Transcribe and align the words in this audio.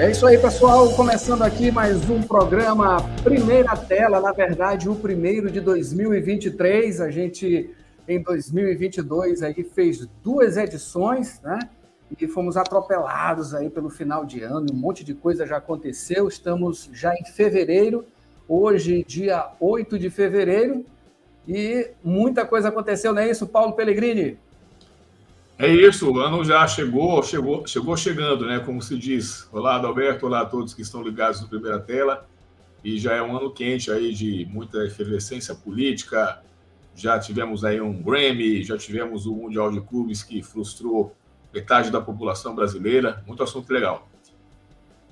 É 0.00 0.10
isso 0.10 0.26
aí, 0.26 0.38
pessoal. 0.38 0.90
Começando 0.94 1.42
aqui 1.42 1.70
mais 1.70 2.08
um 2.08 2.22
programa 2.22 3.06
Primeira 3.22 3.76
Tela, 3.76 4.18
na 4.18 4.32
verdade, 4.32 4.88
o 4.88 4.96
primeiro 4.96 5.50
de 5.50 5.60
2023. 5.60 7.02
A 7.02 7.10
gente, 7.10 7.68
em 8.08 8.22
2022, 8.22 9.42
aí 9.42 9.62
fez 9.62 10.08
duas 10.24 10.56
edições, 10.56 11.38
né? 11.42 11.58
E 12.18 12.26
fomos 12.26 12.56
atropelados 12.56 13.54
aí 13.54 13.68
pelo 13.68 13.90
final 13.90 14.24
de 14.24 14.42
ano, 14.42 14.68
um 14.72 14.74
monte 14.74 15.04
de 15.04 15.12
coisa 15.12 15.44
já 15.46 15.58
aconteceu. 15.58 16.26
Estamos 16.28 16.88
já 16.94 17.12
em 17.14 17.26
fevereiro, 17.26 18.06
hoje, 18.48 19.04
dia 19.06 19.50
8 19.60 19.98
de 19.98 20.08
fevereiro, 20.08 20.82
e 21.46 21.90
muita 22.02 22.46
coisa 22.46 22.68
aconteceu, 22.68 23.12
não 23.12 23.20
é 23.20 23.28
isso, 23.30 23.46
Paulo 23.46 23.74
Pellegrini? 23.74 24.38
É 25.62 25.68
isso, 25.68 26.10
o 26.10 26.18
ano 26.18 26.42
já 26.42 26.66
chegou, 26.66 27.22
chegou, 27.22 27.66
chegou 27.66 27.94
chegando, 27.94 28.46
né? 28.46 28.60
Como 28.60 28.80
se 28.80 28.96
diz. 28.96 29.46
Olá, 29.52 29.76
Adalberto, 29.76 30.24
olá 30.24 30.40
a 30.40 30.46
todos 30.46 30.72
que 30.72 30.80
estão 30.80 31.02
ligados 31.02 31.42
no 31.42 31.48
Primeira 31.48 31.78
Tela. 31.78 32.26
E 32.82 32.98
já 32.98 33.14
é 33.14 33.20
um 33.20 33.36
ano 33.36 33.52
quente 33.52 33.90
aí 33.90 34.14
de 34.14 34.48
muita 34.50 34.78
efervescência 34.86 35.54
política. 35.54 36.40
Já 36.94 37.18
tivemos 37.18 37.62
aí 37.62 37.78
um 37.78 37.92
Grammy, 37.92 38.64
já 38.64 38.78
tivemos 38.78 39.26
o 39.26 39.34
Mundial 39.34 39.70
de 39.70 39.82
Clubes 39.82 40.22
que 40.22 40.42
frustrou 40.42 41.14
metade 41.52 41.90
da 41.90 42.00
população 42.00 42.54
brasileira. 42.54 43.22
Muito 43.26 43.42
assunto 43.42 43.70
legal. 43.70 44.08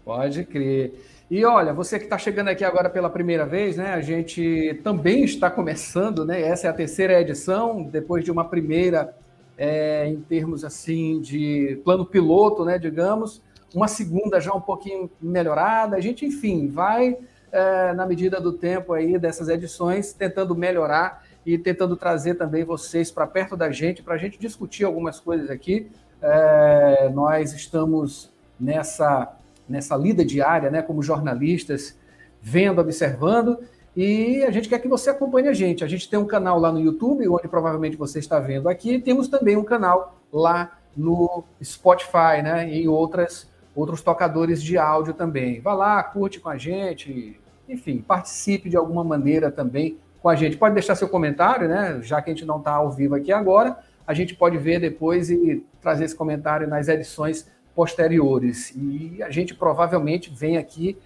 Pode 0.02 0.44
crer. 0.46 0.94
E 1.30 1.44
olha, 1.44 1.74
você 1.74 1.98
que 1.98 2.04
está 2.04 2.16
chegando 2.16 2.48
aqui 2.48 2.64
agora 2.64 2.88
pela 2.88 3.10
primeira 3.10 3.44
vez, 3.44 3.76
né? 3.76 3.92
A 3.92 4.00
gente 4.00 4.80
também 4.82 5.24
está 5.24 5.50
começando, 5.50 6.24
né? 6.24 6.40
Essa 6.40 6.68
é 6.68 6.70
a 6.70 6.72
terceira 6.72 7.20
edição, 7.20 7.82
depois 7.82 8.24
de 8.24 8.30
uma 8.30 8.46
primeira 8.46 9.14
é, 9.58 10.06
em 10.06 10.20
termos 10.20 10.64
assim 10.64 11.20
de 11.20 11.80
plano 11.84 12.06
piloto, 12.06 12.64
né, 12.64 12.78
digamos, 12.78 13.42
uma 13.74 13.88
segunda 13.88 14.40
já 14.40 14.54
um 14.54 14.60
pouquinho 14.60 15.10
melhorada. 15.20 15.96
A 15.96 16.00
gente, 16.00 16.24
enfim, 16.24 16.68
vai 16.68 17.18
é, 17.50 17.92
na 17.92 18.06
medida 18.06 18.40
do 18.40 18.52
tempo 18.52 18.92
aí 18.92 19.18
dessas 19.18 19.48
edições 19.48 20.12
tentando 20.12 20.54
melhorar 20.54 21.24
e 21.44 21.58
tentando 21.58 21.96
trazer 21.96 22.34
também 22.34 22.64
vocês 22.64 23.10
para 23.10 23.26
perto 23.26 23.56
da 23.56 23.70
gente 23.70 24.02
para 24.02 24.14
a 24.14 24.18
gente 24.18 24.38
discutir 24.38 24.84
algumas 24.84 25.18
coisas 25.18 25.50
aqui. 25.50 25.90
É, 26.22 27.10
nós 27.12 27.52
estamos 27.52 28.30
nessa 28.58 29.34
nessa 29.68 29.94
lida 29.94 30.24
diária, 30.24 30.70
né, 30.70 30.80
como 30.80 31.02
jornalistas, 31.02 31.94
vendo, 32.40 32.80
observando 32.80 33.58
e 33.96 34.42
a 34.44 34.50
gente 34.50 34.68
quer 34.68 34.78
que 34.78 34.88
você 34.88 35.10
acompanhe 35.10 35.48
a 35.48 35.52
gente. 35.52 35.84
A 35.84 35.88
gente 35.88 36.08
tem 36.08 36.18
um 36.18 36.26
canal 36.26 36.58
lá 36.58 36.70
no 36.70 36.80
YouTube, 36.80 37.28
onde 37.28 37.48
provavelmente 37.48 37.96
você 37.96 38.18
está 38.18 38.38
vendo 38.38 38.68
aqui. 38.68 38.98
Temos 39.00 39.28
também 39.28 39.56
um 39.56 39.64
canal 39.64 40.18
lá 40.32 40.78
no 40.96 41.44
Spotify, 41.62 42.42
né? 42.42 42.72
E 42.72 42.88
outras, 42.88 43.48
outros 43.74 44.02
tocadores 44.02 44.62
de 44.62 44.78
áudio 44.78 45.14
também. 45.14 45.60
Vá 45.60 45.74
lá, 45.74 46.02
curte 46.02 46.40
com 46.40 46.48
a 46.48 46.56
gente, 46.56 47.38
enfim, 47.68 47.98
participe 47.98 48.68
de 48.68 48.76
alguma 48.76 49.04
maneira 49.04 49.50
também 49.50 49.98
com 50.20 50.28
a 50.28 50.34
gente. 50.34 50.56
Pode 50.56 50.74
deixar 50.74 50.94
seu 50.94 51.08
comentário, 51.08 51.68
né? 51.68 52.00
Já 52.02 52.20
que 52.20 52.30
a 52.30 52.34
gente 52.34 52.46
não 52.46 52.58
está 52.58 52.72
ao 52.72 52.90
vivo 52.90 53.14
aqui 53.14 53.32
agora, 53.32 53.78
a 54.06 54.14
gente 54.14 54.34
pode 54.34 54.56
ver 54.58 54.80
depois 54.80 55.30
e 55.30 55.64
trazer 55.80 56.04
esse 56.04 56.14
comentário 56.14 56.66
nas 56.66 56.88
edições 56.88 57.46
posteriores. 57.74 58.72
E 58.74 59.22
a 59.22 59.30
gente 59.30 59.54
provavelmente 59.54 60.32
vem 60.34 60.56
aqui 60.56 60.96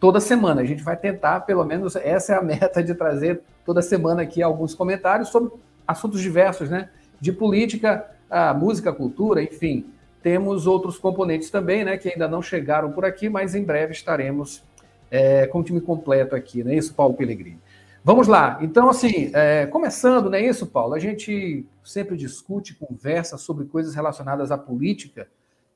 toda 0.00 0.18
semana. 0.18 0.62
A 0.62 0.64
gente 0.64 0.82
vai 0.82 0.96
tentar, 0.96 1.40
pelo 1.40 1.64
menos, 1.64 1.94
essa 1.94 2.32
é 2.32 2.36
a 2.36 2.42
meta 2.42 2.82
de 2.82 2.94
trazer 2.94 3.42
toda 3.64 3.82
semana 3.82 4.22
aqui 4.22 4.42
alguns 4.42 4.74
comentários 4.74 5.28
sobre 5.28 5.52
assuntos 5.86 6.20
diversos, 6.20 6.70
né? 6.70 6.88
De 7.20 7.30
política, 7.30 8.10
música, 8.58 8.92
cultura, 8.92 9.42
enfim. 9.42 9.84
Temos 10.22 10.66
outros 10.66 10.98
componentes 10.98 11.50
também, 11.50 11.84
né? 11.84 11.98
Que 11.98 12.08
ainda 12.08 12.26
não 12.26 12.40
chegaram 12.40 12.90
por 12.90 13.04
aqui, 13.04 13.28
mas 13.28 13.54
em 13.54 13.62
breve 13.62 13.92
estaremos 13.92 14.62
é, 15.10 15.46
com 15.46 15.60
o 15.60 15.62
time 15.62 15.80
completo 15.80 16.34
aqui, 16.34 16.62
não 16.62 16.70
é 16.70 16.76
isso, 16.76 16.94
Paulo 16.94 17.14
Pellegrini? 17.14 17.58
Vamos 18.02 18.28
lá. 18.28 18.58
Então, 18.62 18.88
assim, 18.88 19.30
é, 19.34 19.66
começando, 19.66 20.30
não 20.30 20.38
é 20.38 20.40
isso, 20.40 20.66
Paulo? 20.66 20.94
A 20.94 20.98
gente 20.98 21.66
sempre 21.84 22.16
discute, 22.16 22.74
conversa 22.74 23.36
sobre 23.36 23.66
coisas 23.66 23.94
relacionadas 23.94 24.50
à 24.50 24.56
política 24.56 25.28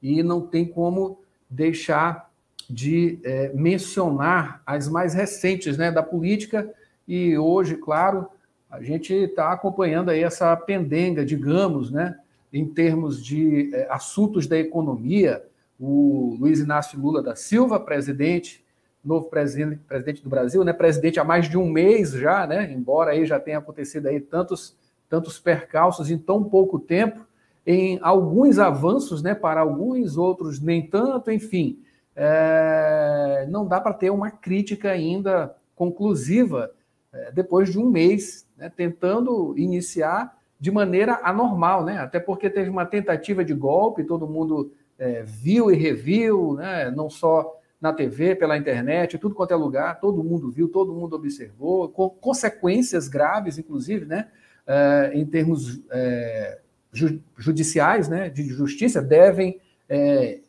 e 0.02 0.22
não 0.22 0.40
tem 0.40 0.64
como 0.64 1.18
deixar 1.50 2.30
de 2.68 3.18
é, 3.24 3.52
mencionar 3.54 4.62
as 4.66 4.88
mais 4.88 5.14
recentes 5.14 5.76
né, 5.76 5.90
da 5.90 6.02
política, 6.02 6.72
e 7.06 7.36
hoje, 7.36 7.76
claro, 7.76 8.26
a 8.70 8.82
gente 8.82 9.12
está 9.12 9.52
acompanhando 9.52 10.10
aí 10.10 10.22
essa 10.22 10.56
pendenga, 10.56 11.24
digamos, 11.24 11.90
né, 11.90 12.18
em 12.52 12.66
termos 12.66 13.22
de 13.22 13.70
é, 13.74 13.86
assuntos 13.90 14.46
da 14.46 14.58
economia. 14.58 15.44
O 15.78 16.36
Luiz 16.40 16.60
Inácio 16.60 16.98
Lula 16.98 17.22
da 17.22 17.36
Silva, 17.36 17.78
presidente, 17.78 18.64
novo 19.04 19.26
presidente, 19.26 19.80
presidente 19.86 20.22
do 20.22 20.30
Brasil, 20.30 20.64
né, 20.64 20.72
presidente 20.72 21.20
há 21.20 21.24
mais 21.24 21.48
de 21.48 21.58
um 21.58 21.68
mês 21.68 22.12
já, 22.12 22.46
né, 22.46 22.72
embora 22.72 23.10
aí 23.10 23.26
já 23.26 23.38
tenha 23.38 23.58
acontecido 23.58 24.06
aí 24.06 24.18
tantos, 24.18 24.76
tantos 25.08 25.38
percalços 25.38 26.10
em 26.10 26.16
tão 26.16 26.42
pouco 26.42 26.78
tempo, 26.78 27.26
em 27.66 27.98
alguns 28.02 28.58
avanços, 28.58 29.22
né, 29.22 29.34
para 29.34 29.60
alguns, 29.60 30.16
outros 30.16 30.60
nem 30.60 30.86
tanto, 30.86 31.30
enfim 31.30 31.78
é, 32.16 33.46
não 33.48 33.66
dá 33.66 33.80
para 33.80 33.94
ter 33.94 34.10
uma 34.10 34.30
crítica 34.30 34.90
ainda 34.90 35.54
conclusiva 35.74 36.70
é, 37.12 37.32
depois 37.32 37.70
de 37.70 37.78
um 37.78 37.88
mês, 37.90 38.46
né, 38.56 38.70
tentando 38.74 39.54
iniciar 39.56 40.36
de 40.58 40.70
maneira 40.70 41.20
anormal, 41.22 41.84
né? 41.84 41.98
até 41.98 42.18
porque 42.18 42.48
teve 42.48 42.70
uma 42.70 42.86
tentativa 42.86 43.44
de 43.44 43.52
golpe, 43.52 44.04
todo 44.04 44.26
mundo 44.26 44.72
é, 44.98 45.22
viu 45.22 45.70
e 45.70 45.76
reviu, 45.76 46.54
né? 46.54 46.90
não 46.90 47.10
só 47.10 47.60
na 47.80 47.92
TV, 47.92 48.34
pela 48.34 48.56
internet, 48.56 49.18
tudo 49.18 49.34
quanto 49.34 49.52
é 49.52 49.56
lugar, 49.56 50.00
todo 50.00 50.24
mundo 50.24 50.50
viu, 50.50 50.68
todo 50.68 50.94
mundo 50.94 51.16
observou, 51.16 51.88
com 51.90 52.08
consequências 52.08 53.08
graves, 53.08 53.58
inclusive, 53.58 54.06
né? 54.06 54.28
É, 54.66 55.10
em 55.12 55.26
termos 55.26 55.82
é, 55.90 56.60
ju 56.90 57.20
judiciais, 57.36 58.08
né? 58.08 58.30
de 58.30 58.44
justiça, 58.44 59.02
devem 59.02 59.60
é, 59.86 60.40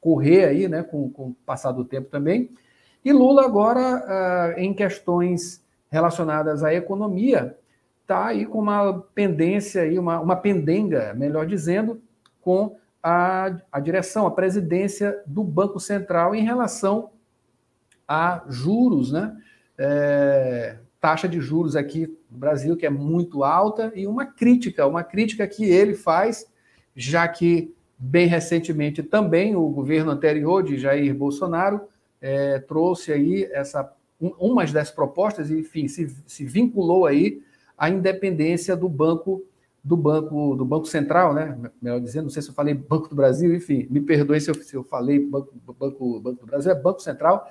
correr 0.00 0.44
aí, 0.46 0.68
né, 0.68 0.82
com, 0.82 1.10
com 1.10 1.28
o 1.28 1.36
passar 1.44 1.72
do 1.72 1.84
tempo 1.84 2.08
também. 2.08 2.50
E 3.04 3.12
Lula 3.12 3.44
agora, 3.44 4.54
uh, 4.56 4.60
em 4.60 4.74
questões 4.74 5.62
relacionadas 5.90 6.62
à 6.62 6.72
economia, 6.72 7.56
está 8.02 8.26
aí 8.26 8.46
com 8.46 8.58
uma 8.58 9.00
pendência, 9.14 9.82
aí, 9.82 9.98
uma, 9.98 10.20
uma 10.20 10.36
pendenga, 10.36 11.14
melhor 11.14 11.46
dizendo, 11.46 12.00
com 12.40 12.76
a, 13.02 13.56
a 13.70 13.80
direção, 13.80 14.26
a 14.26 14.30
presidência 14.30 15.22
do 15.26 15.42
Banco 15.42 15.80
Central 15.80 16.34
em 16.34 16.44
relação 16.44 17.10
a 18.06 18.42
juros, 18.48 19.12
né? 19.12 19.36
É, 19.78 20.76
taxa 21.00 21.26
de 21.26 21.40
juros 21.40 21.74
aqui 21.74 22.06
no 22.30 22.36
Brasil 22.36 22.76
que 22.76 22.84
é 22.84 22.90
muito 22.90 23.42
alta 23.42 23.90
e 23.94 24.06
uma 24.06 24.26
crítica, 24.26 24.86
uma 24.86 25.02
crítica 25.02 25.46
que 25.46 25.64
ele 25.64 25.94
faz, 25.94 26.44
já 26.94 27.26
que 27.26 27.74
Bem 28.02 28.26
recentemente 28.26 29.02
também 29.02 29.54
o 29.54 29.68
governo 29.68 30.10
anterior 30.10 30.62
de 30.62 30.78
Jair 30.78 31.14
Bolsonaro 31.14 31.82
é, 32.18 32.58
trouxe 32.58 33.12
aí 33.12 33.44
essa 33.52 33.92
um, 34.18 34.28
umas 34.38 34.72
das 34.72 34.90
propostas, 34.90 35.50
enfim, 35.50 35.86
se, 35.86 36.08
se 36.26 36.44
vinculou 36.46 37.04
aí 37.04 37.42
à 37.76 37.90
independência 37.90 38.74
do 38.74 38.88
banco 38.88 39.44
do 39.84 39.96
banco 39.96 40.54
do 40.56 40.64
banco 40.64 40.86
central, 40.86 41.34
né? 41.34 41.58
Melhor 41.80 42.00
dizendo, 42.00 42.24
não 42.24 42.30
sei 42.30 42.42
se 42.42 42.48
eu 42.48 42.54
falei 42.54 42.72
Banco 42.72 43.08
do 43.08 43.14
Brasil, 43.14 43.54
enfim, 43.54 43.86
me 43.90 44.00
perdoe 44.00 44.40
se 44.40 44.50
eu, 44.50 44.54
se 44.54 44.74
eu 44.74 44.82
falei 44.82 45.18
banco, 45.18 45.54
banco, 45.78 46.20
banco 46.20 46.40
do 46.40 46.46
Brasil, 46.46 46.72
é 46.72 46.74
Banco 46.74 47.00
Central, 47.00 47.50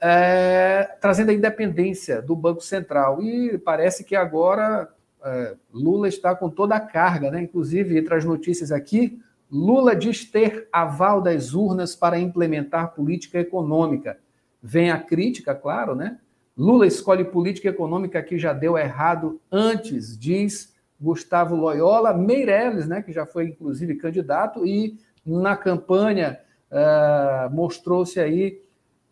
é, 0.00 0.96
trazendo 1.00 1.30
a 1.30 1.34
independência 1.34 2.22
do 2.22 2.36
Banco 2.36 2.60
Central. 2.60 3.20
E 3.22 3.58
parece 3.58 4.04
que 4.04 4.16
agora 4.16 4.88
é, 5.24 5.56
Lula 5.72 6.08
está 6.08 6.34
com 6.34 6.48
toda 6.48 6.76
a 6.76 6.80
carga, 6.80 7.30
né? 7.30 7.42
Inclusive, 7.42 7.98
entre 7.98 8.14
as 8.14 8.24
notícias 8.24 8.72
aqui, 8.72 9.20
Lula 9.50 9.96
diz 9.96 10.24
ter 10.24 10.68
aval 10.72 11.20
das 11.20 11.54
urnas 11.54 11.96
para 11.96 12.18
implementar 12.18 12.94
política 12.94 13.38
econômica. 13.38 14.18
Vem 14.62 14.90
a 14.90 14.98
crítica, 14.98 15.54
claro, 15.54 15.94
né? 15.94 16.18
Lula 16.56 16.86
escolhe 16.86 17.24
política 17.24 17.68
econômica 17.68 18.22
que 18.22 18.36
já 18.36 18.52
deu 18.52 18.76
errado 18.76 19.40
antes, 19.50 20.18
diz 20.18 20.74
Gustavo 21.00 21.54
Loyola 21.54 22.12
Meirelles, 22.12 22.88
né, 22.88 23.00
que 23.00 23.12
já 23.12 23.24
foi 23.24 23.44
inclusive 23.44 23.94
candidato 23.94 24.66
e 24.66 24.98
na 25.24 25.56
campanha 25.56 26.40
uh, 26.72 27.54
mostrou-se 27.54 28.18
aí 28.18 28.60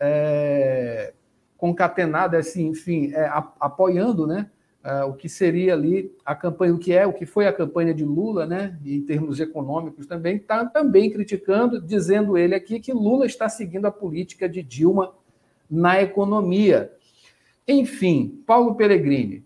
uh, 0.00 1.15
concatenado, 1.56 2.37
assim, 2.37 2.67
enfim, 2.67 3.12
uh, 3.12 3.53
apoiando, 3.61 4.27
né, 4.27 4.50
uh, 4.87 5.09
o 5.09 5.15
que 5.15 5.29
seria 5.29 5.75
ali 5.75 6.15
a 6.25 6.35
campanha, 6.35 6.73
o 6.73 6.79
que 6.79 6.93
é, 6.93 7.05
o 7.06 7.12
que 7.12 7.27
foi 7.27 7.47
a 7.47 7.53
campanha 7.53 7.93
de 7.93 8.05
Lula, 8.05 8.47
né, 8.47 8.79
em 8.85 9.03
termos 9.03 9.41
econômicos 9.41 10.06
também, 10.06 10.37
está 10.37 10.65
também 10.65 11.11
criticando, 11.11 11.83
dizendo 11.83 12.38
ele 12.38 12.55
aqui 12.55 12.79
que 12.79 12.93
Lula 12.93 13.27
está 13.27 13.49
seguindo 13.49 13.87
a 13.87 13.91
política 13.91 14.49
de 14.49 14.62
Dilma 14.62 15.12
na 15.69 16.00
economia. 16.00 16.93
Enfim, 17.67 18.43
Paulo 18.47 18.77
Peregrini, 18.77 19.44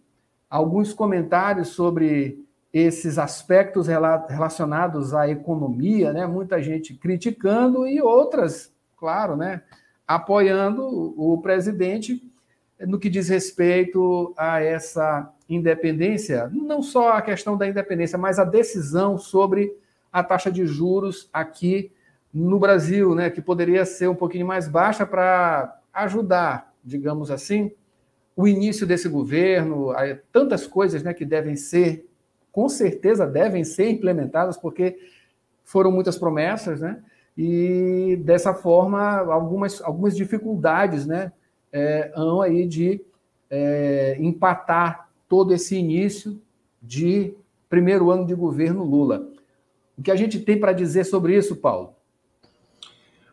alguns 0.48 0.92
comentários 0.92 1.68
sobre 1.68 2.44
esses 2.72 3.18
aspectos 3.18 3.88
relacionados 4.28 5.14
à 5.14 5.28
economia, 5.28 6.12
né? 6.12 6.24
Muita 6.26 6.62
gente 6.62 6.94
criticando 6.94 7.84
e 7.88 8.00
outras, 8.00 8.72
claro, 8.96 9.36
né? 9.36 9.62
apoiando 10.10 10.84
o 11.16 11.40
presidente 11.40 12.20
no 12.86 12.98
que 12.98 13.10
diz 13.10 13.28
respeito 13.28 14.32
a 14.36 14.60
essa 14.60 15.32
independência, 15.48 16.50
não 16.52 16.82
só 16.82 17.12
a 17.12 17.22
questão 17.22 17.56
da 17.56 17.68
independência, 17.68 18.18
mas 18.18 18.38
a 18.38 18.44
decisão 18.44 19.18
sobre 19.18 19.76
a 20.12 20.22
taxa 20.22 20.50
de 20.50 20.66
juros 20.66 21.28
aqui 21.32 21.92
no 22.32 22.58
Brasil, 22.58 23.14
né, 23.14 23.28
que 23.28 23.42
poderia 23.42 23.84
ser 23.84 24.08
um 24.08 24.14
pouquinho 24.14 24.46
mais 24.46 24.68
baixa 24.68 25.04
para 25.04 25.80
ajudar, 25.92 26.72
digamos 26.84 27.30
assim, 27.30 27.72
o 28.36 28.46
início 28.46 28.86
desse 28.86 29.08
governo, 29.08 29.88
tantas 30.32 30.66
coisas 30.66 31.02
né, 31.02 31.12
que 31.12 31.24
devem 31.24 31.56
ser, 31.56 32.08
com 32.52 32.68
certeza 32.68 33.26
devem 33.26 33.64
ser 33.64 33.90
implementadas, 33.90 34.56
porque 34.56 34.96
foram 35.64 35.92
muitas 35.92 36.18
promessas, 36.18 36.80
né? 36.80 37.00
E 37.36 38.20
dessa 38.24 38.52
forma, 38.52 39.18
algumas, 39.18 39.80
algumas 39.82 40.16
dificuldades, 40.16 41.06
né? 41.06 41.32
É, 41.72 42.12
hão 42.14 42.40
aí 42.40 42.66
de 42.66 43.00
é, 43.48 44.16
empatar 44.20 45.10
todo 45.28 45.52
esse 45.52 45.76
início 45.76 46.40
de 46.82 47.34
primeiro 47.68 48.10
ano 48.10 48.26
de 48.26 48.34
governo 48.34 48.84
Lula. 48.84 49.28
O 49.96 50.02
que 50.02 50.10
a 50.10 50.16
gente 50.16 50.40
tem 50.40 50.58
para 50.58 50.72
dizer 50.72 51.04
sobre 51.04 51.36
isso, 51.36 51.56
Paulo? 51.56 51.94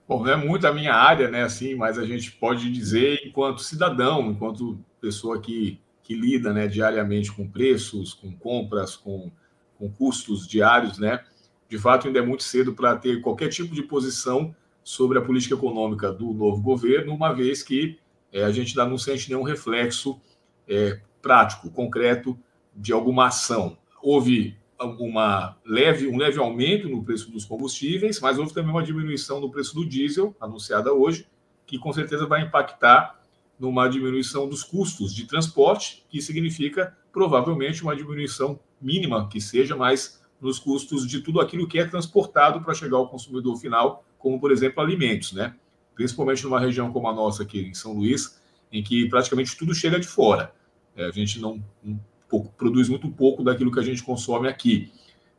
Bom, 0.07 0.23
não 0.23 0.31
é 0.31 0.35
muito 0.37 0.65
a 0.65 0.73
minha 0.73 0.93
área, 0.93 1.29
né, 1.29 1.43
assim, 1.43 1.75
mas 1.75 1.97
a 1.97 2.05
gente 2.05 2.31
pode 2.31 2.71
dizer 2.71 3.19
enquanto 3.25 3.61
cidadão, 3.61 4.31
enquanto 4.31 4.79
pessoa 5.01 5.41
que, 5.41 5.81
que 6.01 6.15
lida, 6.15 6.53
né, 6.53 6.67
diariamente 6.67 7.31
com 7.31 7.47
preços, 7.47 8.13
com 8.13 8.31
compras, 8.31 8.95
com, 8.95 9.29
com 9.77 9.89
custos 9.89 10.47
diários, 10.47 10.97
né, 10.97 11.23
de 11.67 11.77
fato 11.77 12.07
ainda 12.07 12.19
é 12.19 12.21
muito 12.21 12.43
cedo 12.43 12.73
para 12.73 12.95
ter 12.95 13.21
qualquer 13.21 13.49
tipo 13.49 13.75
de 13.75 13.83
posição 13.83 14.55
sobre 14.81 15.17
a 15.17 15.21
política 15.21 15.55
econômica 15.55 16.11
do 16.13 16.31
novo 16.33 16.61
governo, 16.61 17.13
uma 17.13 17.33
vez 17.33 17.61
que 17.61 17.99
é, 18.31 18.43
a 18.43 18.51
gente 18.51 18.75
não 18.75 18.97
sente 18.97 19.29
nenhum 19.29 19.43
reflexo 19.43 20.19
é, 20.67 20.99
prático, 21.21 21.69
concreto 21.69 22.37
de 22.75 22.93
alguma 22.93 23.27
ação. 23.27 23.77
Houve 24.01 24.57
uma 24.79 25.57
leve, 25.65 26.07
um 26.07 26.17
leve 26.17 26.37
aumento 26.39 26.87
no 26.87 27.03
preço 27.03 27.31
dos 27.31 27.45
combustíveis, 27.45 28.19
mas 28.19 28.37
houve 28.37 28.53
também 28.53 28.71
uma 28.71 28.83
diminuição 28.83 29.39
no 29.39 29.49
preço 29.49 29.73
do 29.73 29.85
diesel, 29.85 30.35
anunciada 30.39 30.93
hoje, 30.93 31.27
que 31.65 31.79
com 31.79 31.91
certeza 31.91 32.27
vai 32.27 32.43
impactar 32.43 33.19
numa 33.59 33.87
diminuição 33.87 34.47
dos 34.47 34.63
custos 34.63 35.13
de 35.13 35.25
transporte, 35.25 36.05
que 36.09 36.21
significa 36.21 36.95
provavelmente 37.11 37.81
uma 37.81 37.95
diminuição 37.95 38.59
mínima 38.79 39.27
que 39.27 39.41
seja, 39.41 39.75
mas 39.75 40.21
nos 40.39 40.59
custos 40.59 41.07
de 41.07 41.21
tudo 41.21 41.41
aquilo 41.41 41.67
que 41.67 41.79
é 41.79 41.85
transportado 41.85 42.61
para 42.61 42.75
chegar 42.75 42.97
ao 42.97 43.09
consumidor 43.09 43.57
final, 43.57 44.05
como 44.19 44.39
por 44.39 44.51
exemplo 44.51 44.83
alimentos, 44.83 45.33
né? 45.33 45.55
Principalmente 45.97 46.43
numa 46.43 46.59
região 46.59 46.93
como 46.93 47.09
a 47.09 47.13
nossa 47.13 47.41
aqui 47.41 47.59
em 47.59 47.73
São 47.73 47.93
Luís, 47.93 48.39
em 48.71 48.83
que 48.83 49.09
praticamente 49.09 49.57
tudo 49.57 49.73
chega 49.73 49.99
de 49.99 50.07
fora. 50.07 50.53
É, 50.95 51.05
a 51.05 51.11
gente 51.11 51.39
não, 51.39 51.61
não 51.83 51.99
pouco, 52.29 52.53
produz 52.55 52.87
muito 52.87 53.09
pouco 53.09 53.43
daquilo 53.43 53.71
que 53.71 53.79
a 53.79 53.83
gente 53.83 54.03
consome 54.03 54.47
aqui. 54.47 54.91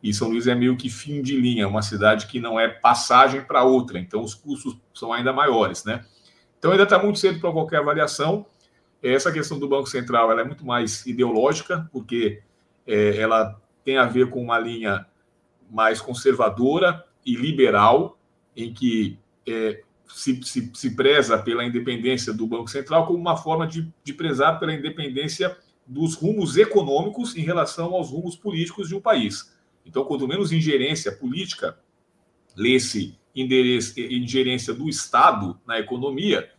E 0.03 0.13
São 0.13 0.29
Luís 0.29 0.49
é 0.49 0.55
meio 0.55 0.77
que 0.77 0.91
fim 0.91 1.23
de 1.23 1.37
linha, 1.37 1.69
uma 1.69 1.81
cidade 1.81 2.27
que 2.27 2.41
não 2.41 2.59
é 2.59 2.69
passagem 2.69 3.41
para 3.43 3.63
outra, 3.63 4.01
então 4.01 4.21
os 4.21 4.35
custos 4.35 4.77
são 4.93 5.13
ainda 5.13 5.33
maiores, 5.33 5.85
né? 5.85 6.05
Então 6.59 6.73
ainda 6.73 6.83
está 6.83 7.01
muito 7.01 7.21
cedo 7.21 7.41
para 7.41 7.53
qualquer 7.53 7.79
avaliação. 7.79 8.45
Essa 9.01 9.31
questão 9.31 9.59
do 9.59 9.69
Banco 9.69 9.89
Central 9.89 10.31
ela 10.31 10.41
é 10.41 10.45
muito 10.45 10.67
mais 10.67 11.07
ideológica, 11.07 11.89
porque 11.93 12.43
é, 12.85 13.17
ela 13.17 13.61
tem 13.85 13.97
a 13.97 14.05
ver 14.05 14.29
com 14.29 14.43
uma 14.43 14.59
linha 14.59 15.07
mais 15.71 16.01
conservadora 16.01 17.05
e 17.25 17.37
liberal, 17.37 18.19
em 18.57 18.73
que 18.73 19.19
é, 19.47 19.83
se, 20.09 20.43
se, 20.43 20.71
se, 20.75 20.97
preza 20.97 21.39
pela 21.39 21.65
independência 21.65 22.33
do 22.33 22.47
Banco 22.47 22.69
Central 22.69 23.07
como 23.07 23.19
uma 23.19 23.37
forma 23.37 23.67
de, 23.67 23.93
de 24.03 24.13
prezar 24.13 24.59
pela 24.59 24.75
independência 24.75 25.57
dos 25.87 26.15
rumos 26.15 26.57
econômicos 26.57 27.37
em 27.37 27.43
relação 27.43 27.95
aos 27.95 28.11
rumos 28.11 28.37
políticos 28.37 28.89
de 28.89 28.95
um 28.95 29.01
país. 29.01 29.57
Então, 29.85 30.05
quanto 30.05 30.29
menos 30.29 30.53
ingerência 30.53 31.13
política, 31.13 31.79
lê-se 32.57 33.19
ingerência 33.35 34.75
do 34.75 34.89
Estado 34.89 35.59
na 35.67 35.79
economia, 35.79 36.51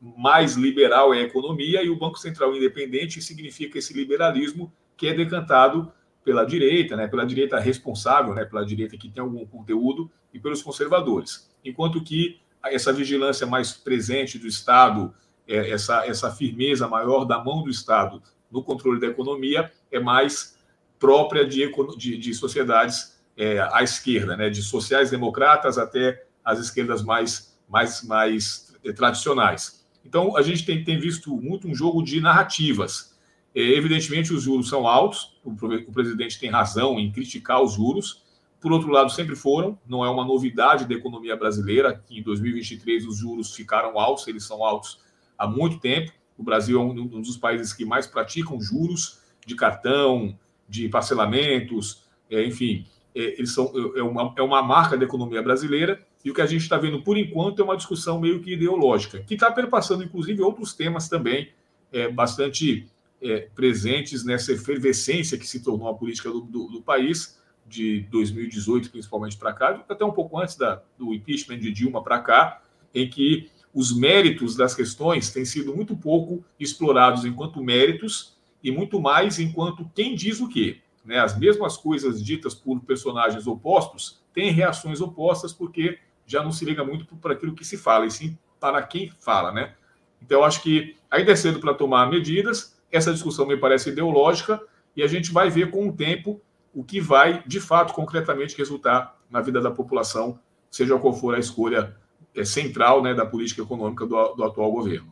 mais 0.00 0.54
liberal 0.54 1.14
é 1.14 1.18
a 1.18 1.22
economia 1.22 1.82
e 1.82 1.88
o 1.88 1.96
Banco 1.96 2.18
Central 2.18 2.54
independente 2.54 3.22
significa 3.22 3.78
esse 3.78 3.94
liberalismo 3.94 4.72
que 4.96 5.08
é 5.08 5.14
decantado 5.14 5.90
pela 6.22 6.44
direita, 6.44 6.96
né, 6.96 7.06
pela 7.06 7.24
direita 7.24 7.58
responsável, 7.58 8.34
né, 8.34 8.44
pela 8.44 8.64
direita 8.64 8.96
que 8.96 9.08
tem 9.08 9.22
algum 9.22 9.46
conteúdo 9.46 10.10
e 10.34 10.38
pelos 10.38 10.62
conservadores. 10.62 11.50
Enquanto 11.64 12.02
que 12.02 12.40
essa 12.72 12.92
vigilância 12.92 13.46
mais 13.46 13.72
presente 13.72 14.38
do 14.38 14.46
Estado, 14.46 15.12
é, 15.46 15.70
essa, 15.70 16.06
essa 16.06 16.30
firmeza 16.30 16.88
maior 16.88 17.24
da 17.24 17.42
mão 17.42 17.62
do 17.62 17.70
Estado 17.70 18.22
no 18.50 18.62
controle 18.62 19.00
da 19.00 19.06
economia 19.06 19.72
é 19.90 20.00
mais 20.00 20.56
própria 20.98 21.46
de, 21.46 21.70
de, 21.96 22.16
de 22.16 22.34
sociedades 22.34 23.16
é, 23.36 23.60
à 23.72 23.82
esquerda, 23.82 24.36
né, 24.36 24.48
de 24.48 24.62
sociais-democratas 24.62 25.78
até 25.78 26.24
as 26.44 26.58
esquerdas 26.58 27.02
mais, 27.02 27.56
mais, 27.68 28.02
mais 28.02 28.74
é, 28.84 28.92
tradicionais. 28.92 29.84
Então, 30.04 30.36
a 30.36 30.42
gente 30.42 30.64
tem, 30.64 30.82
tem 30.84 30.98
visto 30.98 31.36
muito 31.36 31.68
um 31.68 31.74
jogo 31.74 32.02
de 32.02 32.20
narrativas. 32.20 33.14
É, 33.54 33.60
evidentemente, 33.60 34.32
os 34.32 34.42
juros 34.42 34.68
são 34.68 34.86
altos, 34.86 35.36
o, 35.44 35.50
o 35.50 35.92
presidente 35.92 36.38
tem 36.38 36.50
razão 36.50 36.98
em 36.98 37.10
criticar 37.10 37.60
os 37.62 37.74
juros, 37.74 38.22
por 38.60 38.72
outro 38.72 38.90
lado, 38.90 39.10
sempre 39.10 39.36
foram, 39.36 39.78
não 39.86 40.04
é 40.04 40.10
uma 40.10 40.24
novidade 40.24 40.86
da 40.86 40.94
economia 40.94 41.36
brasileira, 41.36 42.02
que 42.06 42.18
em 42.18 42.22
2023 42.22 43.06
os 43.06 43.18
juros 43.18 43.54
ficaram 43.54 43.98
altos, 43.98 44.26
eles 44.26 44.44
são 44.44 44.64
altos 44.64 45.00
há 45.38 45.46
muito 45.46 45.78
tempo. 45.78 46.12
O 46.36 46.42
Brasil 46.42 46.80
é 46.80 46.82
um 46.82 47.20
dos 47.20 47.36
países 47.36 47.72
que 47.72 47.84
mais 47.84 48.06
praticam 48.06 48.60
juros 48.60 49.20
de 49.46 49.54
cartão, 49.54 50.36
de 50.68 50.88
parcelamentos, 50.88 52.04
é, 52.30 52.44
enfim, 52.44 52.84
é, 53.14 53.38
eles 53.38 53.52
são, 53.52 53.72
é, 53.96 54.02
uma, 54.02 54.34
é 54.36 54.42
uma 54.42 54.62
marca 54.62 54.96
da 54.96 55.04
economia 55.04 55.42
brasileira. 55.42 56.04
E 56.24 56.30
o 56.30 56.34
que 56.34 56.42
a 56.42 56.46
gente 56.46 56.62
está 56.62 56.76
vendo 56.76 57.02
por 57.02 57.16
enquanto 57.16 57.60
é 57.60 57.64
uma 57.64 57.76
discussão 57.76 58.20
meio 58.20 58.40
que 58.40 58.52
ideológica, 58.52 59.20
que 59.20 59.34
está 59.34 59.50
perpassando, 59.50 60.02
inclusive, 60.02 60.42
outros 60.42 60.74
temas 60.74 61.08
também 61.08 61.50
é, 61.92 62.08
bastante 62.08 62.88
é, 63.22 63.48
presentes 63.54 64.24
nessa 64.24 64.52
efervescência 64.52 65.38
que 65.38 65.46
se 65.46 65.62
tornou 65.62 65.88
a 65.88 65.94
política 65.94 66.28
do, 66.30 66.40
do, 66.40 66.66
do 66.66 66.82
país, 66.82 67.40
de 67.66 68.00
2018, 68.10 68.90
principalmente 68.90 69.36
para 69.36 69.52
cá, 69.52 69.84
até 69.88 70.04
um 70.04 70.12
pouco 70.12 70.38
antes 70.38 70.56
da, 70.56 70.82
do 70.96 71.12
impeachment 71.12 71.58
de 71.58 71.72
Dilma 71.72 72.02
para 72.02 72.20
cá, 72.20 72.62
em 72.94 73.08
que 73.08 73.50
os 73.74 73.94
méritos 73.94 74.56
das 74.56 74.74
questões 74.74 75.30
têm 75.30 75.44
sido 75.44 75.74
muito 75.74 75.96
pouco 75.96 76.44
explorados 76.58 77.24
enquanto 77.24 77.62
méritos 77.62 78.36
e 78.62 78.70
muito 78.70 79.00
mais 79.00 79.38
enquanto 79.38 79.90
quem 79.94 80.14
diz 80.14 80.40
o 80.40 80.48
quê. 80.48 80.78
Né? 81.04 81.18
As 81.18 81.38
mesmas 81.38 81.76
coisas 81.76 82.24
ditas 82.24 82.54
por 82.54 82.80
personagens 82.80 83.46
opostos 83.46 84.20
têm 84.32 84.50
reações 84.50 85.00
opostas 85.00 85.52
porque 85.52 85.98
já 86.26 86.42
não 86.42 86.50
se 86.50 86.64
liga 86.64 86.84
muito 86.84 87.04
para 87.16 87.34
aquilo 87.34 87.54
que 87.54 87.64
se 87.64 87.76
fala, 87.76 88.06
e 88.06 88.10
sim 88.10 88.36
para 88.58 88.82
quem 88.82 89.10
fala. 89.20 89.52
Né? 89.52 89.74
Então, 90.22 90.42
acho 90.42 90.62
que 90.62 90.96
ainda 91.10 91.32
é 91.32 91.36
cedo 91.36 91.60
para 91.60 91.74
tomar 91.74 92.10
medidas, 92.10 92.76
essa 92.90 93.12
discussão 93.12 93.46
me 93.46 93.56
parece 93.56 93.90
ideológica 93.90 94.60
e 94.96 95.02
a 95.02 95.06
gente 95.06 95.30
vai 95.32 95.50
ver 95.50 95.70
com 95.70 95.88
o 95.88 95.92
tempo 95.92 96.40
o 96.76 96.84
que 96.84 97.00
vai, 97.00 97.42
de 97.46 97.58
fato, 97.58 97.94
concretamente 97.94 98.54
resultar 98.54 99.18
na 99.30 99.40
vida 99.40 99.62
da 99.62 99.70
população, 99.70 100.38
seja 100.70 100.98
qual 100.98 101.14
for 101.14 101.34
a 101.34 101.38
escolha 101.38 101.96
é, 102.34 102.44
central 102.44 103.02
né, 103.02 103.14
da 103.14 103.24
política 103.24 103.62
econômica 103.62 104.04
do, 104.04 104.34
do 104.34 104.44
atual 104.44 104.70
governo. 104.70 105.10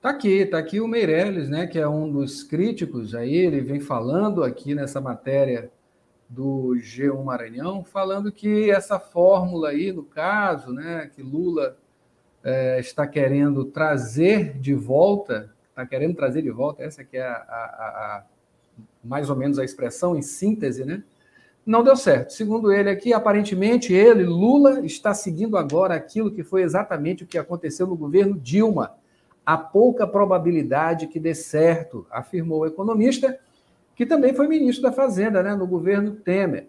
Tá 0.00 0.10
aqui, 0.10 0.44
tá 0.44 0.58
aqui 0.58 0.80
o 0.80 0.88
Meirelles, 0.88 1.48
né, 1.48 1.68
que 1.68 1.78
é 1.78 1.86
um 1.86 2.10
dos 2.10 2.42
críticos 2.42 3.14
aí, 3.14 3.32
ele 3.32 3.60
vem 3.60 3.78
falando 3.78 4.42
aqui 4.42 4.74
nessa 4.74 5.00
matéria 5.00 5.70
do 6.28 6.74
G1 6.74 7.22
Maranhão, 7.22 7.84
falando 7.84 8.32
que 8.32 8.72
essa 8.72 8.98
fórmula 8.98 9.68
aí, 9.68 9.92
no 9.92 10.02
caso, 10.02 10.72
né, 10.72 11.08
que 11.14 11.22
Lula 11.22 11.76
é, 12.42 12.80
está 12.80 13.06
querendo 13.06 13.64
trazer 13.66 14.58
de 14.58 14.74
volta, 14.74 15.54
está 15.68 15.86
querendo 15.86 16.16
trazer 16.16 16.42
de 16.42 16.50
volta, 16.50 16.82
essa 16.82 17.04
que 17.04 17.16
é 17.16 17.24
a, 17.24 17.34
a, 17.34 18.24
mais 19.02 19.30
ou 19.30 19.36
menos 19.36 19.58
a 19.58 19.64
expressão 19.64 20.16
em 20.16 20.22
síntese, 20.22 20.84
né, 20.84 21.02
não 21.68 21.84
deu 21.84 21.96
certo. 21.96 22.32
Segundo 22.32 22.72
ele 22.72 22.88
aqui, 22.88 23.12
aparentemente 23.12 23.92
ele, 23.92 24.24
Lula, 24.24 24.80
está 24.86 25.12
seguindo 25.12 25.56
agora 25.56 25.94
aquilo 25.94 26.30
que 26.30 26.42
foi 26.42 26.62
exatamente 26.62 27.24
o 27.24 27.26
que 27.26 27.36
aconteceu 27.36 27.86
no 27.86 27.94
governo 27.94 28.38
Dilma. 28.38 28.94
Há 29.44 29.58
pouca 29.58 30.06
probabilidade 30.06 31.06
que 31.08 31.20
dê 31.20 31.34
certo, 31.34 32.06
afirmou 32.10 32.60
o 32.60 32.66
economista, 32.66 33.38
que 33.94 34.06
também 34.06 34.32
foi 34.32 34.48
ministro 34.48 34.82
da 34.82 34.92
Fazenda 34.92 35.42
né, 35.42 35.54
no 35.54 35.66
governo 35.66 36.12
Temer. 36.12 36.68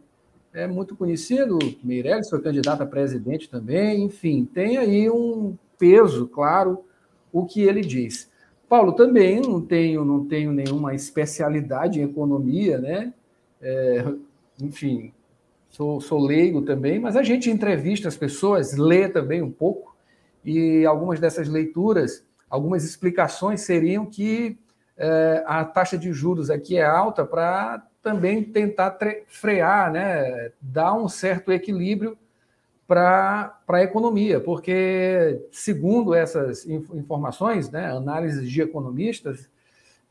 É 0.51 0.67
muito 0.67 0.97
conhecido, 0.97 1.59
Meirelles 1.81 2.29
foi 2.29 2.41
candidato 2.41 2.81
a 2.81 2.85
presidente 2.85 3.49
também, 3.49 4.03
enfim, 4.03 4.43
tem 4.51 4.77
aí 4.77 5.09
um 5.09 5.55
peso, 5.77 6.27
claro, 6.27 6.83
o 7.31 7.45
que 7.45 7.61
ele 7.61 7.81
diz. 7.81 8.29
Paulo, 8.69 8.93
também 8.93 9.41
não 9.41 9.59
tenho, 9.59 10.05
não 10.05 10.25
tenho 10.25 10.51
nenhuma 10.51 10.93
especialidade 10.93 11.99
em 11.99 12.03
economia, 12.03 12.77
né? 12.77 13.11
É, 13.59 14.05
enfim, 14.61 15.11
sou, 15.69 15.99
sou 15.99 16.19
leigo 16.19 16.61
também, 16.61 16.99
mas 16.99 17.15
a 17.15 17.23
gente 17.23 17.49
entrevista 17.49 18.07
as 18.07 18.15
pessoas, 18.15 18.77
lê 18.77 19.09
também 19.09 19.41
um 19.41 19.51
pouco, 19.51 19.95
e 20.45 20.85
algumas 20.85 21.19
dessas 21.19 21.49
leituras, 21.49 22.23
algumas 22.47 22.83
explicações 22.83 23.61
seriam 23.61 24.05
que 24.05 24.55
é, 24.95 25.43
a 25.47 25.65
taxa 25.65 25.97
de 25.97 26.13
juros 26.13 26.51
aqui 26.51 26.77
é 26.77 26.85
alta 26.85 27.25
para 27.25 27.83
também 28.03 28.43
tentar 28.43 28.97
frear, 29.27 29.91
né, 29.91 30.51
dar 30.61 30.93
um 30.93 31.09
certo 31.09 31.51
equilíbrio 31.51 32.15
para 32.89 33.55
a 33.67 33.83
economia, 33.83 34.39
porque, 34.39 35.45
segundo 35.51 36.15
essas 36.15 36.67
informações, 36.67 37.69
né, 37.69 37.85
análises 37.85 38.49
de 38.49 38.63
economistas, 38.63 39.47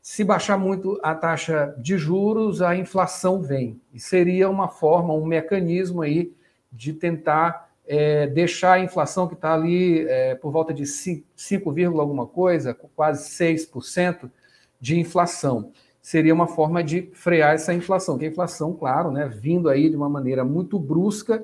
se 0.01 0.23
baixar 0.23 0.57
muito 0.57 0.97
a 1.03 1.13
taxa 1.13 1.75
de 1.77 1.97
juros, 1.97 2.61
a 2.61 2.77
inflação 2.77 3.41
vem. 3.41 3.81
E 3.93 3.99
seria 3.99 4.49
uma 4.49 4.69
forma, 4.69 5.13
um 5.13 5.25
mecanismo 5.25 6.01
aí 6.01 6.33
de 6.71 6.93
tentar 6.93 7.69
é, 7.85 8.27
deixar 8.27 8.73
a 8.73 8.79
inflação 8.79 9.27
que 9.27 9.33
está 9.33 9.53
ali 9.53 10.07
é, 10.07 10.35
por 10.35 10.49
volta 10.49 10.73
de 10.73 10.85
5, 10.85 11.27
5, 11.35 11.99
alguma 11.99 12.25
coisa, 12.25 12.73
quase 12.95 13.29
6% 13.29 14.31
de 14.79 14.97
inflação. 14.97 15.73
Seria 16.01 16.33
uma 16.33 16.47
forma 16.47 16.81
de 16.81 17.09
frear 17.11 17.55
essa 17.55 17.73
inflação, 17.73 18.17
que 18.17 18.23
a 18.23 18.29
inflação, 18.29 18.73
claro, 18.73 19.11
né, 19.11 19.27
vindo 19.27 19.67
aí 19.67 19.89
de 19.89 19.97
uma 19.97 20.07
maneira 20.07 20.45
muito 20.45 20.79
brusca, 20.79 21.43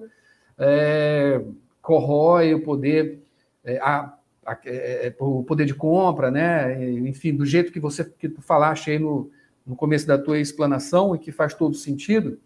é, 0.58 1.42
corrói 1.82 2.54
o 2.54 2.64
poder, 2.64 3.20
é, 3.64 3.78
a, 3.80 4.14
a, 4.46 4.60
é, 4.66 5.08
é, 5.08 5.16
o 5.20 5.44
poder 5.44 5.66
de 5.66 5.74
compra, 5.74 6.32
né? 6.32 6.84
Enfim, 7.00 7.36
do 7.36 7.46
jeito 7.46 7.72
que 7.72 7.80
você 7.80 8.04
que 8.04 8.30
tu 8.30 8.42
falaste 8.42 8.92
aí 8.92 9.00
no, 9.00 9.30
no 9.66 9.76
começo 9.76 10.08
da 10.08 10.18
tua 10.18 10.40
explanação 10.40 11.16
e 11.16 11.20
que 11.20 11.32
faz 11.32 11.54
todo 11.54 11.76
sentido. 11.76 12.40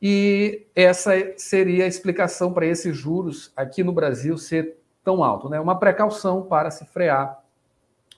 E 0.00 0.66
essa 0.74 1.12
seria 1.36 1.84
a 1.84 1.88
explicação 1.88 2.52
para 2.52 2.66
esses 2.66 2.96
juros 2.96 3.52
aqui 3.54 3.84
no 3.84 3.92
Brasil 3.92 4.36
ser 4.36 4.76
tão 5.04 5.22
alto, 5.22 5.48
né? 5.48 5.60
Uma 5.60 5.78
precaução 5.78 6.42
para 6.42 6.70
se 6.70 6.84
frear 6.86 7.40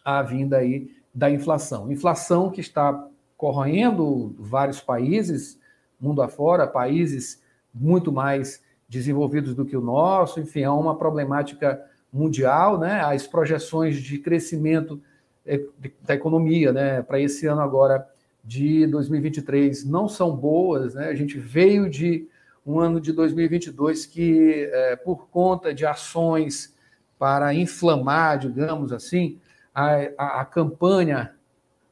a 0.04 0.22
vinda 0.22 0.58
aí 0.58 0.90
da 1.14 1.30
inflação. 1.30 1.92
Inflação 1.92 2.50
que 2.50 2.60
está 2.60 3.06
corroendo 3.36 4.34
vários 4.38 4.80
países, 4.80 5.60
mundo 6.00 6.22
afora, 6.22 6.66
países 6.66 7.42
muito 7.72 8.10
mais 8.10 8.62
desenvolvidos 8.94 9.54
do 9.54 9.64
que 9.64 9.76
o 9.76 9.80
nosso, 9.80 10.40
enfim, 10.40 10.62
é 10.62 10.70
uma 10.70 10.96
problemática 10.96 11.82
mundial, 12.12 12.78
né? 12.78 13.00
As 13.00 13.26
projeções 13.26 13.96
de 13.96 14.18
crescimento 14.18 15.02
é, 15.44 15.60
da 16.02 16.14
economia, 16.14 16.72
né, 16.72 17.02
para 17.02 17.20
esse 17.20 17.46
ano 17.46 17.60
agora 17.60 18.08
de 18.42 18.86
2023 18.86 19.84
não 19.84 20.08
são 20.08 20.34
boas, 20.34 20.94
né? 20.94 21.08
A 21.08 21.14
gente 21.14 21.38
veio 21.38 21.90
de 21.90 22.28
um 22.64 22.78
ano 22.78 23.00
de 23.00 23.12
2022 23.12 24.06
que, 24.06 24.70
é, 24.72 24.96
por 24.96 25.28
conta 25.28 25.74
de 25.74 25.84
ações 25.84 26.74
para 27.18 27.52
inflamar, 27.52 28.38
digamos 28.38 28.92
assim, 28.92 29.38
a, 29.74 29.96
a, 30.16 30.40
a 30.40 30.44
campanha 30.44 31.34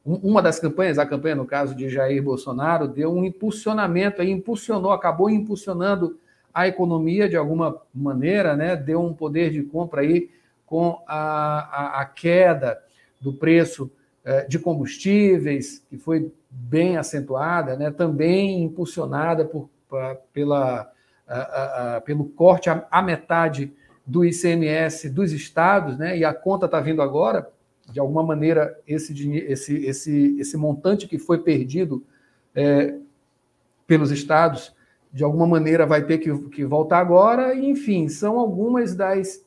uma 0.05 0.43
das 0.43 0.59
campanhas, 0.59 0.99
a 0.99 1.07
campanha 1.07 1.37
no 1.37 1.47
caso 1.47 1.77
de 1.77 1.89
Jair 1.89 2.21
Bolsonaro, 2.23 2.89
deu 2.89 3.13
um 3.13 3.25
impulsionamento, 3.25 4.21
aí 4.21 4.31
impulsionou, 4.31 4.91
acabou 4.91 5.31
impulsionando 5.31 6.19
a 6.53 6.69
economia 6.69 7.29
de 7.29 7.37
alguma 7.37 7.81
maneira, 7.95 8.57
né, 8.57 8.77
deu 8.77 9.01
um 9.01 9.15
poder 9.15 9.51
de 9.51 9.63
compra 9.63 10.03
aí 10.03 10.31
com 10.67 11.03
a, 11.07 11.99
a, 11.99 12.01
a 12.01 12.05
queda 12.05 12.83
do 13.21 13.33
preço 13.33 13.91
eh, 14.25 14.47
de 14.49 14.59
combustíveis, 14.59 15.85
que 15.89 15.97
foi 15.97 16.33
bem 16.51 16.97
acentuada, 16.97 17.77
né, 17.77 17.91
também 17.91 18.63
impulsionada 18.63 19.45
por, 19.45 19.69
pra, 19.89 20.17
pela, 20.33 20.91
a, 21.27 22.03
pelo 22.05 22.25
corte 22.27 22.69
à 22.69 23.03
metade 23.03 23.73
do 24.07 24.25
ICMS 24.25 25.09
dos 25.09 25.33
estados, 25.33 25.97
né, 25.97 26.19
e 26.19 26.25
a 26.25 26.35
conta 26.35 26.67
está 26.67 26.81
vindo 26.81 27.01
agora, 27.01 27.51
de 27.91 28.01
alguma 28.01 28.23
maneira, 28.23 28.79
esse, 28.87 29.13
esse, 29.39 29.85
esse, 29.85 30.37
esse 30.39 30.57
montante 30.57 31.07
que 31.07 31.19
foi 31.19 31.39
perdido 31.39 32.03
é, 32.55 32.95
pelos 33.87 34.11
estados 34.11 34.75
de 35.13 35.23
alguma 35.23 35.47
maneira 35.47 35.85
vai 35.85 36.03
ter 36.05 36.19
que, 36.19 36.37
que 36.49 36.65
voltar 36.65 36.99
agora, 36.99 37.55
e, 37.55 37.69
enfim, 37.69 38.09
são 38.09 38.39
algumas 38.39 38.95
das 38.95 39.45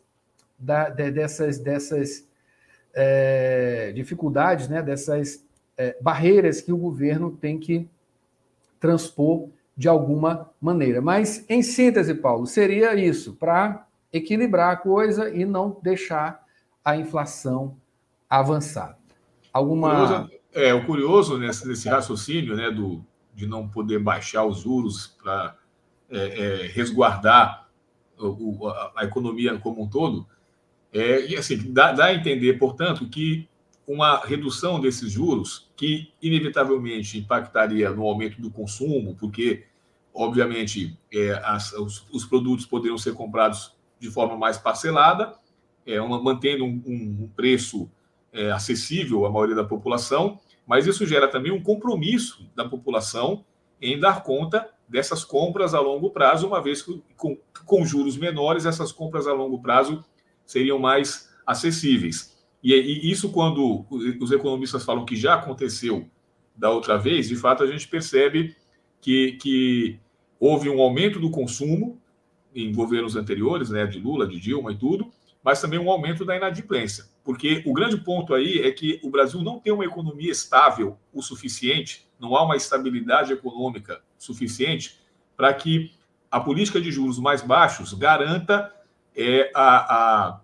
da, 0.58 0.90
de, 0.90 1.12
dessas, 1.12 1.60
dessas 1.60 2.28
é, 2.94 3.92
dificuldades, 3.94 4.68
né, 4.68 4.82
dessas 4.82 5.44
é, 5.78 5.98
barreiras 6.00 6.62
que 6.62 6.72
o 6.72 6.78
governo 6.78 7.32
tem 7.32 7.60
que 7.60 7.88
transpor 8.80 9.50
de 9.76 9.88
alguma 9.88 10.50
maneira. 10.62 11.02
Mas, 11.02 11.44
em 11.50 11.62
síntese, 11.62 12.14
Paulo, 12.14 12.46
seria 12.46 12.96
isso, 12.96 13.34
para 13.34 13.86
equilibrar 14.14 14.72
a 14.72 14.78
coisa 14.78 15.30
e 15.30 15.44
não 15.44 15.78
deixar 15.82 16.46
a 16.84 16.96
inflação 16.96 17.76
avançar. 18.30 18.98
Alguma. 19.52 19.90
Curioso, 19.90 20.32
é, 20.54 20.74
o 20.74 20.86
curioso 20.86 21.38
nesse, 21.38 21.68
nesse 21.68 21.90
raciocínio 21.90 22.56
né, 22.56 22.72
do, 22.72 23.04
de 23.36 23.46
não 23.46 23.68
poder 23.68 24.00
baixar 24.00 24.46
os 24.46 24.62
juros 24.62 25.08
para 25.22 25.58
é, 26.10 26.18
é, 26.18 26.68
resguardar 26.68 27.70
o, 28.18 28.68
a, 28.68 28.94
a, 28.96 29.04
economia 29.04 29.58
como 29.58 29.84
um 29.84 29.90
todo. 29.90 30.26
É, 30.94 31.28
e 31.28 31.36
assim, 31.36 31.72
dá, 31.74 31.92
dá, 31.92 32.06
a 32.06 32.14
entender, 32.14 32.54
portanto, 32.54 33.08
que 33.10 33.48
uma 33.86 34.20
redução 34.20 34.80
desses 34.80 35.12
juros, 35.12 35.70
que 35.76 36.12
inevitavelmente 36.22 37.18
impactaria 37.18 37.90
no 37.92 38.04
aumento 38.04 38.42
do 38.42 38.50
consumo, 38.50 39.16
porque, 39.20 39.66
obviamente, 40.14 40.98
é, 41.14 41.32
as, 41.44 41.74
os, 41.74 42.08
os, 42.12 42.26
produtos 42.26 42.66
poderiam 42.66 42.98
ser 42.98 43.14
comprados 43.14 43.74
de 44.00 44.10
forma 44.10 44.38
mais 44.38 44.58
parcelada, 44.58 45.36
é, 45.86 46.02
uma, 46.02 46.22
mantendo 46.22 46.66
um, 46.66 46.82
um 46.88 47.30
preço 47.36 47.90
é, 48.32 48.52
acessível 48.52 49.26
à 49.26 49.32
maioria 49.32 49.56
da 49.56 49.64
população, 49.64 50.40
mas 50.66 50.88
isso 50.88 51.06
gera 51.06 51.28
também 51.28 51.52
um 51.52 51.62
compromisso 51.62 52.50
da 52.56 52.68
população 52.68 53.46
em 53.82 54.00
dar 54.00 54.24
conta 54.24 54.70
dessas 54.88 55.24
compras 55.24 55.74
a 55.74 55.80
longo 55.80 56.10
prazo, 56.10 56.48
uma 56.48 56.62
vez 56.62 56.82
que 56.82 57.02
com, 57.16 57.38
com 57.66 57.86
juros 57.86 58.18
menores, 58.18 58.66
essas 58.66 58.92
compras 58.92 59.28
a 59.28 59.34
longo 59.34 59.62
prazo 59.62 60.04
seriam 60.46 60.80
mais 60.80 61.30
acessíveis. 61.46 62.36
E, 62.64 62.74
e, 62.74 63.12
isso, 63.12 63.32
quando 63.32 63.86
os 63.90 64.32
economistas 64.32 64.84
falam 64.84 65.06
que 65.06 65.16
já 65.16 65.36
aconteceu 65.36 66.10
da 66.56 66.70
outra 66.70 66.98
vez, 66.98 67.28
de 67.28 67.36
fato 67.36 67.64
a 67.64 67.68
gente 67.68 67.88
percebe 67.88 68.56
que, 69.02 69.34
que 69.34 70.00
houve 70.40 70.70
um 70.70 70.82
aumento 70.82 71.20
do 71.20 71.30
consumo 71.30 72.02
em 72.54 72.74
governos 72.74 73.16
anteriores, 73.16 73.70
né, 73.70 73.86
de 73.86 74.00
Lula, 74.00 74.26
de 74.26 74.40
Dilma 74.40 74.72
e 74.72 74.78
tudo, 74.78 75.12
mas 75.44 75.62
também 75.62 75.78
um 75.78 75.92
aumento 75.92 76.24
da 76.24 76.36
inadimplência. 76.36 77.06
Porque 77.26 77.64
o 77.66 77.74
grande 77.74 77.98
ponto 77.98 78.36
aí 78.36 78.60
é 78.60 78.72
que 78.72 79.00
o 79.04 79.10
Brasil 79.10 79.42
não 79.42 79.60
tem 79.60 79.74
uma 79.74 79.84
economia 79.84 80.32
estável 80.32 80.96
o 81.12 81.24
suficiente, 81.24 82.08
não 82.20 82.36
há 82.36 82.44
uma 82.44 82.56
estabilidade 82.56 83.34
econômica 83.34 84.00
suficiente 84.18 85.00
para 85.36 85.52
que 85.52 85.92
a 86.30 86.40
política 86.40 86.80
de 86.80 86.92
juros 86.92 87.18
mais 87.18 87.42
baixos 87.42 87.94
garanta 87.94 88.72
é, 89.16 89.52
a, 89.56 89.96
a, 89.96 90.42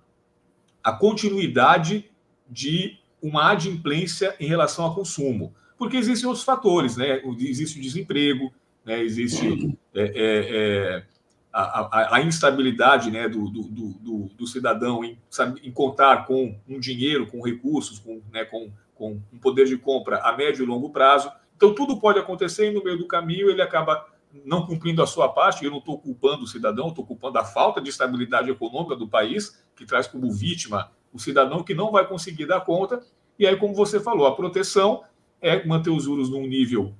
a 0.83 0.93
continuidade 0.93 2.09
de 2.49 2.97
uma 3.21 3.51
adimplência 3.51 4.35
em 4.39 4.47
relação 4.47 4.83
ao 4.85 4.95
consumo. 4.95 5.53
Porque 5.77 5.97
existem 5.97 6.27
outros 6.27 6.43
fatores, 6.43 6.97
né? 6.97 7.21
Existe 7.39 7.77
o 7.77 7.81
desemprego, 7.81 8.51
né? 8.83 9.03
existe 9.03 9.77
é, 9.93 10.01
é, 10.01 10.11
é 10.15 11.03
a, 11.51 11.61
a, 11.61 12.15
a, 12.15 12.21
instabilidade 12.21 13.11
né, 13.11 13.27
do, 13.27 13.49
do, 13.49 13.63
do, 13.63 14.29
do 14.35 14.47
cidadão 14.47 15.03
em, 15.03 15.17
em, 15.63 15.71
contar 15.71 16.25
com 16.25 16.57
um 16.67 16.79
dinheiro, 16.79 17.27
com 17.27 17.41
recursos, 17.41 17.99
com, 17.99 18.21
né, 18.31 18.45
com, 18.45 18.71
com 18.95 19.19
um 19.33 19.37
poder 19.37 19.65
de 19.65 19.77
compra 19.77 20.19
a 20.19 20.35
médio 20.35 20.63
e 20.63 20.65
longo 20.65 20.89
prazo. 20.89 21.31
Então, 21.55 21.75
tudo 21.75 21.99
pode 21.99 22.19
acontecer 22.19 22.71
e 22.71 22.73
no 22.73 22.83
meio 22.83 22.97
do 22.97 23.07
caminho 23.07 23.49
ele 23.49 23.61
acaba 23.61 24.05
não 24.45 24.65
cumprindo 24.65 25.03
a 25.03 25.07
sua 25.07 25.29
parte. 25.29 25.65
Eu 25.65 25.71
não 25.71 25.79
estou 25.79 25.99
culpando 25.99 26.43
o 26.43 26.47
cidadão, 26.47 26.87
estou 26.87 27.05
culpando 27.05 27.37
a 27.37 27.43
falta 27.43 27.81
de 27.81 27.89
estabilidade 27.89 28.49
econômica 28.49 28.95
do 28.95 29.07
país, 29.07 29.63
que 29.75 29.85
traz 29.85 30.07
como 30.07 30.31
vítima 30.31 30.91
o 31.13 31.19
cidadão 31.19 31.63
que 31.63 31.73
não 31.73 31.91
vai 31.91 32.07
conseguir 32.07 32.45
dar 32.45 32.61
conta. 32.61 33.01
E 33.37 33.45
aí, 33.45 33.57
como 33.57 33.73
você 33.73 33.99
falou, 33.99 34.25
a 34.25 34.35
proteção 34.35 35.03
é 35.41 35.65
manter 35.65 35.89
os 35.89 36.03
juros 36.03 36.29
num 36.29 36.47
nível 36.47 36.93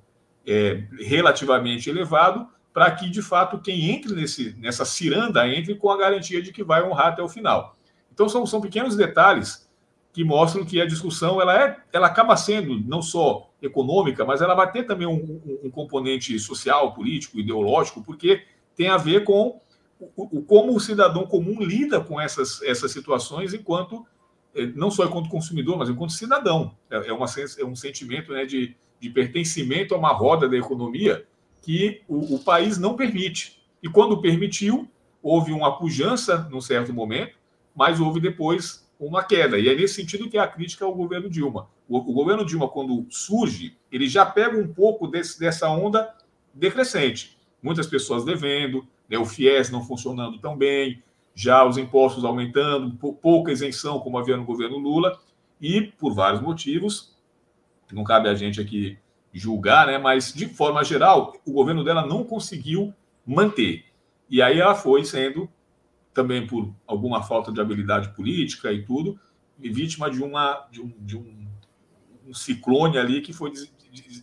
é, 0.46 0.84
relativamente 0.98 1.88
elevado, 1.88 2.48
para 2.72 2.90
que, 2.90 3.08
de 3.10 3.20
fato, 3.20 3.58
quem 3.58 3.90
entre 3.90 4.14
nesse, 4.14 4.54
nessa 4.58 4.84
ciranda 4.84 5.46
entre 5.46 5.74
com 5.74 5.90
a 5.90 5.96
garantia 5.96 6.42
de 6.42 6.52
que 6.52 6.64
vai 6.64 6.82
honrar 6.82 7.08
até 7.08 7.22
o 7.22 7.28
final. 7.28 7.76
Então, 8.12 8.28
são, 8.28 8.46
são 8.46 8.60
pequenos 8.60 8.96
detalhes 8.96 9.68
que 10.12 10.24
mostram 10.24 10.64
que 10.64 10.80
a 10.80 10.86
discussão 10.86 11.40
ela, 11.40 11.58
é, 11.58 11.76
ela 11.92 12.06
acaba 12.06 12.36
sendo 12.36 12.78
não 12.80 13.00
só 13.00 13.50
econômica, 13.62 14.24
mas 14.24 14.42
ela 14.42 14.54
vai 14.54 14.70
ter 14.70 14.84
também 14.84 15.06
um, 15.06 15.14
um, 15.14 15.60
um 15.64 15.70
componente 15.70 16.38
social, 16.38 16.92
político, 16.92 17.38
ideológico, 17.38 18.02
porque 18.02 18.44
tem 18.76 18.88
a 18.88 18.96
ver 18.96 19.24
com 19.24 19.60
o, 19.98 20.38
o, 20.38 20.42
como 20.42 20.74
o 20.74 20.80
cidadão 20.80 21.26
comum 21.26 21.62
lida 21.62 22.00
com 22.00 22.20
essas, 22.20 22.60
essas 22.62 22.90
situações 22.90 23.54
enquanto, 23.54 24.04
eh, 24.54 24.66
não 24.74 24.90
só 24.90 25.04
enquanto 25.04 25.30
consumidor, 25.30 25.78
mas 25.78 25.88
enquanto 25.88 26.12
cidadão. 26.12 26.76
É, 26.90 27.08
é, 27.08 27.12
uma, 27.12 27.26
é 27.58 27.64
um 27.64 27.76
sentimento 27.76 28.32
né, 28.32 28.44
de, 28.44 28.76
de 29.00 29.10
pertencimento 29.10 29.94
a 29.94 29.98
uma 29.98 30.12
roda 30.12 30.48
da 30.48 30.56
economia 30.56 31.24
que 31.62 32.02
o, 32.08 32.34
o 32.34 32.38
país 32.40 32.76
não 32.76 32.96
permite. 32.96 33.62
E 33.82 33.88
quando 33.88 34.20
permitiu, 34.20 34.88
houve 35.22 35.52
uma 35.52 35.78
pujança 35.78 36.48
num 36.50 36.60
certo 36.60 36.92
momento, 36.92 37.38
mas 37.74 38.00
houve 38.00 38.20
depois 38.20 38.86
uma 38.98 39.22
queda. 39.22 39.58
E 39.58 39.68
é 39.68 39.74
nesse 39.74 39.94
sentido 39.94 40.28
que 40.28 40.36
é 40.36 40.40
a 40.40 40.46
crítica 40.46 40.84
ao 40.84 40.94
governo 40.94 41.30
Dilma. 41.30 41.68
O, 41.88 41.98
o 41.98 42.12
governo 42.12 42.44
Dilma, 42.44 42.68
quando 42.68 43.06
surge, 43.08 43.76
ele 43.90 44.08
já 44.08 44.26
pega 44.26 44.58
um 44.58 44.68
pouco 44.68 45.06
desse, 45.06 45.38
dessa 45.38 45.68
onda 45.68 46.14
decrescente. 46.52 47.38
Muitas 47.62 47.86
pessoas 47.86 48.24
devendo, 48.24 48.86
né, 49.08 49.18
o 49.18 49.24
FIES 49.24 49.70
não 49.70 49.84
funcionando 49.84 50.38
tão 50.38 50.56
bem, 50.56 51.02
já 51.34 51.64
os 51.64 51.78
impostos 51.78 52.24
aumentando, 52.24 52.94
pouca 53.14 53.52
isenção, 53.52 54.00
como 54.00 54.18
havia 54.18 54.36
no 54.36 54.44
governo 54.44 54.78
Lula, 54.78 55.18
e 55.60 55.80
por 55.82 56.12
vários 56.12 56.42
motivos, 56.42 57.16
não 57.92 58.04
cabe 58.04 58.28
a 58.28 58.34
gente 58.34 58.60
aqui 58.60 58.98
julgar, 59.32 59.86
né, 59.86 59.98
mas 59.98 60.32
de 60.32 60.46
forma 60.46 60.84
geral, 60.84 61.34
o 61.44 61.52
governo 61.52 61.82
dela 61.82 62.06
não 62.06 62.24
conseguiu 62.24 62.92
manter. 63.26 63.84
E 64.28 64.42
aí 64.42 64.60
ela 64.60 64.74
foi 64.74 65.04
sendo, 65.04 65.48
também 66.12 66.46
por 66.46 66.74
alguma 66.86 67.22
falta 67.22 67.50
de 67.50 67.60
habilidade 67.60 68.14
política 68.14 68.72
e 68.72 68.84
tudo, 68.84 69.18
vítima 69.58 70.10
de, 70.10 70.22
uma, 70.22 70.66
de, 70.70 70.80
um, 70.80 70.92
de 70.98 71.16
um, 71.16 71.46
um 72.26 72.34
ciclone 72.34 72.98
ali 72.98 73.20
que 73.20 73.32
foi 73.32 73.52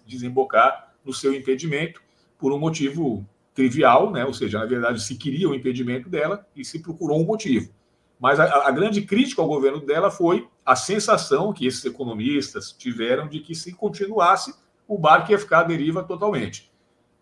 desembocar 0.06 0.94
no 1.04 1.13
seu 1.13 1.34
impedimento 1.34 2.01
por 2.38 2.51
um 2.51 2.60
motivo 2.60 3.25
trivial, 3.54 4.12
né? 4.12 4.25
ou 4.25 4.34
seja, 4.34 4.60
na 4.60 4.66
verdade, 4.66 5.01
se 5.01 5.16
queria 5.16 5.50
o 5.50 5.56
impedimento 5.56 6.10
dela 6.10 6.48
e 6.56 6.63
se 6.63 6.80
procurou 6.80 7.22
um 7.22 7.25
motivo. 7.25 7.74
Mas 8.20 8.39
a, 8.39 8.68
a, 8.68 8.72
grande 8.72 9.01
crítica 9.01 9.42
ao 9.42 9.48
governo 9.48 9.80
dela 9.80 10.12
foi 10.12 10.48
a 10.66 10.75
sensação 10.75 11.54
que 11.54 11.66
esses 11.66 11.84
economistas 11.86 12.72
tiveram 12.72 13.28
de 13.28 13.39
que 13.39 13.56
se 13.56 13.74
continuasse, 13.74 14.54
o 14.89 14.98
barco 14.98 15.31
ia 15.31 15.38
ficar 15.38 15.60
à 15.60 15.63
deriva 15.63 16.03
totalmente. 16.03 16.72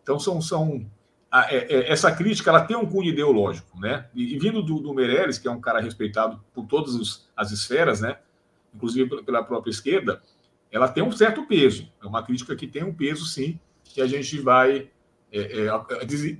Então, 0.01 0.17
são, 0.17 0.41
são 0.41 0.89
a, 1.29 1.53
é, 1.53 1.67
é, 1.69 1.91
essa 1.91 2.09
crítica 2.09 2.49
ela 2.49 2.61
tem 2.61 2.77
um 2.77 2.85
cunho 2.85 3.09
ideológico, 3.09 3.77
né? 3.77 4.07
E, 4.15 4.33
e 4.33 4.39
vindo 4.39 4.63
do, 4.63 4.79
do, 4.79 4.93
Meirelles, 4.93 5.37
que 5.37 5.49
é 5.49 5.51
um 5.51 5.59
cara 5.59 5.81
respeitado 5.81 6.41
por 6.53 6.65
todas 6.65 6.95
os, 6.95 7.29
as 7.35 7.51
esferas, 7.51 7.99
né? 7.99 8.17
Inclusive 8.73 9.21
pela 9.23 9.43
própria 9.43 9.69
esquerda, 9.69 10.21
ela 10.71 10.87
tem 10.87 11.03
um 11.03 11.11
certo 11.11 11.45
peso. 11.45 11.91
É 12.01 12.07
uma 12.07 12.23
crítica 12.23 12.55
que 12.55 12.65
tem 12.65 12.85
um 12.85 12.93
peso, 12.93 13.25
sim, 13.25 13.59
que 13.83 14.01
a 14.01 14.07
gente 14.07 14.39
vai 14.39 14.89
é, 15.29 15.65
é, 15.65 15.69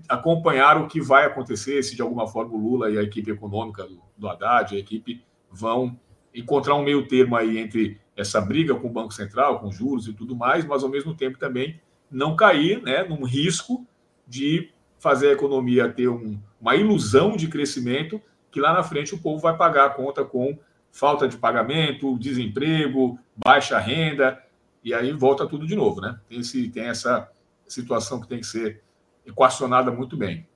acompanhar 0.07 0.81
o 0.81 0.87
que 0.87 1.01
vai 1.01 1.25
acontecer, 1.25 1.83
se 1.83 1.93
de 1.93 2.01
alguma 2.01 2.25
forma 2.25 2.53
o 2.53 2.57
Lula 2.57 2.89
e 2.89 2.97
a 2.97 3.03
equipe 3.03 3.31
econômica 3.31 3.83
do, 3.83 4.01
do 4.17 4.29
Haddad, 4.29 4.73
a 4.75 4.79
equipe, 4.79 5.21
vão 5.51 5.99
encontrar 6.33 6.75
um 6.75 6.83
meio 6.83 7.05
termo 7.05 7.35
aí 7.35 7.57
entre 7.57 7.99
essa 8.17 8.41
briga 8.41 8.73
com 8.75 8.87
o 8.87 8.91
Banco 8.91 9.13
Central, 9.13 9.59
com 9.59 9.71
juros 9.71 10.07
e 10.07 10.13
tudo 10.13 10.35
mais, 10.35 10.65
mas 10.65 10.83
ao 10.83 10.89
mesmo 10.89 11.15
tempo 11.15 11.37
também 11.37 11.79
não 12.11 12.35
cair 12.35 12.81
né, 12.81 13.03
num 13.03 13.23
risco 13.23 13.85
de 14.27 14.71
fazer 14.97 15.29
a 15.29 15.33
economia 15.33 15.87
ter 15.87 16.09
um, 16.09 16.39
uma 16.59 16.75
ilusão 16.75 17.37
de 17.37 17.47
crescimento 17.47 18.19
que 18.51 18.59
lá 18.59 18.73
na 18.73 18.81
frente 18.81 19.13
o 19.13 19.19
povo 19.19 19.39
vai 19.39 19.55
pagar 19.55 19.85
a 19.85 19.89
conta 19.89 20.25
com 20.25 20.57
falta 20.91 21.27
de 21.27 21.37
pagamento, 21.37 22.17
desemprego, 22.17 23.19
baixa 23.35 23.77
renda, 23.77 24.41
e 24.83 24.93
aí 24.93 25.11
volta 25.11 25.45
tudo 25.45 25.67
de 25.67 25.75
novo, 25.75 26.01
né? 26.01 26.19
Tem, 26.27 26.39
esse, 26.39 26.69
tem 26.69 26.85
essa 26.85 27.29
situação 27.67 28.19
que 28.19 28.27
tem 28.27 28.39
que 28.39 28.47
ser 28.47 28.81
equacionada 29.25 29.91
muito 29.91 30.17
bem. 30.17 30.47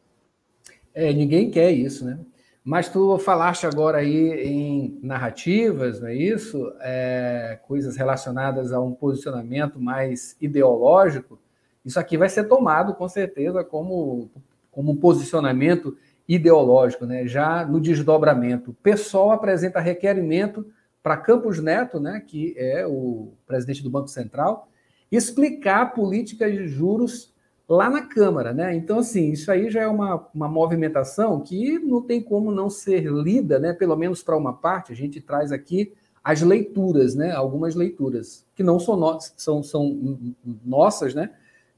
É, 0.93 1.13
ninguém 1.13 1.51
quer 1.51 1.71
isso, 1.71 2.05
né? 2.05 2.19
Mas 2.63 2.89
tu 2.89 3.17
falaste 3.17 3.65
agora 3.65 3.97
aí 3.97 4.45
em 4.45 4.99
narrativas, 5.01 5.99
não 5.99 6.07
é 6.07 6.15
isso? 6.15 6.71
É, 6.79 7.59
coisas 7.67 7.97
relacionadas 7.97 8.71
a 8.71 8.79
um 8.79 8.93
posicionamento 8.93 9.79
mais 9.79 10.35
ideológico. 10.39 11.39
Isso 11.83 11.99
aqui 11.99 12.17
vai 12.17 12.29
ser 12.29 12.43
tomado 12.43 12.93
com 12.93 13.09
certeza 13.09 13.63
como, 13.63 14.29
como 14.69 14.91
um 14.91 14.95
posicionamento 14.95 15.97
ideológico, 16.27 17.05
né? 17.05 17.25
Já 17.27 17.65
no 17.65 17.81
desdobramento. 17.81 18.71
O 18.71 18.73
PSOL 18.75 19.31
apresenta 19.31 19.79
requerimento 19.79 20.65
para 21.01 21.17
Campos 21.17 21.59
Neto, 21.59 21.99
né, 21.99 22.23
que 22.25 22.53
é 22.57 22.85
o 22.85 23.33
presidente 23.47 23.81
do 23.81 23.89
Banco 23.89 24.07
Central, 24.07 24.69
explicar 25.11 25.81
a 25.81 25.85
política 25.85 26.49
de 26.49 26.67
juros 26.67 27.30
lá 27.71 27.89
na 27.89 28.01
Câmara, 28.01 28.53
né? 28.53 28.75
Então, 28.75 28.99
assim, 28.99 29.31
isso 29.31 29.49
aí 29.49 29.71
já 29.71 29.81
é 29.81 29.87
uma, 29.87 30.27
uma 30.35 30.49
movimentação 30.49 31.39
que 31.39 31.79
não 31.79 32.01
tem 32.01 32.21
como 32.21 32.51
não 32.51 32.69
ser 32.69 33.05
lida, 33.05 33.59
né? 33.59 33.71
Pelo 33.71 33.95
menos 33.95 34.21
para 34.21 34.35
uma 34.35 34.51
parte, 34.51 34.91
a 34.91 34.95
gente 34.95 35.21
traz 35.21 35.53
aqui 35.53 35.93
as 36.21 36.41
leituras, 36.41 37.15
né? 37.15 37.31
Algumas 37.31 37.73
leituras 37.73 38.45
que 38.57 38.61
não 38.61 38.77
são, 38.77 38.97
no, 38.97 39.17
são, 39.37 39.63
são 39.63 40.35
nossas, 40.65 41.13
né? 41.13 41.29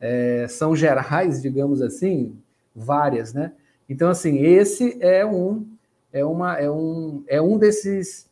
É, 0.02 0.48
são 0.50 0.76
gerais, 0.76 1.44
digamos 1.44 1.80
assim, 1.80 2.36
várias, 2.76 3.32
né? 3.32 3.52
Então, 3.88 4.10
assim, 4.10 4.40
esse 4.40 4.98
é 5.00 5.24
um 5.24 5.64
é 6.12 6.26
uma 6.26 6.58
é 6.58 6.70
um 6.70 7.24
é 7.28 7.42
um 7.42 7.58
desses 7.58 8.28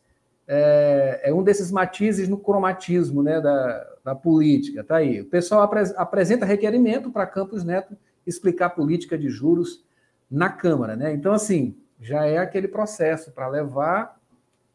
é, 0.48 1.22
é 1.26 1.34
um 1.34 1.44
desses 1.44 1.72
matizes 1.72 2.28
no 2.28 2.40
cromatismo, 2.40 3.22
né? 3.22 3.40
Da, 3.40 3.88
da 4.04 4.16
política. 4.16 4.84
Tá 4.84 4.98
aí. 4.98 5.22
O 5.22 5.26
pessoal 5.26 5.62
apres, 5.62 5.94
apresenta 5.96 6.46
requerimento 6.46 7.12
para 7.12 7.26
Campos 7.26 7.64
Neto 7.64 7.96
explicar 8.26 8.68
a 8.68 8.70
política 8.70 9.18
de 9.18 9.30
juros 9.30 9.84
na 10.30 10.50
Câmara, 10.50 10.96
né? 10.96 11.14
Então, 11.14 11.34
assim, 11.34 11.76
já 12.00 12.26
é 12.26 12.38
aquele 12.38 12.68
processo 12.68 13.32
para 13.32 13.48
levar 13.48 14.20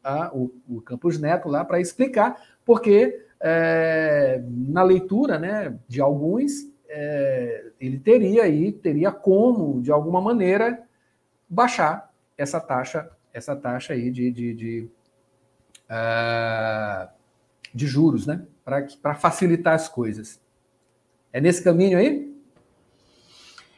a, 0.03 0.33
o, 0.33 0.51
o, 0.67 0.81
Campos 0.81 1.19
Neto 1.19 1.49
lá 1.49 1.65
para 1.65 1.81
explicar, 1.81 2.41
porque 2.63 3.25
é, 3.39 4.41
na 4.47 4.83
leitura 4.83 5.37
né, 5.37 5.77
de 5.87 5.99
alguns, 5.99 6.51
é, 6.87 7.65
ele 7.79 7.99
teria 7.99 8.43
aí, 8.43 8.71
teria 8.71 9.11
como, 9.11 9.81
de 9.81 9.91
alguma 9.91 10.21
maneira, 10.21 10.83
baixar 11.49 12.11
essa 12.37 12.59
taxa, 12.59 13.09
essa 13.33 13.55
taxa 13.55 13.93
aí 13.93 14.11
de, 14.11 14.31
de, 14.31 14.53
de, 14.53 14.89
uh, 15.89 17.09
de 17.73 17.87
juros, 17.87 18.27
né? 18.27 18.45
Para 19.01 19.15
facilitar 19.15 19.73
as 19.73 19.87
coisas. 19.87 20.41
É 21.31 21.39
nesse 21.39 21.63
caminho 21.63 21.97
aí? 21.97 22.35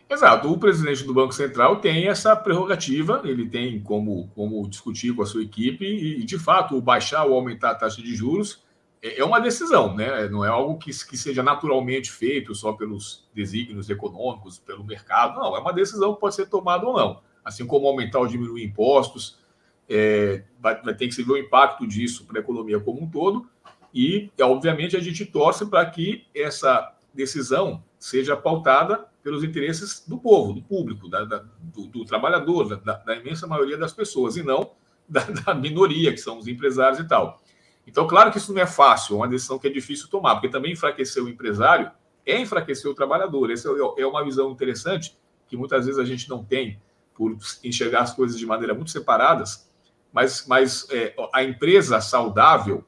Exato. 0.10 0.52
O 0.52 0.58
presidente 0.58 1.04
do 1.04 1.13
Banco 1.13 1.34
Central 1.34 1.80
tem 1.80 2.08
essa 2.08 2.36
prerrogativa, 2.36 3.21
ele 3.23 3.47
tem 3.47 3.80
como, 3.80 4.28
como 4.34 4.67
discutir 4.67 5.13
com 5.13 5.21
a 5.21 5.25
sua 5.25 5.43
equipe 5.43 5.86
e, 5.86 6.23
de 6.23 6.39
fato, 6.39 6.82
baixar 6.82 7.25
ou 7.25 7.36
aumentar 7.36 7.71
a 7.71 7.75
taxa 7.75 8.02
de 8.02 8.15
juros 8.15 8.63
é, 9.02 9.19
é 9.19 9.25
uma 9.25 9.39
decisão, 9.39 9.95
né? 9.95 10.28
Não 10.28 10.43
é 10.43 10.49
algo 10.49 10.78
que, 10.78 10.91
que 10.91 11.17
seja 11.17 11.41
naturalmente 11.41 12.12
feito 12.12 12.54
só 12.54 12.73
pelos 12.73 13.28
desígnios 13.34 13.89
econômicos, 13.89 14.60
pelo 14.60 14.84
mercado. 14.84 15.39
Não, 15.39 15.56
é 15.56 15.60
uma 15.60 15.73
decisão 15.73 16.13
que 16.13 16.19
pode 16.19 16.36
ser 16.36 16.47
tomada 16.47 16.86
ou 16.86 16.97
não. 16.97 17.21
Assim 17.43 17.65
como 17.65 17.88
aumentar 17.88 18.19
ou 18.19 18.28
diminuir 18.28 18.63
impostos, 18.63 19.39
é, 19.88 20.43
vai, 20.60 20.82
vai 20.82 20.93
ter 20.93 21.08
que 21.08 21.13
se 21.13 21.23
ver 21.23 21.32
o 21.34 21.38
impacto 21.38 21.88
disso 21.88 22.25
para 22.25 22.39
a 22.39 22.41
economia 22.41 22.80
como 22.80 23.02
um 23.02 23.10
todo. 23.10 23.47
E, 23.93 24.32
obviamente, 24.41 24.95
a 24.95 24.99
gente 24.99 25.25
torce 25.25 25.65
para 25.65 25.86
que 25.86 26.25
essa 26.36 26.93
decisão 27.13 27.84
seja 27.97 28.36
pautada 28.38 29.08
pelos 29.23 29.43
interesses 29.43 30.06
do 30.08 30.17
povo, 30.17 30.54
do 30.54 30.62
público, 30.62 31.10
da, 31.10 31.25
da, 31.25 31.43
do, 31.60 31.88
do, 31.88 32.06
trabalhador, 32.06 32.78
da, 32.78 32.93
da, 32.93 33.15
imensa 33.15 33.45
maioria 33.45 33.78
das 33.78 33.91
pessoas, 33.91 34.38
e 34.38 34.43
não 34.43 34.71
da, 35.10 35.54
minoria, 35.54 36.12
que 36.12 36.19
são 36.19 36.38
os 36.38 36.47
empresários 36.47 36.99
e 36.99 37.08
tal. 37.08 37.41
Então, 37.86 38.08
claro 38.08 38.32
que 38.32 38.38
isso 38.38 38.54
não 38.54 38.62
é 38.62 38.67
fácil, 38.67 39.15
é 39.15 39.17
uma 39.17 39.28
decisão 39.28 39.58
que 39.58 39.67
é 39.67 39.71
difícil 39.71 40.08
tomar, 40.08 40.36
porque 40.36 40.49
também 40.49 40.73
enfraquecer 40.73 41.23
o 41.23 41.30
empresário 41.30 41.91
é 42.25 42.39
enfraquecer 42.39 42.89
o 42.89 42.93
trabalhador. 42.93 43.52
Essa 43.52 43.69
é, 43.69 44.02
é 44.02 44.06
uma 44.06 44.23
visão 44.23 44.52
interessante 44.52 45.17
que 45.47 45.58
muitas 45.58 45.86
vezes 45.86 45.99
a 45.99 46.06
gente 46.06 46.30
não 46.30 46.43
tem 46.43 46.80
por 47.15 47.36
enxergar 47.63 48.02
as 48.02 48.13
coisas 48.13 48.38
de 48.39 48.45
maneira 48.45 48.73
muito 48.73 48.91
separadas, 48.91 49.69
mas, 50.13 50.45
mas 50.47 50.88
é, 50.89 51.13
a 51.34 51.43
empresa 51.43 51.99
saudável 51.99 52.86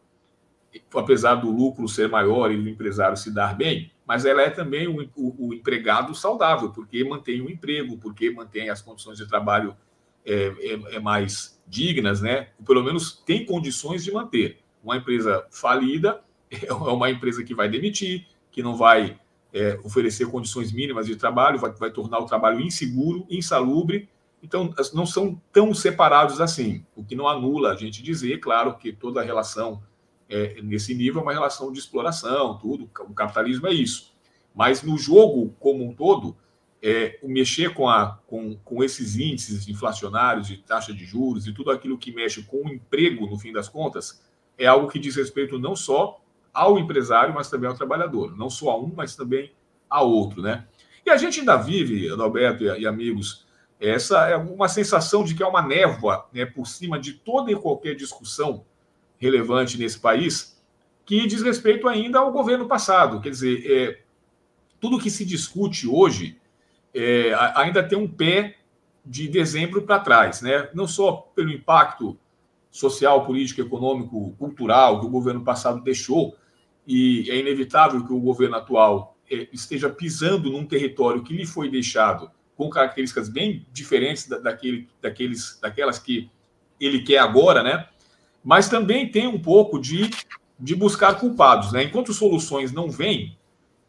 apesar 0.93 1.35
do 1.35 1.49
lucro 1.49 1.87
ser 1.87 2.09
maior 2.09 2.51
e 2.51 2.57
do 2.57 2.69
empresário 2.69 3.17
se 3.17 3.33
dar 3.33 3.55
bem, 3.55 3.91
mas 4.05 4.25
ela 4.25 4.41
é 4.41 4.49
também 4.49 4.87
o, 4.87 5.09
o, 5.15 5.47
o 5.47 5.53
empregado 5.53 6.13
saudável, 6.13 6.69
porque 6.69 7.03
mantém 7.03 7.41
o 7.41 7.49
emprego, 7.49 7.97
porque 7.97 8.31
mantém 8.31 8.69
as 8.69 8.81
condições 8.81 9.17
de 9.17 9.27
trabalho 9.27 9.75
é, 10.25 10.53
é, 10.59 10.95
é 10.95 10.99
mais 10.99 11.61
dignas, 11.67 12.21
né? 12.21 12.49
Pelo 12.65 12.83
menos 12.83 13.21
tem 13.25 13.45
condições 13.45 14.03
de 14.03 14.11
manter. 14.11 14.59
Uma 14.83 14.97
empresa 14.97 15.45
falida 15.51 16.21
é 16.49 16.73
uma 16.73 17.09
empresa 17.09 17.43
que 17.43 17.55
vai 17.55 17.69
demitir, 17.69 18.27
que 18.51 18.61
não 18.61 18.75
vai 18.75 19.19
é, 19.53 19.79
oferecer 19.83 20.27
condições 20.27 20.71
mínimas 20.71 21.05
de 21.05 21.15
trabalho, 21.15 21.59
vai, 21.59 21.71
vai 21.71 21.91
tornar 21.91 22.19
o 22.19 22.25
trabalho 22.25 22.59
inseguro, 22.59 23.25
insalubre. 23.29 24.09
Então, 24.43 24.73
não 24.93 25.05
são 25.05 25.39
tão 25.51 25.73
separados 25.73 26.41
assim, 26.41 26.83
o 26.95 27.03
que 27.03 27.15
não 27.15 27.27
anula 27.27 27.71
a 27.71 27.75
gente 27.75 28.01
dizer, 28.01 28.39
claro, 28.39 28.75
que 28.75 28.91
toda 28.91 29.21
a 29.21 29.23
relação 29.23 29.83
é, 30.31 30.61
nesse 30.61 30.95
nível 30.95 31.21
uma 31.21 31.33
relação 31.33 31.73
de 31.73 31.79
exploração, 31.79 32.57
tudo. 32.57 32.89
O 33.01 33.13
capitalismo 33.13 33.67
é 33.67 33.73
isso. 33.73 34.13
Mas 34.55 34.81
no 34.81 34.97
jogo 34.97 35.53
como 35.59 35.83
um 35.83 35.93
todo, 35.93 36.37
é, 36.81 37.19
o 37.21 37.27
mexer 37.27 37.73
com, 37.73 37.87
a, 37.89 38.17
com, 38.25 38.55
com 38.63 38.81
esses 38.81 39.17
índices 39.17 39.67
inflacionários 39.67 40.47
de 40.47 40.57
taxa 40.57 40.93
de 40.93 41.05
juros 41.05 41.45
e 41.45 41.53
tudo 41.53 41.69
aquilo 41.69 41.97
que 41.97 42.13
mexe 42.13 42.41
com 42.43 42.63
o 42.63 42.69
emprego, 42.69 43.27
no 43.27 43.37
fim 43.37 43.51
das 43.51 43.67
contas, 43.67 44.23
é 44.57 44.65
algo 44.65 44.87
que 44.87 44.97
diz 44.97 45.15
respeito 45.17 45.59
não 45.59 45.75
só 45.75 46.21
ao 46.53 46.79
empresário, 46.79 47.33
mas 47.33 47.49
também 47.49 47.69
ao 47.69 47.75
trabalhador. 47.75 48.35
Não 48.35 48.49
só 48.49 48.71
a 48.71 48.79
um, 48.79 48.91
mas 48.95 49.15
também 49.15 49.51
a 49.89 50.01
outro, 50.01 50.41
né? 50.41 50.65
E 51.05 51.09
a 51.09 51.17
gente 51.17 51.41
ainda 51.41 51.57
vive, 51.57 52.09
Adalberto 52.09 52.63
e, 52.63 52.81
e 52.81 52.87
amigos, 52.87 53.45
Essa 53.79 54.29
é 54.29 54.37
uma 54.37 54.69
sensação 54.69 55.23
de 55.23 55.35
que 55.35 55.43
é 55.43 55.47
uma 55.47 55.61
névoa 55.61 56.27
né, 56.31 56.45
por 56.45 56.67
cima 56.67 56.99
de 56.99 57.13
toda 57.13 57.51
e 57.51 57.55
qualquer 57.55 57.95
discussão 57.95 58.63
relevante 59.21 59.77
nesse 59.77 59.99
país 59.99 60.59
que 61.05 61.27
diz 61.27 61.43
respeito 61.43 61.87
ainda 61.87 62.19
ao 62.19 62.31
governo 62.31 62.67
passado. 62.67 63.21
Quer 63.21 63.29
dizer, 63.29 63.71
é, 63.71 64.01
tudo 64.79 64.99
que 64.99 65.11
se 65.11 65.23
discute 65.23 65.87
hoje 65.87 66.37
é, 66.93 67.33
ainda 67.55 67.83
tem 67.83 67.97
um 67.97 68.07
pé 68.07 68.57
de 69.05 69.27
dezembro 69.27 69.83
para 69.83 69.99
trás, 69.99 70.41
né? 70.41 70.69
não 70.73 70.87
só 70.87 71.31
pelo 71.35 71.51
impacto 71.51 72.17
social, 72.69 73.25
político, 73.25 73.61
econômico, 73.61 74.33
cultural 74.37 74.99
que 74.99 75.05
o 75.05 75.09
governo 75.09 75.43
passado 75.43 75.81
deixou, 75.81 76.35
e 76.87 77.29
é 77.29 77.37
inevitável 77.37 78.05
que 78.05 78.13
o 78.13 78.19
governo 78.19 78.55
atual 78.55 79.15
é, 79.29 79.47
esteja 79.53 79.89
pisando 79.89 80.49
num 80.49 80.65
território 80.65 81.23
que 81.23 81.33
lhe 81.33 81.45
foi 81.45 81.69
deixado 81.69 82.31
com 82.55 82.69
características 82.69 83.29
bem 83.29 83.65
diferentes 83.71 84.27
da, 84.27 84.37
daquele, 84.37 84.87
daqueles, 85.01 85.59
daquelas 85.61 85.99
que 85.99 86.29
ele 86.79 87.03
quer 87.03 87.19
agora, 87.19 87.61
né? 87.61 87.87
Mas 88.43 88.69
também 88.69 89.09
tem 89.09 89.27
um 89.27 89.39
pouco 89.39 89.79
de, 89.79 90.09
de 90.59 90.75
buscar 90.75 91.19
culpados, 91.19 91.71
né? 91.71 91.83
Enquanto 91.83 92.13
soluções 92.13 92.71
não 92.71 92.89
vêm, 92.89 93.37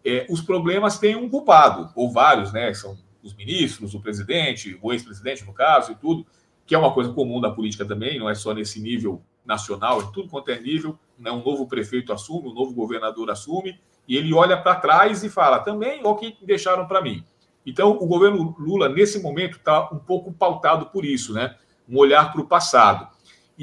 é, 0.04 0.26
os 0.28 0.40
problemas 0.40 0.98
têm 0.98 1.16
um 1.16 1.28
culpado, 1.28 1.90
ou 1.94 2.10
vários, 2.10 2.52
né? 2.52 2.72
São 2.74 2.98
os 3.22 3.34
ministros, 3.34 3.94
o 3.94 4.00
presidente, 4.00 4.78
o 4.82 4.92
ex-presidente, 4.92 5.44
no 5.44 5.52
caso, 5.52 5.92
e 5.92 5.94
tudo, 5.94 6.26
que 6.66 6.74
é 6.74 6.78
uma 6.78 6.92
coisa 6.92 7.12
comum 7.12 7.40
da 7.40 7.50
política 7.50 7.84
também, 7.84 8.18
não 8.18 8.28
é 8.28 8.34
só 8.34 8.52
nesse 8.52 8.80
nível 8.80 9.22
nacional, 9.44 10.02
em 10.02 10.12
tudo 10.12 10.28
quanto 10.28 10.50
é 10.50 10.60
nível, 10.60 10.98
né? 11.18 11.30
um 11.30 11.42
novo 11.42 11.66
prefeito 11.66 12.12
assume, 12.12 12.48
um 12.48 12.54
novo 12.54 12.72
governador 12.74 13.30
assume, 13.30 13.78
e 14.06 14.16
ele 14.16 14.32
olha 14.34 14.56
para 14.56 14.74
trás 14.74 15.22
e 15.22 15.28
fala 15.28 15.60
também 15.60 16.04
o 16.04 16.14
que 16.16 16.36
deixaram 16.42 16.86
para 16.86 17.00
mim. 17.00 17.24
Então, 17.64 17.92
o 17.92 18.06
governo 18.06 18.54
Lula, 18.58 18.88
nesse 18.88 19.22
momento, 19.22 19.56
está 19.56 19.88
um 19.92 19.98
pouco 19.98 20.32
pautado 20.32 20.86
por 20.86 21.04
isso, 21.04 21.32
né? 21.32 21.56
um 21.88 21.96
olhar 21.98 22.32
para 22.32 22.40
o 22.40 22.46
passado. 22.46 23.08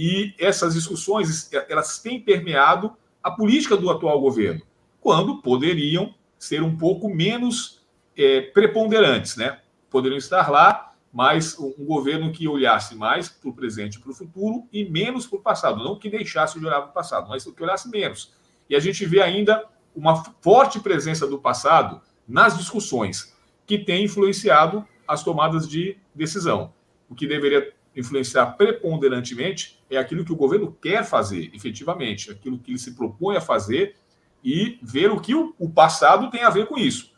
E 0.01 0.33
essas 0.39 0.75
discussões 0.75 1.51
elas 1.67 1.99
têm 1.99 2.21
permeado 2.21 2.95
a 3.21 3.29
política 3.29 3.75
do 3.75 3.89
atual 3.89 4.21
governo, 4.21 4.61
quando 5.01 5.41
poderiam 5.41 6.15
ser 6.37 6.63
um 6.63 6.77
pouco 6.77 7.13
menos 7.13 7.85
é, 8.15 8.39
preponderantes, 8.39 9.35
né? 9.35 9.59
Poderiam 9.89 10.17
estar 10.17 10.49
lá, 10.49 10.93
mas 11.11 11.59
um 11.59 11.83
governo 11.83 12.31
que 12.31 12.47
olhasse 12.47 12.95
mais 12.95 13.27
para 13.27 13.49
o 13.49 13.53
presente 13.53 13.95
e 13.95 13.99
para 13.99 14.11
o 14.11 14.15
futuro 14.15 14.65
e 14.71 14.85
menos 14.85 15.27
para 15.27 15.37
o 15.37 15.41
passado. 15.41 15.83
Não 15.83 15.99
que 15.99 16.09
deixasse 16.09 16.57
de 16.57 16.65
olhar 16.65 16.79
para 16.79 16.91
o 16.91 16.93
passado, 16.93 17.27
mas 17.27 17.43
que 17.43 17.61
olhasse 17.61 17.89
menos. 17.89 18.33
E 18.69 18.77
a 18.77 18.79
gente 18.79 19.05
vê 19.05 19.21
ainda 19.21 19.65
uma 19.93 20.23
forte 20.39 20.79
presença 20.79 21.27
do 21.27 21.39
passado 21.39 21.99
nas 22.25 22.57
discussões, 22.57 23.35
que 23.67 23.77
tem 23.77 24.05
influenciado 24.05 24.87
as 25.05 25.23
tomadas 25.23 25.67
de 25.67 25.97
decisão. 26.15 26.73
O 27.09 27.15
que 27.15 27.27
deveria 27.27 27.73
influenciar 27.93 28.45
preponderantemente 28.55 29.78
é 29.89 29.97
aquilo 29.97 30.23
que 30.23 30.31
o 30.31 30.35
governo 30.35 30.71
quer 30.71 31.03
fazer, 31.03 31.49
efetivamente, 31.53 32.31
aquilo 32.31 32.59
que 32.59 32.71
ele 32.71 32.79
se 32.79 32.95
propõe 32.95 33.37
a 33.37 33.41
fazer 33.41 33.95
e 34.43 34.79
ver 34.81 35.11
o 35.11 35.19
que 35.19 35.33
o 35.33 35.69
passado 35.69 36.29
tem 36.29 36.43
a 36.43 36.49
ver 36.49 36.67
com 36.67 36.77
isso. 36.77 37.11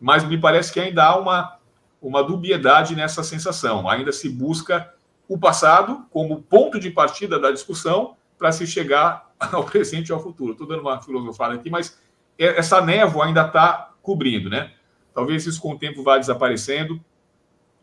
Mas 0.00 0.24
me 0.24 0.38
parece 0.38 0.72
que 0.72 0.80
ainda 0.80 1.04
há 1.04 1.18
uma, 1.18 1.58
uma 2.00 2.22
dubiedade 2.22 2.94
nessa 2.96 3.22
sensação. 3.22 3.88
Ainda 3.88 4.12
se 4.12 4.28
busca 4.28 4.92
o 5.28 5.38
passado 5.38 6.06
como 6.10 6.42
ponto 6.42 6.78
de 6.78 6.90
partida 6.90 7.38
da 7.38 7.50
discussão 7.50 8.16
para 8.38 8.52
se 8.52 8.66
chegar 8.66 9.30
ao 9.38 9.64
presente 9.64 10.08
e 10.08 10.12
ao 10.12 10.22
futuro. 10.22 10.52
Estou 10.52 10.66
dando 10.66 10.80
uma 10.80 11.00
filosofada 11.00 11.54
aqui, 11.54 11.70
mas 11.70 11.98
é, 12.38 12.58
essa 12.58 12.80
névoa 12.80 13.26
ainda 13.26 13.46
está 13.46 13.92
cobrindo, 14.02 14.50
né? 14.50 14.72
Talvez 15.14 15.46
isso 15.46 15.60
com 15.60 15.72
o 15.72 15.78
tempo 15.78 16.02
vá 16.02 16.18
desaparecendo. 16.18 17.02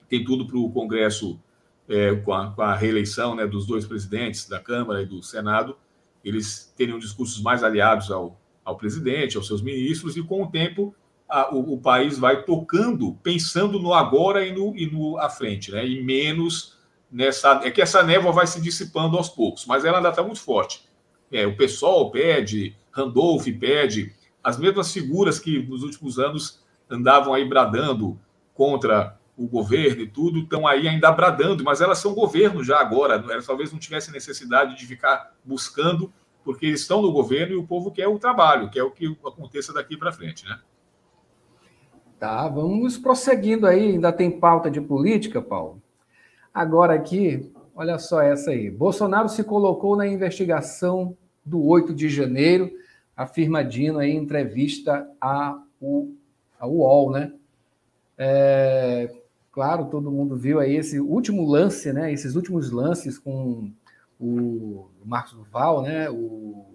Tem 0.10 0.24
tudo 0.24 0.46
para 0.46 0.58
o 0.58 0.72
Congresso, 0.72 1.40
é, 1.90 2.16
com, 2.16 2.32
a, 2.32 2.52
com, 2.52 2.62
a, 2.62 2.76
reeleição 2.76 3.36
né, 3.36 3.48
dos 3.48 3.66
dois 3.66 3.86
presidentes 3.86 4.48
da 4.48 4.60
Câmara 4.60 5.02
e 5.02 5.08
do 5.08 5.24
Senado, 5.24 5.76
eles 6.24 6.72
teriam 6.78 7.00
discursos 7.00 7.42
mais 7.42 7.64
aliados 7.64 8.12
ao, 8.12 8.40
ao 8.64 8.78
presidente, 8.78 9.36
aos 9.36 9.48
seus 9.48 9.62
ministros, 9.62 10.16
e 10.16 10.22
com 10.22 10.44
o 10.44 10.48
tempo 10.48 10.96
a, 11.28 11.54
o, 11.54 11.74
o, 11.74 11.82
país 11.82 12.20
vai 12.20 12.44
tocando, 12.44 13.14
pensando 13.24 13.80
no 13.80 13.94
agora 13.94 14.46
e 14.46 14.54
no, 14.54 14.76
e 14.78 14.86
no 14.86 15.18
à 15.18 15.30
frente, 15.30 15.72
né? 15.72 15.86
E 15.86 16.02
menos 16.04 16.78
nessa. 17.12 17.62
É 17.64 17.72
que 17.72 17.82
essa 17.82 18.04
névoa 18.04 18.32
vai 18.32 18.48
se 18.48 18.62
dissipando 18.62 19.18
aos 19.18 19.30
poucos, 19.30 19.66
mas 19.66 19.86
ela 19.86 19.98
ainda 19.98 20.10
está 20.10 20.24
muito 20.24 20.42
forte. 20.42 20.88
É, 21.32 21.46
o 21.46 21.56
pessoal 21.56 22.10
pede, 22.10 22.76
Randolph 22.92 23.48
pede, 23.60 24.14
as 24.44 24.58
mesmas 24.58 24.92
figuras 24.92 25.40
que 25.40 25.60
nos 25.64 25.84
últimos 25.84 26.18
anos 26.18 26.64
andavam 26.90 27.34
aí 27.34 27.46
bradando 27.46 28.20
contra 28.56 29.19
o 29.40 29.48
governo 29.48 30.02
e 30.02 30.08
tudo, 30.08 30.40
estão 30.40 30.68
aí 30.68 30.86
ainda 30.86 31.10
bradando, 31.14 31.64
mas 31.64 31.80
elas 31.80 31.98
são 31.98 32.14
governo 32.14 32.62
já 32.62 32.78
agora, 32.78 33.14
elas 33.30 33.46
talvez 33.46 33.72
não 33.72 33.80
tivessem 33.80 34.14
necessidade 34.14 34.78
de 34.78 34.86
ficar 34.86 35.34
buscando, 35.46 36.12
porque 36.44 36.66
eles 36.66 36.82
estão 36.82 37.02
no 37.02 37.10
governo 37.10 37.54
e 37.54 37.58
o 37.58 37.66
povo 37.66 37.90
quer 37.90 38.10
o 38.10 38.20
trabalho, 38.20 38.70
quer 38.70 38.84
o 38.84 38.92
que 38.92 39.08
aconteça 39.26 39.72
daqui 39.72 39.96
para 39.96 40.12
frente, 40.12 40.44
né? 40.44 40.60
Tá, 42.20 42.50
vamos 42.50 42.98
prosseguindo 42.98 43.66
aí, 43.66 43.94
ainda 43.94 44.12
tem 44.12 44.30
pauta 44.30 44.70
de 44.70 44.82
política, 44.82 45.42
Paulo. 45.42 45.82
Agora 46.54 46.94
aqui, 46.94 47.50
olha 47.74 47.98
só 47.98 48.22
essa 48.22 48.52
aí. 48.52 48.70
Bolsonaro 48.70 49.30
se 49.30 49.42
colocou 49.42 49.96
na 49.96 50.06
investigação 50.06 51.16
do 51.46 51.66
8 51.66 51.94
de 51.94 52.10
janeiro, 52.10 52.70
afirma 53.16 53.64
Dino 53.64 54.02
em 54.02 54.18
entrevista 54.18 55.10
à 55.22 55.58
UOL, 56.62 57.12
né? 57.12 57.32
É, 58.18 59.10
claro, 59.60 59.88
todo 59.88 60.10
mundo 60.10 60.38
viu 60.38 60.58
aí 60.58 60.78
esse 60.78 61.02
último 61.02 61.46
lance, 61.46 61.92
né? 61.92 62.14
Esses 62.14 62.38
últimos 62.38 62.72
lances 62.72 63.20
com 63.20 63.70
o 64.18 64.88
Marcos 65.04 65.34
Duval, 65.34 65.82
né? 65.82 66.10
O, 66.10 66.66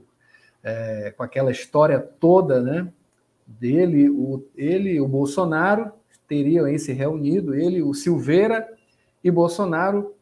é, 0.62 1.10
com 1.16 1.22
aquela 1.22 1.50
história 1.50 1.98
toda, 1.98 2.60
né? 2.60 2.92
dele, 3.46 4.10
o, 4.10 4.44
ele 4.54 5.00
o 5.00 5.08
Bolsonaro 5.08 5.92
teriam 6.28 6.66
aí 6.66 6.78
se 6.78 6.92
reunido, 6.92 7.54
ele, 7.54 7.82
o 7.82 7.94
Silveira 7.94 8.68
e 9.22 9.30
Bolsonaro, 9.30 10.14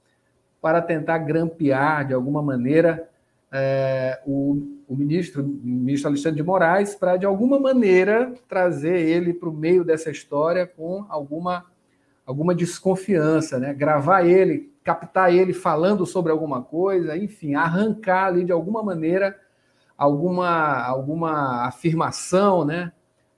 para 0.61 0.81
tentar 0.81 1.18
grampear 1.18 2.07
de 2.07 2.14
alguma 2.14 2.40
maneira 2.40 3.09
é, 3.51 4.20
o, 4.25 4.79
o, 4.88 4.94
ministro, 4.94 5.42
o 5.42 5.46
ministro 5.46 6.09
Alexandre 6.09 6.37
de 6.37 6.46
Moraes, 6.46 6.94
para 6.94 7.16
de 7.16 7.27
alguma 7.27 7.59
maneira 7.59 8.33
trazer 8.48 9.01
ele 9.01 9.35
para 9.35 9.48
o 9.48 9.53
meio 9.53 9.85
dessa 9.85 10.12
história 10.12 10.64
com 10.64 11.05
alguma, 11.09 11.66
alguma 12.32 12.54
desconfiança, 12.54 13.58
né? 13.58 13.72
gravar 13.72 14.24
ele, 14.24 14.72
captar 14.82 15.32
ele 15.32 15.52
falando 15.52 16.04
sobre 16.04 16.32
alguma 16.32 16.62
coisa, 16.62 17.16
enfim, 17.16 17.54
arrancar 17.54 18.26
ali 18.26 18.44
de 18.44 18.52
alguma 18.52 18.82
maneira 18.82 19.38
alguma, 19.96 20.82
alguma 20.84 21.66
afirmação, 21.66 22.64
né? 22.64 22.92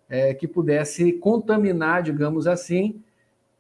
é, 0.09 0.35
que 0.35 0.47
pudesse 0.47 1.13
contaminar, 1.15 2.03
digamos 2.03 2.47
assim, 2.47 3.03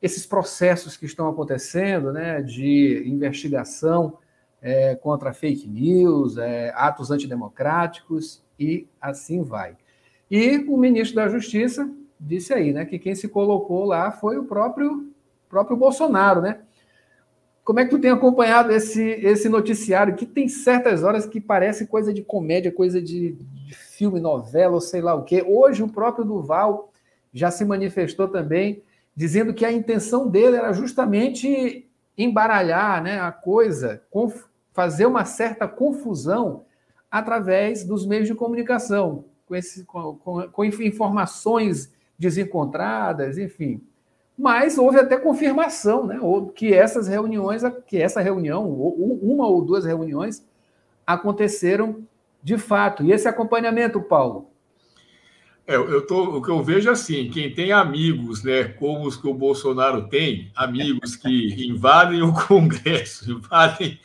esses 0.00 0.26
processos 0.26 0.96
que 0.96 1.06
estão 1.06 1.28
acontecendo, 1.28 2.12
né, 2.12 2.42
de 2.42 3.02
investigação 3.06 4.18
é, 4.60 4.94
contra 4.94 5.32
fake 5.32 5.68
news, 5.68 6.36
é, 6.36 6.72
atos 6.76 7.10
antidemocráticos 7.10 8.42
e 8.58 8.86
assim 9.00 9.42
vai. 9.42 9.76
E 10.30 10.58
o 10.68 10.76
ministro 10.76 11.16
da 11.16 11.28
Justiça 11.28 11.90
disse 12.20 12.52
aí, 12.52 12.72
né, 12.72 12.84
que 12.84 12.98
quem 12.98 13.14
se 13.14 13.28
colocou 13.28 13.84
lá 13.84 14.10
foi 14.10 14.38
o 14.38 14.44
próprio 14.44 15.12
próprio 15.54 15.76
Bolsonaro, 15.76 16.40
né? 16.40 16.58
Como 17.62 17.78
é 17.78 17.84
que 17.84 17.90
tu 17.90 18.00
tem 18.00 18.10
acompanhado 18.10 18.72
esse, 18.72 19.00
esse 19.00 19.48
noticiário 19.48 20.16
que 20.16 20.26
tem 20.26 20.48
certas 20.48 21.04
horas 21.04 21.26
que 21.26 21.40
parece 21.40 21.86
coisa 21.86 22.12
de 22.12 22.22
comédia, 22.22 22.72
coisa 22.72 23.00
de, 23.00 23.32
de 23.32 23.74
filme, 23.74 24.20
novela 24.20 24.74
ou 24.74 24.80
sei 24.80 25.00
lá 25.00 25.14
o 25.14 25.22
quê? 25.22 25.44
Hoje 25.46 25.80
o 25.82 25.88
próprio 25.88 26.24
Duval 26.24 26.92
já 27.32 27.52
se 27.52 27.64
manifestou 27.64 28.26
também 28.26 28.82
dizendo 29.14 29.54
que 29.54 29.64
a 29.64 29.72
intenção 29.72 30.28
dele 30.28 30.56
era 30.56 30.72
justamente 30.72 31.88
embaralhar 32.18 33.00
né, 33.00 33.20
a 33.20 33.30
coisa, 33.30 34.02
fazer 34.72 35.06
uma 35.06 35.24
certa 35.24 35.68
confusão 35.68 36.64
através 37.08 37.84
dos 37.84 38.04
meios 38.04 38.26
de 38.26 38.34
comunicação, 38.34 39.24
com, 39.46 39.54
esse, 39.54 39.84
com, 39.84 40.16
com, 40.16 40.48
com 40.48 40.64
informações 40.64 41.92
desencontradas, 42.18 43.38
enfim. 43.38 43.80
Mas 44.36 44.76
houve 44.76 44.98
até 44.98 45.16
confirmação, 45.16 46.06
né? 46.06 46.18
Que 46.54 46.74
essas 46.74 47.06
reuniões, 47.06 47.62
que 47.86 47.98
essa 47.98 48.20
reunião, 48.20 48.68
uma 48.68 49.46
ou 49.46 49.64
duas 49.64 49.84
reuniões, 49.84 50.44
aconteceram 51.06 52.04
de 52.42 52.58
fato. 52.58 53.04
E 53.04 53.12
esse 53.12 53.28
acompanhamento, 53.28 54.00
Paulo? 54.00 54.50
É, 55.66 55.76
eu 55.76 56.06
tô, 56.06 56.36
o 56.36 56.42
que 56.42 56.50
eu 56.50 56.62
vejo 56.62 56.90
é 56.90 56.92
assim, 56.92 57.30
quem 57.30 57.54
tem 57.54 57.72
amigos, 57.72 58.42
né, 58.42 58.64
como 58.64 59.06
os 59.06 59.16
que 59.16 59.26
o 59.26 59.32
Bolsonaro 59.32 60.08
tem, 60.08 60.50
amigos 60.54 61.16
que 61.16 61.54
invadem 61.66 62.22
o 62.22 62.34
Congresso, 62.34 63.32
invadem 63.32 63.98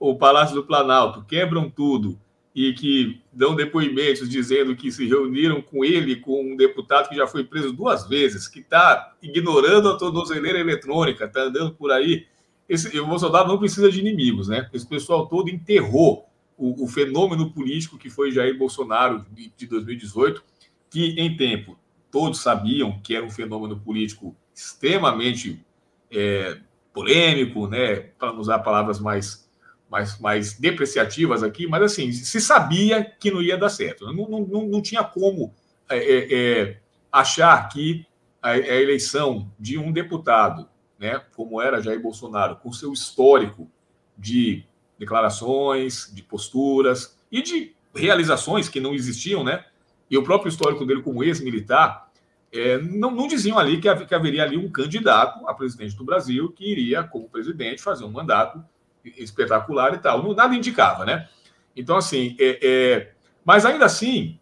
o 0.00 0.16
Palácio 0.16 0.54
do 0.54 0.64
Planalto, 0.64 1.22
quebram 1.24 1.68
tudo 1.68 2.18
e 2.54 2.72
que 2.74 3.22
dão 3.32 3.56
depoimentos 3.56 4.28
dizendo 4.28 4.76
que 4.76 4.92
se 4.92 5.06
reuniram 5.06 5.62
com 5.62 5.84
ele, 5.84 6.16
com 6.16 6.52
um 6.52 6.56
deputado 6.56 7.08
que 7.08 7.16
já 7.16 7.26
foi 7.26 7.44
preso 7.44 7.72
duas 7.72 8.06
vezes, 8.06 8.46
que 8.46 8.60
está 8.60 9.14
ignorando 9.22 9.88
a 9.88 9.96
tornozeleira 9.96 10.58
eletrônica, 10.58 11.24
está 11.24 11.42
andando 11.42 11.72
por 11.72 11.90
aí. 11.90 12.26
Esse, 12.68 12.98
o 13.00 13.06
Bolsonaro 13.06 13.48
não 13.48 13.58
precisa 13.58 13.90
de 13.90 14.00
inimigos, 14.00 14.48
né? 14.48 14.68
Esse 14.72 14.86
pessoal 14.86 15.26
todo 15.26 15.48
enterrou 15.48 16.28
o, 16.56 16.84
o 16.84 16.88
fenômeno 16.88 17.50
político 17.50 17.98
que 17.98 18.10
foi 18.10 18.30
Jair 18.30 18.56
Bolsonaro 18.56 19.24
de, 19.30 19.50
de 19.56 19.66
2018, 19.66 20.44
que 20.90 21.18
em 21.18 21.34
tempo 21.36 21.78
todos 22.10 22.40
sabiam 22.40 23.00
que 23.02 23.16
era 23.16 23.24
um 23.24 23.30
fenômeno 23.30 23.80
político 23.80 24.36
extremamente 24.54 25.64
é, 26.10 26.58
polêmico, 26.92 27.66
né? 27.66 27.96
Para 28.18 28.32
usar 28.34 28.58
palavras 28.58 29.00
mais 29.00 29.50
mais, 29.92 30.18
mais 30.18 30.54
depreciativas 30.54 31.42
aqui, 31.42 31.66
mas 31.66 31.82
assim, 31.82 32.10
se 32.12 32.40
sabia 32.40 33.04
que 33.04 33.30
não 33.30 33.42
ia 33.42 33.58
dar 33.58 33.68
certo. 33.68 34.10
Não, 34.10 34.26
não, 34.26 34.66
não 34.66 34.80
tinha 34.80 35.04
como 35.04 35.52
é, 35.86 35.98
é, 35.98 36.34
é, 36.34 36.80
achar 37.12 37.68
que 37.68 38.06
a, 38.40 38.52
a, 38.52 38.56
eleição 38.56 39.52
de 39.60 39.76
um 39.76 39.92
deputado, 39.92 40.66
né, 40.98 41.20
como 41.36 41.60
era 41.60 41.82
Jair 41.82 42.00
Bolsonaro, 42.00 42.56
com 42.56 42.72
seu 42.72 42.90
histórico 42.90 43.70
de 44.16 44.64
declarações, 44.98 46.10
de 46.10 46.22
posturas 46.22 47.18
e 47.30 47.42
de 47.42 47.74
realizações 47.94 48.70
que 48.70 48.80
não 48.80 48.94
existiam, 48.94 49.44
né? 49.44 49.62
E 50.10 50.16
o 50.16 50.22
próprio 50.22 50.48
histórico 50.48 50.86
dele 50.86 51.02
como 51.02 51.22
ex-militar, 51.22 52.10
é, 52.50 52.78
não, 52.78 53.10
não, 53.10 53.26
diziam 53.26 53.58
ali 53.58 53.78
que, 53.78 53.88
haveria 53.88 54.44
ali 54.44 54.56
um 54.56 54.70
candidato 54.70 55.46
a 55.46 55.52
presidente 55.52 55.94
do 55.96 56.04
Brasil 56.04 56.50
que 56.50 56.64
iria, 56.64 57.04
como 57.04 57.28
presidente, 57.28 57.82
fazer 57.82 58.04
um 58.04 58.10
mandato 58.10 58.62
espetacular 59.04 59.94
e 59.94 59.98
tal. 59.98 60.34
Nada 60.34 60.54
indicava, 60.54 61.04
né? 61.04 61.28
Então, 61.76 61.96
assim, 61.96 62.36
é, 62.38 62.58
é, 62.62 63.12
mas 63.44 63.64
ainda 63.64 63.84
assim, 63.84 64.38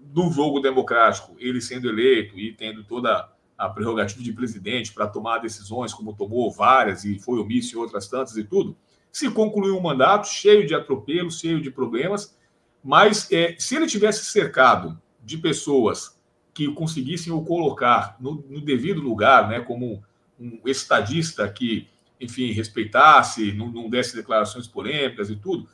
do 0.00 0.30
jogo 0.30 0.60
democrático, 0.60 1.34
ele 1.38 1.60
sendo 1.60 1.88
eleito 1.88 2.38
e 2.38 2.52
tendo 2.52 2.84
toda 2.84 3.30
a 3.56 3.68
prerrogativa 3.68 4.22
de 4.22 4.32
presidente 4.32 4.92
para 4.92 5.06
tomar 5.06 5.38
decisões, 5.38 5.94
como 5.94 6.14
tomou 6.14 6.50
várias 6.50 7.04
e 7.04 7.18
foi 7.18 7.38
omisso 7.38 7.76
em 7.76 7.78
outras 7.78 8.08
tantas 8.08 8.36
e 8.36 8.44
tudo, 8.44 8.76
se 9.10 9.30
concluiu 9.30 9.76
um 9.76 9.82
mandato 9.82 10.26
cheio 10.26 10.66
de 10.66 10.74
atropelos, 10.74 11.38
cheio 11.38 11.60
de 11.60 11.70
problemas, 11.70 12.36
mas 12.82 13.30
é, 13.30 13.54
se 13.58 13.76
ele 13.76 13.86
tivesse 13.86 14.24
cercado 14.24 15.00
de 15.22 15.38
pessoas 15.38 16.18
que 16.52 16.72
conseguissem 16.72 17.32
o 17.32 17.42
colocar 17.42 18.16
no, 18.18 18.44
no 18.48 18.60
devido 18.60 19.00
lugar, 19.00 19.48
né, 19.48 19.60
como 19.60 20.02
um 20.38 20.60
estadista 20.66 21.48
que 21.48 21.88
enfim, 22.22 22.52
respeitasse, 22.52 23.52
não, 23.52 23.68
não 23.70 23.90
desse 23.90 24.14
declarações 24.14 24.66
polêmicas 24.68 25.28
e 25.28 25.36
tudo, 25.36 25.68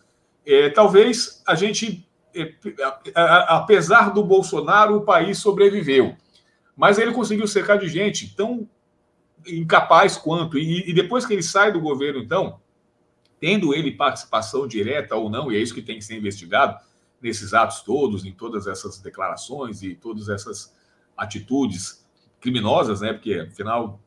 é, 0.46 0.70
talvez 0.70 1.42
a 1.46 1.54
gente, 1.54 2.08
é, 2.34 2.54
apesar 3.48 4.10
do 4.14 4.24
Bolsonaro, 4.24 4.96
o 4.96 5.02
país 5.02 5.38
sobreviveu. 5.38 6.16
Mas 6.74 6.98
ele 6.98 7.12
conseguiu 7.12 7.46
cercar 7.46 7.78
de 7.78 7.88
gente 7.88 8.34
tão 8.34 8.68
incapaz 9.46 10.16
quanto. 10.16 10.58
E, 10.58 10.88
e 10.88 10.94
depois 10.94 11.26
que 11.26 11.34
ele 11.34 11.42
sai 11.42 11.70
do 11.70 11.80
governo, 11.80 12.20
então, 12.20 12.60
tendo 13.38 13.74
ele 13.74 13.92
participação 13.92 14.66
direta 14.66 15.14
ou 15.16 15.28
não, 15.28 15.52
e 15.52 15.56
é 15.56 15.60
isso 15.60 15.74
que 15.74 15.82
tem 15.82 15.98
que 15.98 16.04
ser 16.04 16.16
investigado 16.16 16.78
nesses 17.20 17.52
atos 17.52 17.82
todos, 17.82 18.24
em 18.24 18.32
todas 18.32 18.66
essas 18.66 18.98
declarações 19.00 19.82
e 19.82 19.94
todas 19.94 20.28
essas 20.28 20.74
atitudes 21.16 22.06
criminosas, 22.40 23.00
né? 23.00 23.12
Porque, 23.12 23.34
afinal, 23.34 24.00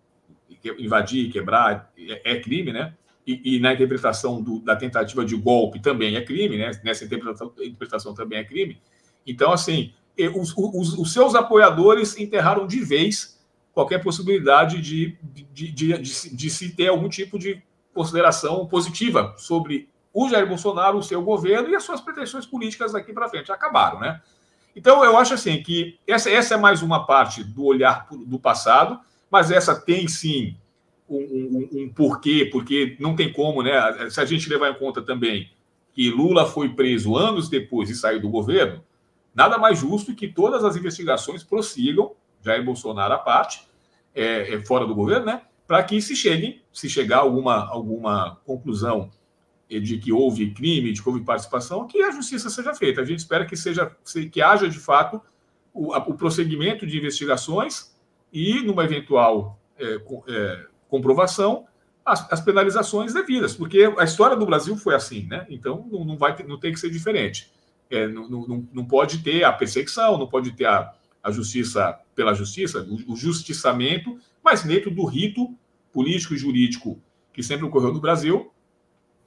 invadir, 0.78 1.32
quebrar, 1.32 1.92
é, 1.98 2.34
é 2.34 2.40
crime, 2.40 2.72
né? 2.72 2.94
E, 3.26 3.56
e, 3.56 3.60
na 3.60 3.74
interpretação 3.74 4.42
do, 4.42 4.60
da 4.60 4.76
tentativa 4.76 5.24
de 5.24 5.36
golpe 5.36 5.80
também 5.80 6.16
é 6.16 6.22
crime, 6.22 6.58
né? 6.58 6.72
Nessa 6.84 7.06
interpretação, 7.06 7.54
interpretação 7.60 8.14
também 8.14 8.40
é 8.40 8.44
crime. 8.44 8.82
Então, 9.26 9.52
assim, 9.52 9.94
os, 10.36 10.54
os, 10.58 10.98
os, 10.98 11.14
seus 11.14 11.36
apoiadores 11.36 12.18
enterraram 12.18 12.66
de 12.66 12.80
vez 12.80 13.40
qualquer 13.74 14.04
possibilidade 14.04 14.82
de, 14.82 15.18
de, 15.22 15.72
de, 15.72 15.72
de, 15.72 16.36
de 16.36 16.50
se 16.50 16.76
ter 16.76 16.88
algum 16.88 17.08
tipo 17.08 17.38
de 17.40 17.62
consideração 17.94 18.66
positiva 18.68 19.36
sobre 19.38 19.90
o 20.14 20.28
Jair 20.28 20.48
Bolsonaro, 20.48 20.98
o 20.98 21.04
seu 21.04 21.22
governo 21.22 21.70
e 21.70 21.76
as 21.76 21.84
suas 21.84 22.02
pretensões 22.02 22.46
políticas 22.46 22.92
daqui 22.92 23.14
para 23.14 23.30
frente. 23.30 23.52
Acabaram, 23.52 24.00
né? 24.00 24.22
Então, 24.76 25.04
eu 25.04 25.18
acho 25.18 25.34
assim 25.34 25.62
que 25.62 26.00
essa, 26.08 26.30
essa 26.30 26.54
é 26.54 26.58
mais 26.58 26.82
uma 26.82 27.06
parte 27.06 27.44
do 27.44 27.66
olhar 27.66 28.08
do 28.10 28.40
passado 28.40 29.00
mas 29.32 29.50
essa 29.50 29.74
tem 29.74 30.08
sim 30.10 30.58
um, 31.10 31.18
um, 31.18 31.70
um, 31.80 31.90
porquê, 31.90 32.50
porque 32.52 32.98
não 33.00 33.16
tem 33.16 33.32
como, 33.32 33.64
né? 33.64 34.10
Se 34.10 34.20
a 34.20 34.26
gente 34.26 34.50
levar 34.50 34.70
em 34.70 34.76
conta 34.76 35.02
também 35.02 35.50
que 35.94 36.10
Lula 36.10 36.46
foi 36.46 36.70
preso 36.70 37.16
anos 37.16 37.50
depois 37.50 37.90
e 37.90 37.96
saiu 37.96 38.22
do 38.22 38.30
governo, 38.30 38.84
nada 39.34 39.58
mais 39.58 39.80
justo 39.80 40.16
que 40.16 40.28
todas 40.28 40.64
as 40.64 40.76
investigações 40.76 41.44
prossigam, 41.44 42.14
Jair 42.44 42.64
Bolsonaro 42.64 43.14
à 43.14 43.18
parte, 43.18 43.66
é, 44.14 44.56
é 44.56 44.62
fora 44.66 44.86
do 44.86 44.96
governo, 44.96 45.26
né? 45.26 45.42
Para 45.66 45.84
que 45.84 46.02
se 46.02 46.16
chegue, 46.16 46.62
se 46.72 46.90
chegar 46.90 47.20
alguma, 47.20 47.68
alguma 47.70 48.38
conclusão 48.46 49.10
de 49.70 49.98
que 49.98 50.12
houve 50.12 50.52
crime, 50.52 50.92
de 50.92 51.02
que 51.02 51.08
houve 51.08 51.24
participação, 51.24 51.88
que 51.88 52.02
a 52.04 52.12
justiça 52.12 52.50
seja 52.50 52.74
feita. 52.74 53.00
A 53.00 53.06
gente 53.06 53.20
espera 53.20 53.46
que 53.46 53.56
seja 53.56 53.96
que 54.30 54.42
haja 54.42 54.68
de 54.68 54.80
fato 54.80 55.22
o, 55.74 55.96
o 55.96 56.14
prosseguimento 56.14 56.86
de 56.86 56.98
investigações 56.98 57.96
e, 58.32 58.62
numa 58.62 58.84
eventual 58.84 59.60
é, 59.78 60.00
é, 60.28 60.66
comprovação, 60.90 61.66
as, 62.06 62.32
as, 62.32 62.42
penalizações 62.42 63.14
devidas, 63.14 63.54
porque 63.54 63.94
a 63.98 64.04
história 64.04 64.36
do 64.36 64.46
Brasil 64.46 64.76
foi 64.76 64.96
assim, 64.96 65.28
né? 65.28 65.46
Então 65.50 65.88
não, 65.92 66.04
não 66.04 66.18
vai 66.18 66.36
ter, 66.36 66.48
não 66.48 66.60
tem 66.60 66.74
que 66.74 66.80
ser 66.80 66.90
diferente. 66.90 67.52
É, 67.90 68.08
não, 68.08 68.28
não, 68.30 68.68
não 68.72 68.86
pode 68.86 69.20
ter 69.20 69.44
a 69.44 69.52
perseguição, 69.52 70.18
não 70.18 70.28
pode 70.28 70.52
ter 70.54 70.66
a, 70.66 70.94
a 71.22 71.32
justiça 71.32 72.00
pela 72.16 72.34
justiça, 72.34 72.88
o, 72.90 73.14
o 73.14 73.16
justiçamento, 73.16 74.18
mas 74.44 74.64
dentro 74.64 74.90
do 74.90 75.06
rito 75.06 75.54
político 75.92 76.34
e 76.34 76.38
jurídico 76.38 77.00
que 77.34 77.44
sempre 77.44 77.66
ocorreu 77.66 77.94
no 77.94 78.00
Brasil, 78.00 78.52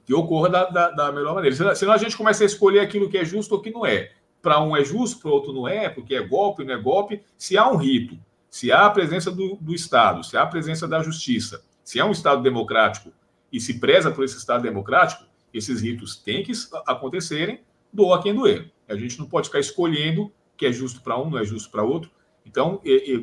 que 0.05 0.13
ocorra 0.13 0.49
da, 0.49 0.65
da, 0.65 0.91
da 0.91 1.11
melhor 1.11 1.33
maneira. 1.33 1.75
Senão 1.75 1.93
a 1.93 1.97
gente 1.97 2.15
começa 2.15 2.43
a 2.43 2.45
escolher 2.45 2.79
aquilo 2.79 3.09
que 3.09 3.17
é 3.17 3.25
justo 3.25 3.53
ou 3.55 3.61
que 3.61 3.71
não 3.71 3.85
é. 3.85 4.11
Para 4.41 4.61
um 4.61 4.75
é 4.75 4.83
justo, 4.83 5.19
para 5.19 5.31
outro 5.31 5.51
não 5.51 5.67
é, 5.67 5.89
porque 5.89 6.13
é 6.13 6.21
golpe, 6.21 6.63
não 6.63 6.73
é 6.73 6.77
golpe. 6.77 7.23
Se 7.37 7.57
há 7.57 7.67
um 7.67 7.77
rito 7.77 8.17
se 8.49 8.71
há 8.71 8.85
a 8.85 8.89
presença 8.89 9.31
do, 9.31 9.57
do 9.59 9.73
Estado, 9.73 10.23
se 10.23 10.37
há 10.37 10.43
a 10.43 10.47
presença 10.47 10.87
da 10.87 11.01
justiça, 11.01 11.63
se 11.83 11.99
é 11.99 12.05
um 12.05 12.11
Estado 12.11 12.41
democrático 12.41 13.11
e 13.51 13.59
se 13.59 13.79
preza 13.79 14.11
por 14.11 14.23
esse 14.23 14.37
Estado 14.37 14.63
democrático, 14.63 15.25
esses 15.53 15.81
ritos 15.81 16.15
têm 16.15 16.43
que 16.43 16.51
acontecerem, 16.85 17.61
doa 17.91 18.21
quem 18.21 18.33
doer. 18.33 18.71
A 18.87 18.95
gente 18.95 19.17
não 19.19 19.25
pode 19.25 19.47
ficar 19.47 19.59
escolhendo 19.59 20.31
que 20.57 20.65
é 20.65 20.71
justo 20.71 21.01
para 21.01 21.19
um, 21.19 21.29
não 21.29 21.39
é 21.39 21.45
justo 21.45 21.69
para 21.69 21.83
outro. 21.83 22.09
Então, 22.45 22.81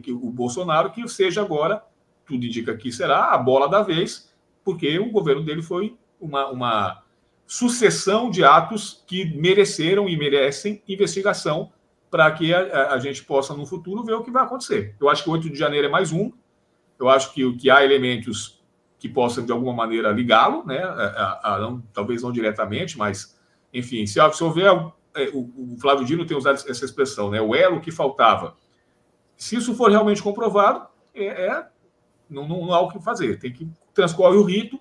o 0.09 0.31
Bolsonaro 0.31 0.91
que 0.91 1.07
seja 1.09 1.41
agora, 1.41 1.83
tudo 2.27 2.45
indica 2.45 2.77
que 2.77 2.91
será 2.91 3.33
a 3.33 3.39
bola 3.39 3.69
da 3.69 3.83
vez, 3.83 4.33
porque 4.65 4.99
o 4.99 5.11
governo 5.11 5.45
dele 5.45 5.63
foi 5.63 5.97
uma, 6.21 6.49
uma 6.51 7.03
sucessão 7.47 8.31
de 8.31 8.45
atos 8.45 9.03
que 9.07 9.25
mereceram 9.37 10.09
e 10.09 10.17
merecem 10.17 10.83
investigação 10.89 11.73
para 12.13 12.31
que 12.31 12.53
a, 12.53 12.93
a, 12.93 12.99
gente 12.99 13.25
possa, 13.25 13.55
no 13.55 13.65
futuro, 13.65 14.05
ver 14.05 14.13
o 14.13 14.23
que 14.23 14.31
vai 14.31 14.43
acontecer. 14.43 14.95
Eu 15.01 15.09
acho 15.09 15.25
que 15.25 15.31
8 15.31 15.49
de 15.49 15.59
janeiro 15.59 15.87
é 15.87 15.91
mais 15.91 16.13
um. 16.13 16.31
Eu 16.99 17.09
acho 17.09 17.33
que, 17.33 17.51
que 17.55 17.71
há 17.71 17.83
elementos 17.83 18.63
que 18.99 19.09
possam, 19.09 19.47
de 19.47 19.51
alguma 19.51 19.73
maneira, 19.73 20.13
ligá-lo, 20.13 20.63
né? 20.67 20.77
A, 20.83 21.55
a, 21.55 21.59
não, 21.59 21.81
talvez 21.91 22.23
não 22.23 22.31
diretamente, 22.31 22.99
mas, 22.99 23.41
enfim, 23.73 24.05
se, 24.05 24.21
se 24.33 24.45
houver. 24.45 24.71
É, 25.15 25.31
o, 25.33 25.73
o 25.73 25.77
Flávio 25.81 26.05
Dino 26.05 26.27
tem 26.27 26.37
usado 26.37 26.57
essa 26.69 26.85
expressão, 26.85 27.31
né? 27.31 27.41
O 27.41 27.55
elo 27.55 27.81
que 27.81 27.91
faltava. 27.91 28.59
Se 29.35 29.57
isso 29.57 29.75
for 29.75 29.91
realmente 29.91 30.23
comprovado, 30.23 30.87
é, 31.15 31.47
é 31.47 31.67
não, 32.29 32.47
não, 32.47 32.67
não 32.67 32.75
há 32.75 32.81
o 32.81 32.89
que 32.89 33.03
fazer. 33.03 33.39
Tem 33.39 33.51
que 33.51 33.67
transcorre 33.95 34.37
o 34.37 34.43
rito 34.43 34.79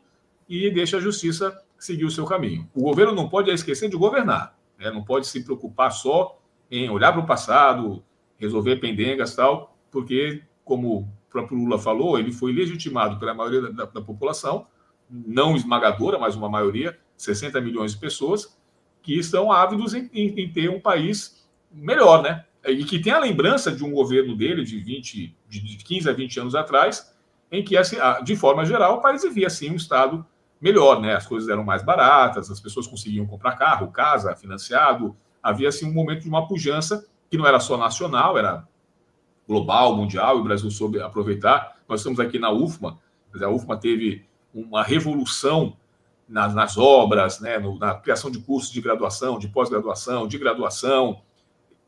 e 0.50 0.70
deixa 0.70 0.98
a 0.98 1.00
justiça 1.00 1.58
seguir 1.80 2.04
o 2.04 2.12
seu 2.12 2.26
caminho. 2.26 2.70
O 2.76 2.82
governo 2.82 3.14
não 3.14 3.30
pode 3.30 3.50
esquecer 3.52 3.90
de 3.90 3.96
governar, 3.96 4.54
né? 4.78 4.92
não 4.92 5.02
pode 5.02 5.28
se 5.28 5.42
preocupar 5.46 5.94
só 5.94 6.41
em 6.72 6.90
olhar 6.90 7.12
para 7.12 7.22
o 7.22 7.26
passado, 7.26 8.04
resolver 8.38 8.78
pendengas 8.78 9.36
tal, 9.36 9.78
porque, 9.92 10.42
como 10.64 11.00
o 11.00 11.10
próprio 11.30 11.58
Lula 11.58 11.78
falou, 11.78 12.18
ele 12.18 12.32
foi 12.32 12.54
legitimado 12.54 13.20
pela 13.20 13.34
maioria 13.34 13.62
da, 13.72 13.86
da 13.86 14.02
população, 14.02 14.66
não 15.10 15.56
esmagadora, 15.56 16.18
mas 16.18 16.36
uma 16.36 16.50
maioria, 16.50 16.98
60 17.18 17.60
milhões 17.60 17.92
de 17.92 18.00
pessoas, 18.00 18.58
que 19.04 19.20
estão 19.20 19.52
ávidos 19.52 19.94
em, 19.94 20.10
em, 20.14 20.40
em, 20.40 20.50
ter 20.50 20.70
um 20.70 20.80
país 20.80 21.46
melhor, 21.72 22.24
né? 22.24 22.46
E 22.66 22.86
que 22.86 23.00
tem 23.00 23.12
a 23.12 23.20
lembrança 23.20 23.72
de 23.72 23.84
um 23.84 23.92
governo 23.92 24.36
dele 24.36 24.64
de 24.64 24.78
20, 24.80 25.36
de 25.50 25.78
15 25.78 26.10
a 26.10 26.14
20 26.14 26.40
anos 26.40 26.56
atrás, 26.56 27.14
em 27.52 27.64
que, 27.64 27.76
assim, 27.76 27.98
de 28.24 28.36
forma 28.36 28.64
geral, 28.64 28.98
o 28.98 29.02
país 29.02 29.24
vivia 29.24 29.48
assim 29.48 29.72
um 29.72 29.76
estado 29.76 30.26
melhor, 30.62 31.02
né? 31.02 31.16
As 31.16 31.26
coisas 31.26 31.50
eram 31.50 31.64
mais 31.64 31.84
baratas, 31.84 32.50
as 32.50 32.60
pessoas 32.60 32.88
conseguiam 32.88 33.26
comprar 33.26 33.58
carro, 33.58 33.92
casa, 33.92 34.36
financiado, 34.36 35.18
havia 35.42 35.70
assim, 35.70 35.86
um 35.86 35.94
momento 35.94 36.22
de 36.22 36.30
uma 36.30 36.48
pujança 36.48 37.06
que 37.30 37.38
não 37.38 37.48
era 37.48 37.60
só 37.60 37.78
nacional, 37.78 38.38
era 38.38 38.68
global, 39.48 39.96
mundial, 39.96 40.38
e 40.38 40.42
o 40.42 40.44
Brasil 40.44 40.70
soube 40.72 41.02
aproveitar. 41.02 41.78
Nós 41.88 42.02
estamos 42.02 42.20
aqui 42.20 42.40
na 42.40 42.52
UFMA, 42.52 42.98
a 43.42 43.50
UFMA 43.50 43.78
teve 43.78 44.26
uma 44.54 44.84
revolução 44.84 45.76
nas, 46.28 46.54
nas 46.54 46.78
obras, 46.78 47.40
né, 47.40 47.58
no, 47.58 47.78
na 47.78 47.96
criação 47.96 48.30
de 48.30 48.40
cursos 48.40 48.72
de 48.72 48.82
graduação, 48.82 49.40
de 49.40 49.48
pós-graduação, 49.48 50.28
de 50.28 50.38
graduação, 50.38 51.22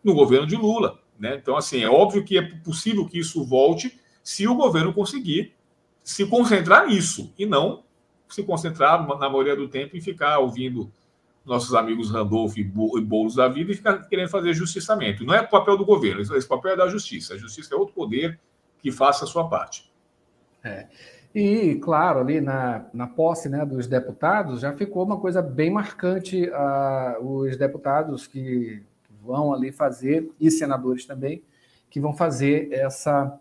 no 0.04 0.14
governo 0.14 0.46
de 0.46 0.56
Lula. 0.56 1.00
Né? 1.18 1.36
Então, 1.36 1.56
assim, 1.56 1.82
é 1.82 1.90
óbvio 1.90 2.24
que 2.24 2.38
é 2.38 2.42
possível 2.42 3.06
que 3.08 3.20
isso 3.20 3.44
volte 3.44 4.00
se 4.22 4.48
o 4.48 4.56
governo 4.56 4.94
conseguir 4.94 5.54
se 6.04 6.26
concentrar 6.26 6.88
nisso 6.88 7.34
e 7.38 7.46
não 7.46 7.84
se 8.28 8.44
concentrar, 8.44 9.08
na 9.08 9.30
maioria 9.30 9.56
do 9.56 9.68
tempo, 9.68 9.96
em 9.96 10.02
ficar 10.02 10.40
ouvindo 10.40 10.92
nossos 11.46 11.74
amigos 11.76 12.10
Randolph 12.10 12.58
e 12.58 12.64
Boulos 12.64 13.36
da 13.36 13.48
vida 13.48 13.72
e 13.72 13.76
ficar 13.76 14.08
querendo 14.08 14.30
fazer 14.30 14.54
justiçamento. 14.54 15.26
Não 15.26 15.34
é 15.34 15.44
papel 15.44 15.78
do 15.78 15.86
governo, 15.86 16.22
esse 16.22 16.48
papel 16.48 16.72
é 16.72 16.76
da 16.78 16.88
justiça. 16.88 17.34
A 17.34 17.38
justiça 17.38 17.76
é 17.76 17.78
outro 17.78 17.94
poder 17.94 18.40
que 18.82 18.92
faça 18.92 19.26
a 19.26 19.28
sua 19.28 19.48
parte. 19.50 19.92
É. 20.64 20.88
E, 21.36 21.76
claro, 21.76 22.20
ali 22.20 22.40
na, 22.40 22.86
na 22.94 23.08
posse 23.08 23.50
né, 23.50 23.66
dos 23.66 23.88
deputados, 23.88 24.62
já 24.62 24.72
ficou 24.74 25.04
uma 25.04 25.20
coisa 25.20 25.42
bem 25.42 25.72
marcante 25.72 26.48
uh, 26.48 27.26
os 27.26 27.58
deputados 27.58 28.28
que 28.28 28.84
vão 29.24 29.54
ali 29.54 29.72
fazer, 29.72 30.30
e 30.40 30.52
senadores 30.52 31.06
também, 31.06 31.42
que 31.90 32.00
vão 32.00 32.14
fazer 32.14 32.72
essa, 32.72 33.40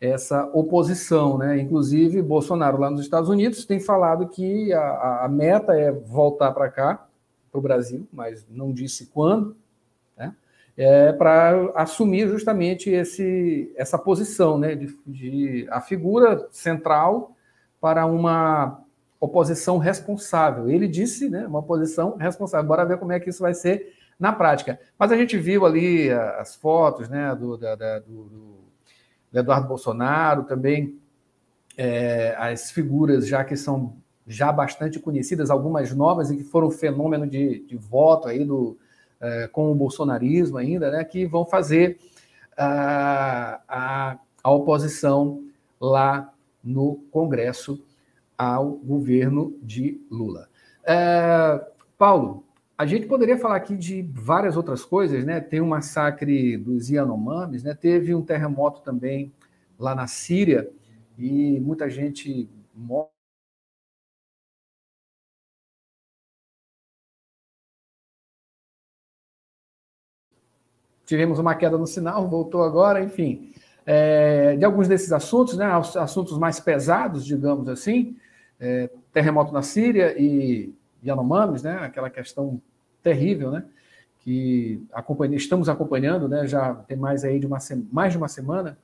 essa 0.00 0.44
oposição. 0.54 1.36
Né? 1.36 1.58
Inclusive, 1.58 2.22
Bolsonaro, 2.22 2.78
lá 2.78 2.90
nos 2.90 3.02
Estados 3.02 3.28
Unidos, 3.28 3.66
tem 3.66 3.78
falado 3.78 4.28
que 4.28 4.72
a, 4.72 5.24
a 5.24 5.28
meta 5.28 5.74
é 5.74 5.92
voltar 5.92 6.52
para 6.52 6.70
cá, 6.70 7.06
para 7.54 7.58
o 7.60 7.62
Brasil, 7.62 8.08
mas 8.12 8.44
não 8.50 8.72
disse 8.72 9.06
quando, 9.06 9.56
né? 10.16 10.34
é, 10.76 11.12
para 11.12 11.70
assumir 11.76 12.28
justamente 12.28 12.90
esse, 12.90 13.72
essa 13.76 13.96
posição, 13.96 14.58
né? 14.58 14.74
de, 14.74 14.98
de 15.06 15.66
a 15.70 15.80
figura 15.80 16.48
central 16.50 17.36
para 17.80 18.06
uma 18.06 18.82
oposição 19.20 19.78
responsável. 19.78 20.68
Ele 20.68 20.88
disse, 20.88 21.30
né, 21.30 21.46
uma 21.46 21.60
oposição 21.60 22.16
responsável. 22.16 22.66
Bora 22.66 22.84
ver 22.84 22.98
como 22.98 23.12
é 23.12 23.20
que 23.20 23.30
isso 23.30 23.40
vai 23.40 23.54
ser 23.54 23.94
na 24.18 24.32
prática. 24.32 24.80
Mas 24.98 25.12
a 25.12 25.16
gente 25.16 25.38
viu 25.38 25.64
ali 25.64 26.10
as 26.10 26.56
fotos, 26.56 27.08
né, 27.08 27.34
do, 27.36 27.56
da, 27.56 27.76
da, 27.76 27.98
do, 28.00 28.24
do 28.24 28.64
Eduardo 29.32 29.68
Bolsonaro, 29.68 30.42
também 30.42 30.98
é, 31.76 32.34
as 32.36 32.70
figuras 32.70 33.26
já 33.28 33.44
que 33.44 33.56
são 33.56 33.96
já 34.26 34.50
bastante 34.50 34.98
conhecidas, 34.98 35.50
algumas 35.50 35.94
novas 35.94 36.30
e 36.30 36.36
que 36.36 36.44
foram 36.44 36.70
fenômeno 36.70 37.26
de, 37.26 37.60
de 37.60 37.76
voto 37.76 38.28
aí 38.28 38.44
do, 38.44 38.76
é, 39.20 39.48
com 39.48 39.70
o 39.70 39.74
bolsonarismo 39.74 40.56
ainda, 40.56 40.90
né, 40.90 41.04
que 41.04 41.26
vão 41.26 41.44
fazer 41.44 41.98
a, 42.56 43.60
a, 43.68 44.18
a 44.42 44.50
oposição 44.50 45.42
lá 45.80 46.32
no 46.62 46.96
Congresso 47.10 47.82
ao 48.36 48.72
governo 48.72 49.56
de 49.62 50.00
Lula. 50.10 50.48
É, 50.86 51.60
Paulo, 51.96 52.44
a 52.76 52.86
gente 52.86 53.06
poderia 53.06 53.38
falar 53.38 53.56
aqui 53.56 53.76
de 53.76 54.02
várias 54.02 54.56
outras 54.56 54.84
coisas, 54.84 55.24
né? 55.24 55.40
Tem 55.40 55.60
o 55.60 55.66
massacre 55.66 56.56
dos 56.56 56.90
Yanomamis, 56.90 57.62
né? 57.62 57.72
Teve 57.72 58.14
um 58.14 58.22
terremoto 58.22 58.80
também 58.80 59.32
lá 59.78 59.94
na 59.94 60.08
Síria 60.08 60.68
e 61.16 61.60
muita 61.60 61.88
gente 61.88 62.48
morre. 62.74 63.13
Tivemos 71.06 71.38
uma 71.38 71.54
queda 71.54 71.76
no 71.76 71.86
sinal, 71.86 72.28
voltou 72.28 72.62
agora, 72.62 73.02
enfim. 73.02 73.52
É, 73.86 74.56
de 74.56 74.64
alguns 74.64 74.88
desses 74.88 75.12
assuntos, 75.12 75.56
né, 75.56 75.66
assuntos 75.96 76.38
mais 76.38 76.58
pesados, 76.58 77.24
digamos 77.24 77.68
assim, 77.68 78.16
é, 78.58 78.88
terremoto 79.12 79.52
na 79.52 79.60
Síria 79.60 80.14
e 80.18 80.72
Yanomamis, 81.04 81.62
né, 81.62 81.78
aquela 81.82 82.08
questão 82.08 82.60
terrível, 83.02 83.50
né, 83.50 83.64
que 84.20 84.82
acompanha, 84.90 85.36
estamos 85.36 85.68
acompanhando, 85.68 86.26
né, 86.28 86.46
já 86.46 86.74
tem 86.74 86.96
mais 86.96 87.24
aí 87.24 87.38
de 87.38 87.46
uma 87.46 87.58
mais 87.92 88.12
de 88.12 88.18
uma 88.18 88.28
semana, 88.28 88.78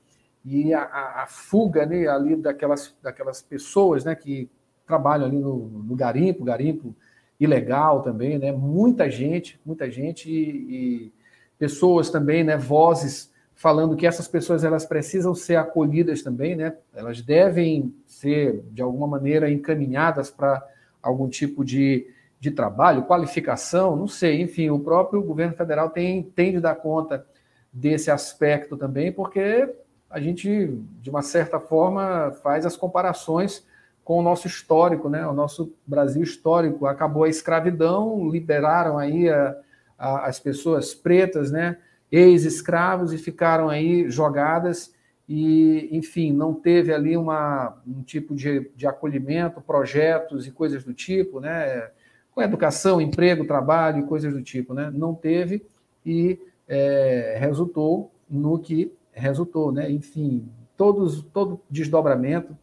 e 0.45 0.75
a, 0.75 0.83
a, 0.83 1.23
a 1.23 1.27
fuga 1.27 1.87
né, 1.87 2.07
ali 2.07 2.37
daquelas, 2.37 2.95
daquelas 3.03 3.41
pessoas, 3.41 4.05
né, 4.05 4.15
que 4.15 4.51
trabalham 4.87 5.27
ali 5.27 5.39
no, 5.39 5.67
no 5.67 5.97
garimpo, 5.97 6.45
garimpo 6.45 6.95
ilegal 7.39 8.03
também, 8.03 8.39
né, 8.39 8.53
muita 8.53 9.09
gente, 9.09 9.59
muita 9.65 9.91
gente 9.91 10.31
e, 10.31 11.07
e 11.07 11.13
pessoas 11.61 12.09
também, 12.09 12.43
né, 12.43 12.57
vozes 12.57 13.31
falando 13.55 13.95
que 13.95 14.07
essas 14.07 14.27
pessoas 14.27 14.65
elas 14.65 14.87
precisam 14.87 15.35
ser 15.35 15.57
acolhidas 15.57 16.23
também, 16.23 16.57
né? 16.57 16.75
Elas 16.95 17.21
devem 17.21 17.95
ser 18.07 18.65
de 18.71 18.81
alguma 18.81 19.07
maneira 19.07 19.51
encaminhadas 19.51 20.31
para 20.31 20.67
algum 21.03 21.29
tipo 21.29 21.63
de, 21.63 22.07
de 22.41 22.51
trabalho, 22.51 23.03
qualificação, 23.03 23.95
não 23.95 24.09
sei, 24.09 24.41
enfim, 24.41 24.71
o 24.71 24.81
próprio 24.81 25.23
governo 25.23 25.55
federal 25.55 25.91
tem, 25.91 26.23
tem 26.23 26.53
de 26.53 26.61
dar 26.61 26.77
conta 26.77 27.27
desse 27.71 28.11
aspecto 28.11 28.79
também, 28.79 29.13
porque 29.13 29.69
a 30.09 30.19
gente, 30.19 30.81
de 31.03 31.11
uma 31.11 31.21
certa 31.21 31.61
forma, 31.61 32.33
faz 32.43 32.65
as 32.65 32.79
comparações 32.79 33.67
com 34.03 34.19
o 34.19 34.23
nosso 34.23 34.47
histórico, 34.47 35.11
né? 35.11 35.27
O 35.27 35.35
nosso 35.35 35.71
Brasil 35.87 36.23
histórico 36.23 36.87
acabou 36.87 37.25
a 37.25 37.29
escravidão, 37.29 38.31
liberaram 38.31 38.97
aí 38.97 39.29
a, 39.29 39.55
a, 40.01 40.27
as 40.27 40.41
pessoas 40.41 40.95
pretas, 40.95 41.53
né? 41.53 41.77
ex-escravos 42.11 43.13
e 43.13 43.19
ficaram 43.19 43.69
aí 43.69 44.11
jogadas 44.11 44.93
e, 45.29 45.89
enfim, 45.93 46.33
não 46.33 46.53
teve 46.53 46.93
ali 46.93 47.17
uma, 47.17 47.81
um 47.87 48.03
tipo 48.03 48.35
de, 48.35 48.69
de 48.75 48.87
acolhimento, 48.87 49.61
projetos 49.61 50.47
e 50.47 50.51
coisas 50.51 50.83
do 50.83 50.93
tipo, 50.93 51.39
né? 51.39 51.89
Com 52.33 52.43
educação, 52.43 53.01
emprego, 53.01 53.47
trabalho 53.47 54.01
e 54.01 54.07
coisas 54.09 54.33
do 54.33 54.43
tipo, 54.43 54.75
né? 54.75 54.91
Não 54.93 55.15
teve 55.15 55.65
e 56.05 56.39
é, 56.67 57.37
resultou 57.39 58.13
no 58.29 58.59
que 58.59 58.93
resultou, 59.13 59.71
né? 59.71 59.89
Enfim, 59.91 60.49
todos, 60.77 61.23
todo 61.33 61.61
desdobramento. 61.71 62.57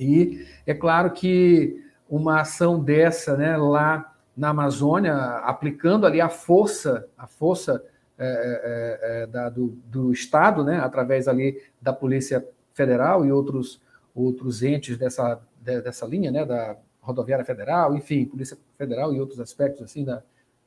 E 0.00 0.46
é 0.66 0.72
claro 0.72 1.10
que 1.10 1.82
uma 2.08 2.40
ação 2.40 2.82
dessa, 2.82 3.36
né, 3.36 3.56
lá 3.56 4.14
na 4.36 4.50
Amazônia, 4.50 5.14
aplicando 5.38 6.06
ali 6.06 6.20
a 6.20 6.28
força, 6.28 7.08
a 7.16 7.26
força 7.26 7.82
é, 8.18 8.24
é, 8.24 9.22
é, 9.22 9.26
da, 9.26 9.48
do, 9.48 9.68
do, 9.86 10.12
Estado, 10.12 10.64
né, 10.64 10.78
através 10.78 11.26
ali 11.28 11.62
da 11.80 11.92
Polícia 11.92 12.46
Federal 12.74 13.24
e 13.24 13.32
outros, 13.32 13.80
outros 14.14 14.62
entes 14.62 14.96
dessa, 14.96 15.40
dessa 15.60 16.06
linha, 16.06 16.30
né, 16.30 16.44
da 16.44 16.76
Rodoviária 17.00 17.44
Federal, 17.44 17.94
enfim, 17.94 18.24
Polícia 18.24 18.56
Federal 18.76 19.12
e 19.14 19.20
outros 19.20 19.40
aspectos 19.40 19.82
assim 19.82 20.04
da, 20.04 20.22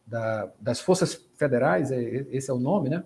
da, 0.06 0.50
das 0.60 0.80
forças 0.80 1.16
federais, 1.36 1.92
esse 1.92 2.50
é 2.50 2.54
o 2.54 2.60
nome, 2.60 2.90
né, 2.90 3.04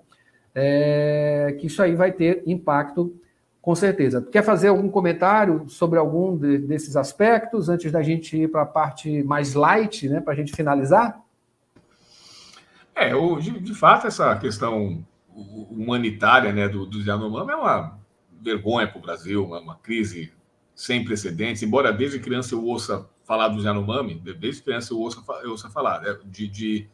é, 0.56 1.56
que 1.60 1.68
isso 1.68 1.82
aí 1.82 1.96
vai 1.96 2.12
ter 2.12 2.44
impacto 2.46 3.18
com 3.64 3.74
certeza. 3.74 4.22
Quer 4.30 4.44
fazer 4.44 4.68
algum 4.68 4.90
comentário 4.90 5.70
sobre 5.70 5.98
algum 5.98 6.36
de, 6.36 6.58
desses 6.58 6.98
aspectos 6.98 7.70
antes 7.70 7.94
da 7.94 8.04
gente 8.04 8.36
ir 8.36 8.52
para 8.52 8.64
a 8.64 8.66
parte 8.66 9.24
mais 9.24 9.54
light, 9.54 10.10
né, 10.10 10.20
para 10.20 10.34
a 10.34 10.36
gente 10.36 10.54
finalizar? 10.54 11.24
É, 12.94 13.16
o, 13.16 13.40
de, 13.40 13.58
de, 13.62 13.74
fato, 13.74 14.06
essa 14.06 14.36
questão 14.36 15.02
humanitária 15.34 16.52
né, 16.52 16.68
do, 16.68 16.86
do 16.86 17.00
Yanomami 17.00 17.52
é 17.54 17.56
uma 17.56 17.98
vergonha 18.42 18.86
para 18.86 19.00
o 19.00 19.02
Brasil, 19.02 19.46
uma, 19.46 19.62
uma, 19.62 19.76
crise 19.78 20.34
sem 20.76 21.06
precedentes. 21.06 21.64
Embora 21.64 21.94
desde 21.94 22.20
criança 22.20 22.54
eu 22.54 22.66
ouça 22.66 23.10
falar 23.24 23.48
dos 23.48 23.64
Yanomami, 23.64 24.16
desde 24.16 24.62
criança 24.62 24.92
eu 24.92 25.00
ouça, 25.00 25.24
eu 25.42 25.52
ouça 25.52 25.70
falar 25.70 26.02
né, 26.02 26.18
de, 26.26 26.50
de, 26.50 26.88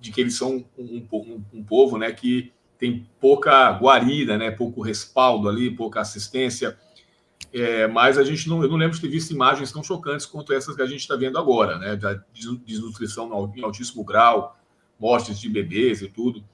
de, 0.00 0.12
que 0.12 0.20
eles 0.20 0.36
são 0.36 0.64
um, 0.78 1.04
um, 1.12 1.44
um, 1.54 1.64
povo 1.64 1.98
né, 1.98 2.12
que 2.12 2.52
tem 2.78 3.06
pouca 3.20 3.70
guarida, 3.72 4.38
né, 4.38 4.50
pouco 4.50 4.80
respaldo 4.80 5.48
ali, 5.48 5.70
pouca 5.70 6.00
assistência. 6.00 6.78
É, 7.52 7.86
mas 7.86 8.18
a 8.18 8.24
gente 8.24 8.48
não, 8.48 8.62
eu 8.62 8.68
não 8.68 8.76
lembro 8.76 8.94
de 8.94 9.00
ter 9.00 9.08
visto 9.08 9.32
imagens 9.32 9.72
tão 9.72 9.82
chocantes 9.82 10.26
quanto 10.26 10.52
essas 10.52 10.76
que 10.76 10.82
a 10.82 10.86
gente 10.86 11.00
está 11.00 11.16
vendo 11.16 11.38
agora, 11.38 11.78
né, 11.78 11.96
da 11.96 12.22
desnutrição 12.64 13.52
em 13.56 13.62
altíssimo 13.62 14.04
grau, 14.04 14.56
mortes 14.98 15.40
de 15.40 15.48
bebês 15.48 16.02
e 16.02 16.08
tudo. 16.08 16.44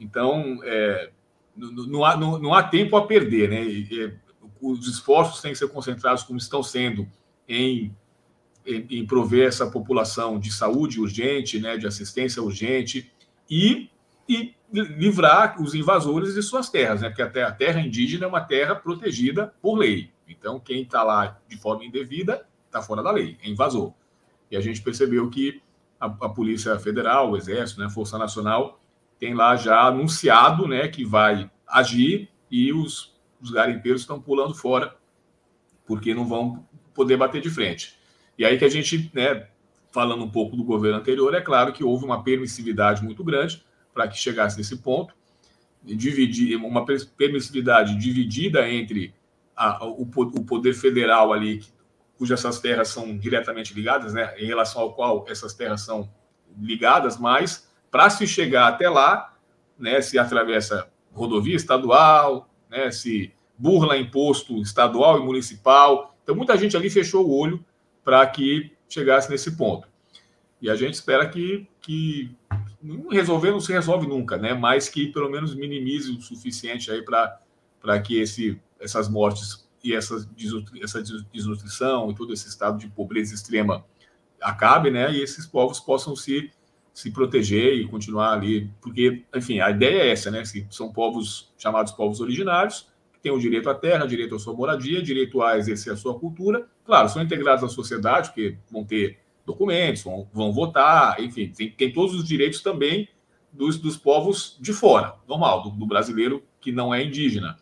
Então, 0.00 0.58
é, 0.64 1.10
não, 1.56 2.04
há, 2.04 2.16
não, 2.16 2.38
não, 2.38 2.54
há 2.54 2.62
tempo 2.62 2.96
a 2.96 3.06
perder, 3.06 3.48
né? 3.48 3.62
E, 3.64 4.14
os 4.60 4.86
esforços 4.86 5.40
têm 5.40 5.52
que 5.52 5.58
ser 5.58 5.68
concentrados, 5.68 6.22
como 6.22 6.38
estão 6.38 6.62
sendo, 6.62 7.08
em, 7.48 7.94
em, 8.64 8.86
em, 8.90 9.06
prover 9.06 9.48
essa 9.48 9.66
população 9.68 10.38
de 10.38 10.52
saúde 10.52 11.00
urgente, 11.00 11.58
né, 11.58 11.76
de 11.76 11.86
assistência 11.86 12.40
urgente 12.40 13.10
e, 13.50 13.90
e 14.28 14.54
livrar 14.72 15.60
os 15.60 15.74
invasores 15.74 16.34
de 16.34 16.42
suas 16.42 16.70
terras, 16.70 17.02
né? 17.02 17.08
Porque 17.08 17.22
a 17.22 17.30
terra, 17.30 17.48
a 17.48 17.52
terra 17.52 17.80
indígena 17.80 18.24
é 18.24 18.28
uma 18.28 18.40
terra 18.40 18.74
protegida 18.74 19.54
por 19.60 19.76
lei. 19.76 20.10
Então, 20.26 20.58
quem 20.58 20.82
está 20.82 21.02
lá 21.02 21.38
de 21.46 21.56
forma 21.56 21.84
indevida 21.84 22.46
está 22.66 22.80
fora 22.80 23.02
da 23.02 23.10
lei, 23.10 23.36
é 23.42 23.48
invasor. 23.48 23.92
E 24.50 24.56
a 24.56 24.60
gente 24.60 24.80
percebeu 24.80 25.28
que 25.28 25.60
a, 26.00 26.06
a 26.06 26.28
Polícia 26.28 26.78
Federal, 26.78 27.30
o 27.30 27.36
Exército, 27.36 27.80
né, 27.80 27.86
a 27.86 27.90
Força 27.90 28.16
Nacional, 28.16 28.80
tem 29.18 29.34
lá 29.34 29.54
já 29.56 29.82
anunciado 29.82 30.66
né, 30.66 30.88
que 30.88 31.04
vai 31.04 31.50
agir 31.66 32.30
e 32.50 32.72
os, 32.72 33.14
os 33.40 33.50
garimpeiros 33.50 34.02
estão 34.02 34.20
pulando 34.20 34.54
fora 34.54 34.96
porque 35.86 36.14
não 36.14 36.26
vão 36.26 36.66
poder 36.94 37.16
bater 37.16 37.42
de 37.42 37.50
frente. 37.50 37.98
E 38.38 38.44
aí 38.44 38.58
que 38.58 38.64
a 38.64 38.68
gente 38.68 39.10
né, 39.14 39.46
falando 39.90 40.24
um 40.24 40.30
pouco 40.30 40.56
do 40.56 40.64
governo 40.64 40.98
anterior, 40.98 41.34
é 41.34 41.40
claro 41.40 41.72
que 41.72 41.84
houve 41.84 42.04
uma 42.04 42.24
permissividade 42.24 43.04
muito 43.04 43.22
grande 43.22 43.62
para 43.92 44.08
que 44.08 44.16
chegasse 44.16 44.56
nesse 44.56 44.78
ponto, 44.78 45.14
dividir 45.84 46.56
uma 46.56 46.84
permissividade 46.84 47.96
dividida 47.96 48.68
entre 48.70 49.14
a, 49.56 49.84
o, 49.84 50.02
o, 50.02 50.44
poder 50.44 50.74
federal 50.74 51.32
ali, 51.32 51.62
cujas 52.16 52.40
essas 52.40 52.60
terras 52.60 52.88
são 52.88 53.16
diretamente 53.16 53.74
ligadas, 53.74 54.14
né, 54.14 54.34
em 54.38 54.46
relação 54.46 54.80
ao 54.82 54.94
qual 54.94 55.24
essas 55.28 55.54
terras 55.54 55.82
são 55.82 56.08
ligadas, 56.60 57.18
mas 57.18 57.68
para 57.90 58.08
se 58.08 58.26
chegar 58.26 58.68
até 58.68 58.88
lá, 58.88 59.36
né, 59.78 60.00
se 60.00 60.18
atravessa 60.18 60.88
rodovia 61.12 61.56
estadual, 61.56 62.48
né, 62.70 62.90
se 62.90 63.32
burla 63.58 63.98
imposto 63.98 64.60
estadual 64.62 65.20
e 65.20 65.24
municipal. 65.24 66.16
Então, 66.22 66.34
muita 66.34 66.56
gente 66.56 66.76
ali 66.76 66.88
fechou 66.88 67.26
o 67.26 67.38
olho 67.38 67.64
para 68.04 68.26
que 68.26 68.72
chegasse 68.88 69.30
nesse 69.30 69.56
ponto. 69.56 69.88
E 70.60 70.70
a 70.70 70.76
gente 70.76 70.94
espera 70.94 71.28
que, 71.28 71.66
que 71.80 72.34
resolver 73.10 73.50
não 73.50 73.60
se 73.60 73.72
resolve 73.72 74.06
nunca, 74.06 74.36
né? 74.36 74.54
mas 74.54 74.88
que 74.88 75.06
pelo 75.06 75.30
menos 75.30 75.54
minimize 75.54 76.10
o 76.10 76.20
suficiente 76.20 76.90
aí 76.90 77.02
para 77.02 78.00
que 78.02 78.20
esse, 78.20 78.60
essas 78.80 79.08
mortes 79.08 79.68
e 79.84 79.94
essa, 79.94 80.14
essa 80.80 81.02
desnutrição 81.32 82.10
e 82.10 82.14
todo 82.14 82.32
esse 82.32 82.48
estado 82.48 82.78
de 82.78 82.88
pobreza 82.88 83.34
extrema 83.34 83.84
acabe, 84.40 84.90
né? 84.90 85.12
E 85.12 85.22
esses 85.22 85.46
povos 85.46 85.80
possam 85.80 86.14
se, 86.14 86.50
se 86.92 87.10
proteger 87.10 87.74
e 87.74 87.86
continuar 87.86 88.32
ali, 88.32 88.70
porque, 88.80 89.24
enfim, 89.34 89.60
a 89.60 89.70
ideia 89.70 90.02
é 90.02 90.10
essa, 90.10 90.30
né? 90.30 90.42
São 90.70 90.92
povos 90.92 91.52
chamados 91.58 91.92
povos 91.92 92.20
originários, 92.20 92.88
que 93.12 93.20
têm 93.20 93.32
o 93.32 93.38
direito 93.38 93.70
à 93.70 93.74
terra, 93.74 94.06
direito 94.06 94.34
à 94.34 94.38
sua 94.38 94.54
moradia, 94.54 95.02
direito 95.02 95.42
a 95.42 95.58
exercer 95.58 95.92
a 95.92 95.96
sua 95.96 96.18
cultura. 96.18 96.68
Claro, 96.84 97.08
são 97.08 97.22
integrados 97.22 97.64
à 97.64 97.68
sociedade, 97.68 98.28
porque 98.28 98.56
vão 98.70 98.84
ter 98.84 99.18
documentos, 99.44 100.02
vão, 100.02 100.28
vão 100.32 100.52
votar, 100.52 101.20
enfim, 101.20 101.48
tem, 101.48 101.70
tem, 101.70 101.92
todos 101.92 102.14
os 102.14 102.24
direitos 102.24 102.62
também 102.62 103.08
dos, 103.52 103.78
dos 103.78 103.96
povos 103.96 104.56
de 104.60 104.72
fora, 104.72 105.14
normal, 105.28 105.62
do, 105.62 105.70
do 105.70 105.86
brasileiro 105.86 106.42
que 106.60 106.70
não 106.70 106.94
é 106.94 107.02
indígena 107.02 107.56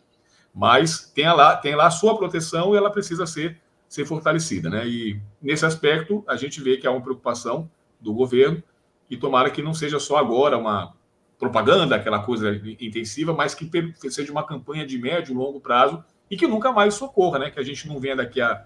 mas 0.53 1.11
tem 1.13 1.27
lá, 1.27 1.55
tem 1.55 1.75
lá 1.75 1.87
a 1.87 1.91
sua 1.91 2.17
proteção 2.17 2.73
e 2.73 2.77
ela 2.77 2.89
precisa 2.89 3.25
ser, 3.25 3.59
ser 3.87 4.05
fortalecida. 4.05 4.69
Né? 4.69 4.87
E 4.87 5.21
nesse 5.41 5.65
aspecto, 5.65 6.23
a 6.27 6.35
gente 6.35 6.61
vê 6.61 6.77
que 6.77 6.85
há 6.85 6.91
uma 6.91 7.01
preocupação 7.01 7.69
do 7.99 8.13
governo 8.13 8.61
e 9.09 9.17
tomara 9.17 9.49
que 9.49 9.61
não 9.61 9.73
seja 9.73 9.99
só 9.99 10.17
agora 10.17 10.57
uma 10.57 10.93
propaganda, 11.37 11.95
aquela 11.95 12.19
coisa 12.19 12.61
intensiva, 12.79 13.33
mas 13.33 13.55
que 13.55 13.69
seja 14.09 14.31
uma 14.31 14.45
campanha 14.45 14.85
de 14.85 14.97
médio 14.97 15.33
e 15.33 15.35
longo 15.35 15.59
prazo 15.59 16.03
e 16.29 16.37
que 16.37 16.47
nunca 16.47 16.71
mais 16.71 16.93
socorra, 16.93 17.39
né? 17.39 17.49
que 17.49 17.59
a 17.59 17.63
gente 17.63 17.87
não 17.87 17.99
venha 17.99 18.15
daqui 18.15 18.39
a 18.39 18.65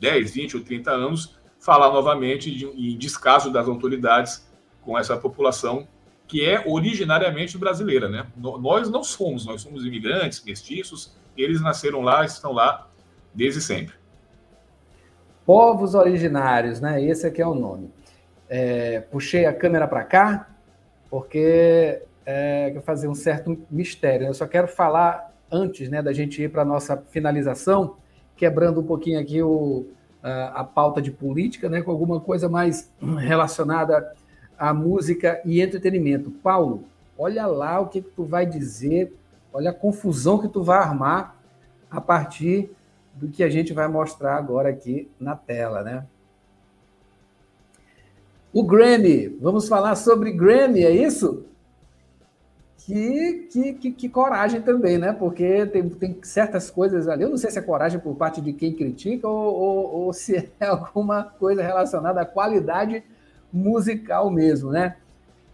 10, 0.00 0.32
20 0.32 0.56
ou 0.56 0.62
30 0.62 0.90
anos 0.90 1.36
falar 1.64 1.90
novamente 1.90 2.50
de, 2.50 2.66
em 2.66 2.98
descaso 2.98 3.50
das 3.50 3.66
autoridades 3.66 4.46
com 4.82 4.98
essa 4.98 5.16
população 5.16 5.88
que 6.28 6.44
é 6.44 6.62
originariamente 6.66 7.56
brasileira. 7.56 8.06
Né? 8.06 8.26
Nós 8.36 8.90
não 8.90 9.02
somos, 9.02 9.46
nós 9.46 9.62
somos 9.62 9.82
imigrantes, 9.82 10.44
mestiços, 10.44 11.16
eles 11.34 11.62
nasceram 11.62 12.02
lá, 12.02 12.22
estão 12.22 12.52
lá 12.52 12.86
desde 13.32 13.62
sempre. 13.62 13.94
Povos 15.46 15.94
originários, 15.94 16.80
né? 16.80 17.02
Esse 17.02 17.26
aqui 17.26 17.40
é 17.40 17.46
o 17.46 17.54
nome. 17.54 17.90
É, 18.48 19.00
puxei 19.00 19.46
a 19.46 19.52
câmera 19.52 19.88
para 19.88 20.04
cá 20.04 20.50
porque 21.10 22.02
é, 22.26 22.72
eu 22.74 22.82
fazer 22.82 23.08
um 23.08 23.14
certo 23.14 23.58
mistério. 23.70 24.26
Eu 24.26 24.34
só 24.34 24.46
quero 24.46 24.68
falar 24.68 25.34
antes, 25.50 25.88
né, 25.88 26.02
da 26.02 26.12
gente 26.12 26.42
ir 26.42 26.50
para 26.50 26.64
nossa 26.64 26.96
finalização, 27.10 27.96
quebrando 28.36 28.80
um 28.80 28.84
pouquinho 28.84 29.20
aqui 29.20 29.42
o, 29.42 29.86
a, 30.54 30.64
pauta 30.64 31.02
de 31.02 31.10
política, 31.10 31.68
né, 31.68 31.82
com 31.82 31.90
alguma 31.90 32.20
coisa 32.20 32.48
mais 32.48 32.90
relacionada 33.18 34.12
à 34.58 34.72
música 34.72 35.40
e 35.44 35.60
entretenimento. 35.60 36.30
Paulo, 36.30 36.84
olha 37.18 37.46
lá 37.46 37.80
o 37.80 37.88
que, 37.88 38.00
que 38.00 38.10
tu 38.10 38.24
vai 38.24 38.46
dizer 38.46 39.12
Olha 39.54 39.70
a 39.70 39.72
confusão 39.72 40.40
que 40.40 40.48
tu 40.48 40.64
vai 40.64 40.78
armar 40.78 41.40
a 41.88 42.00
partir 42.00 42.72
do 43.14 43.28
que 43.28 43.40
a 43.44 43.48
gente 43.48 43.72
vai 43.72 43.86
mostrar 43.86 44.34
agora 44.34 44.68
aqui 44.68 45.08
na 45.18 45.36
tela, 45.36 45.80
né? 45.84 46.04
O 48.52 48.64
Grammy, 48.64 49.28
vamos 49.40 49.68
falar 49.68 49.94
sobre 49.94 50.32
Grammy, 50.32 50.82
é 50.84 50.90
isso? 50.90 51.46
Que, 52.86 53.48
que, 53.50 53.72
que, 53.72 53.90
que, 53.92 54.08
coragem 54.10 54.60
também, 54.60 54.98
né? 54.98 55.12
Porque 55.12 55.64
tem, 55.66 55.88
tem 55.88 56.18
certas 56.22 56.70
coisas 56.70 57.08
ali. 57.08 57.22
Eu 57.22 57.30
não 57.30 57.38
sei 57.38 57.50
se 57.50 57.58
é 57.58 57.62
coragem 57.62 57.98
por 57.98 58.14
parte 58.14 58.42
de 58.42 58.52
quem 58.52 58.74
critica 58.74 59.26
ou, 59.26 59.54
ou, 59.54 59.94
ou 60.04 60.12
se 60.12 60.50
é 60.60 60.66
alguma 60.66 61.24
coisa 61.24 61.62
relacionada 61.62 62.20
à 62.20 62.26
qualidade 62.26 63.02
musical 63.50 64.30
mesmo, 64.30 64.70
né? 64.70 64.96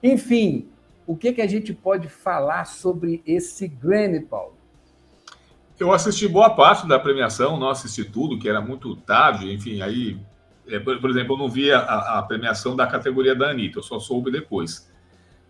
Enfim, 0.03 0.67
o 1.07 1.17
que, 1.17 1.33
que 1.33 1.43
a 1.43 1.47
gente 1.47 1.73
pode 1.73 2.09
falar 2.09 2.65
sobre 2.65 3.23
esse 3.27 3.69
Grammy, 3.69 4.21
Paulo? 4.21 4.55
Eu 5.79 5.93
assisti 5.93 6.27
boa 6.27 6.51
parte 6.51 6.87
da 6.87 6.99
premiação, 6.99 7.59
não 7.59 7.71
assisti 7.71 8.05
tudo, 8.05 8.39
que 8.39 8.49
era 8.49 8.61
muito 8.61 8.95
tarde, 8.97 9.53
enfim, 9.53 9.81
aí, 9.81 10.19
é, 10.69 10.79
por, 10.79 11.09
exemplo, 11.09 11.35
eu 11.35 11.39
não 11.39 11.49
vi 11.49 11.73
a, 11.73 11.79
a, 12.19 12.23
premiação 12.23 12.77
da 12.77 12.87
categoria 12.87 13.35
da 13.35 13.51
Anitta, 13.51 13.79
eu 13.79 13.83
só 13.83 13.99
soube 13.99 14.31
depois. 14.31 14.91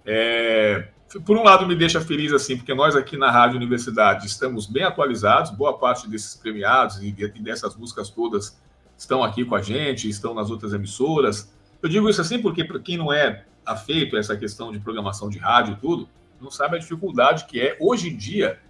É, 0.07 0.89
por 1.19 1.37
um 1.37 1.43
lado, 1.43 1.67
me 1.67 1.75
deixa 1.75 2.01
feliz, 2.01 2.33
assim, 2.33 2.57
porque 2.57 2.73
nós 2.73 2.95
aqui 2.95 3.17
na 3.17 3.31
Rádio 3.31 3.57
Universidade 3.57 4.27
estamos 4.27 4.67
bem 4.67 4.85
atualizados, 4.85 5.51
boa 5.51 5.77
parte 5.77 6.09
desses 6.09 6.37
premiados 6.37 7.03
e, 7.03 7.11
dessas 7.41 7.75
músicas 7.75 8.11
todas 8.11 8.61
estão 8.97 9.25
aqui 9.25 9.45
com 9.45 9.57
a 9.57 9.63
gente, 9.63 10.09
estão 10.09 10.35
nas 10.35 10.51
outras 10.51 10.73
emissoras. 10.73 11.53
Eu 11.83 11.89
digo 11.89 12.09
isso 12.09 12.21
assim 12.21 12.41
porque, 12.41 12.63
para 12.63 12.79
quem 12.79 12.97
não 12.97 13.13
é 13.13 13.45
afeito 13.67 14.17
a 14.17 14.21
essa 14.21 14.37
questão 14.37 14.71
de 14.71 14.79
programação 14.79 15.29
de 15.29 15.39
rádio 15.39 15.73
e 15.73 15.77
tudo, 15.77 16.09
não 16.41 16.51
sabe 16.51 16.77
a 16.77 16.79
dificuldade 16.79 17.47
que 17.47 17.61
é, 17.61 17.77
hoje 17.81 18.09
em 18.09 18.17
dia, 18.17 18.61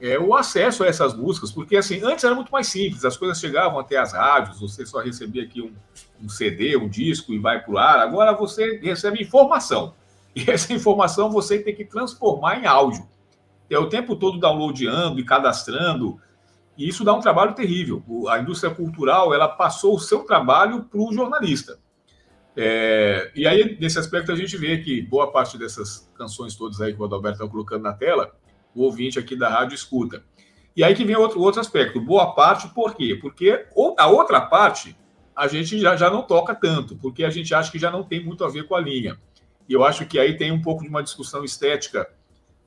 é 0.00 0.18
o 0.18 0.34
acesso 0.34 0.82
a 0.84 0.86
essas 0.86 1.14
músicas, 1.14 1.50
porque 1.50 1.76
assim, 1.76 2.02
antes 2.02 2.24
era 2.24 2.34
muito 2.34 2.50
mais 2.50 2.66
simples, 2.66 3.04
as 3.04 3.16
coisas 3.16 3.38
chegavam 3.38 3.78
até 3.78 3.96
as 3.96 4.12
rádios, 4.12 4.60
você 4.60 4.84
só 4.84 5.00
recebia 5.00 5.44
aqui 5.44 5.62
um, 5.62 5.72
um 6.22 6.28
CD, 6.28 6.76
um 6.76 6.88
disco 6.88 7.32
e 7.32 7.38
vai 7.38 7.62
para 7.62 7.72
o 7.72 7.78
ar, 7.78 7.98
agora 8.00 8.32
você 8.34 8.78
recebe 8.78 9.22
informação, 9.22 9.94
e 10.36 10.50
essa 10.50 10.74
informação 10.74 11.30
você 11.30 11.58
tem 11.58 11.74
que 11.74 11.84
transformar 11.84 12.60
em 12.60 12.66
áudio. 12.66 13.08
É 13.70 13.78
o 13.78 13.88
tempo 13.88 14.14
todo 14.14 14.38
downloadando 14.38 15.18
e 15.18 15.24
cadastrando, 15.24 16.20
e 16.76 16.86
isso 16.86 17.02
dá 17.02 17.14
um 17.14 17.20
trabalho 17.20 17.54
terrível. 17.54 18.04
A 18.28 18.38
indústria 18.38 18.72
cultural, 18.72 19.32
ela 19.32 19.48
passou 19.48 19.94
o 19.94 19.98
seu 19.98 20.24
trabalho 20.24 20.84
para 20.84 21.00
o 21.00 21.12
jornalista. 21.12 21.78
É, 22.54 23.32
e 23.34 23.46
aí, 23.46 23.76
nesse 23.80 23.98
aspecto, 23.98 24.30
a 24.30 24.36
gente 24.36 24.56
vê 24.56 24.78
que 24.78 25.00
boa 25.02 25.32
parte 25.32 25.56
dessas 25.56 26.10
canções 26.14 26.54
todas 26.54 26.80
aí 26.80 26.94
que 26.94 27.00
o 27.00 27.04
Adalberto 27.04 27.38
está 27.38 27.50
colocando 27.50 27.82
na 27.82 27.94
tela, 27.94 28.34
o 28.74 28.82
ouvinte 28.82 29.18
aqui 29.18 29.34
da 29.34 29.48
rádio 29.48 29.74
escuta. 29.74 30.22
E 30.76 30.84
aí 30.84 30.94
que 30.94 31.04
vem 31.04 31.16
outro, 31.16 31.40
outro 31.40 31.60
aspecto, 31.60 31.98
boa 31.98 32.34
parte, 32.34 32.68
por 32.68 32.94
quê? 32.94 33.18
Porque 33.20 33.66
a 33.98 34.06
outra 34.08 34.40
parte 34.42 34.94
a 35.34 35.46
gente 35.48 35.78
já, 35.78 35.96
já 35.96 36.10
não 36.10 36.22
toca 36.22 36.54
tanto, 36.54 36.96
porque 36.96 37.24
a 37.24 37.30
gente 37.30 37.54
acha 37.54 37.72
que 37.72 37.78
já 37.78 37.90
não 37.90 38.02
tem 38.02 38.22
muito 38.22 38.44
a 38.44 38.48
ver 38.48 38.66
com 38.66 38.74
a 38.74 38.80
linha. 38.80 39.18
E 39.68 39.72
eu 39.72 39.84
acho 39.84 40.06
que 40.06 40.18
aí 40.18 40.36
tem 40.36 40.52
um 40.52 40.62
pouco 40.62 40.82
de 40.82 40.88
uma 40.88 41.02
discussão 41.02 41.44
estética 41.44 42.08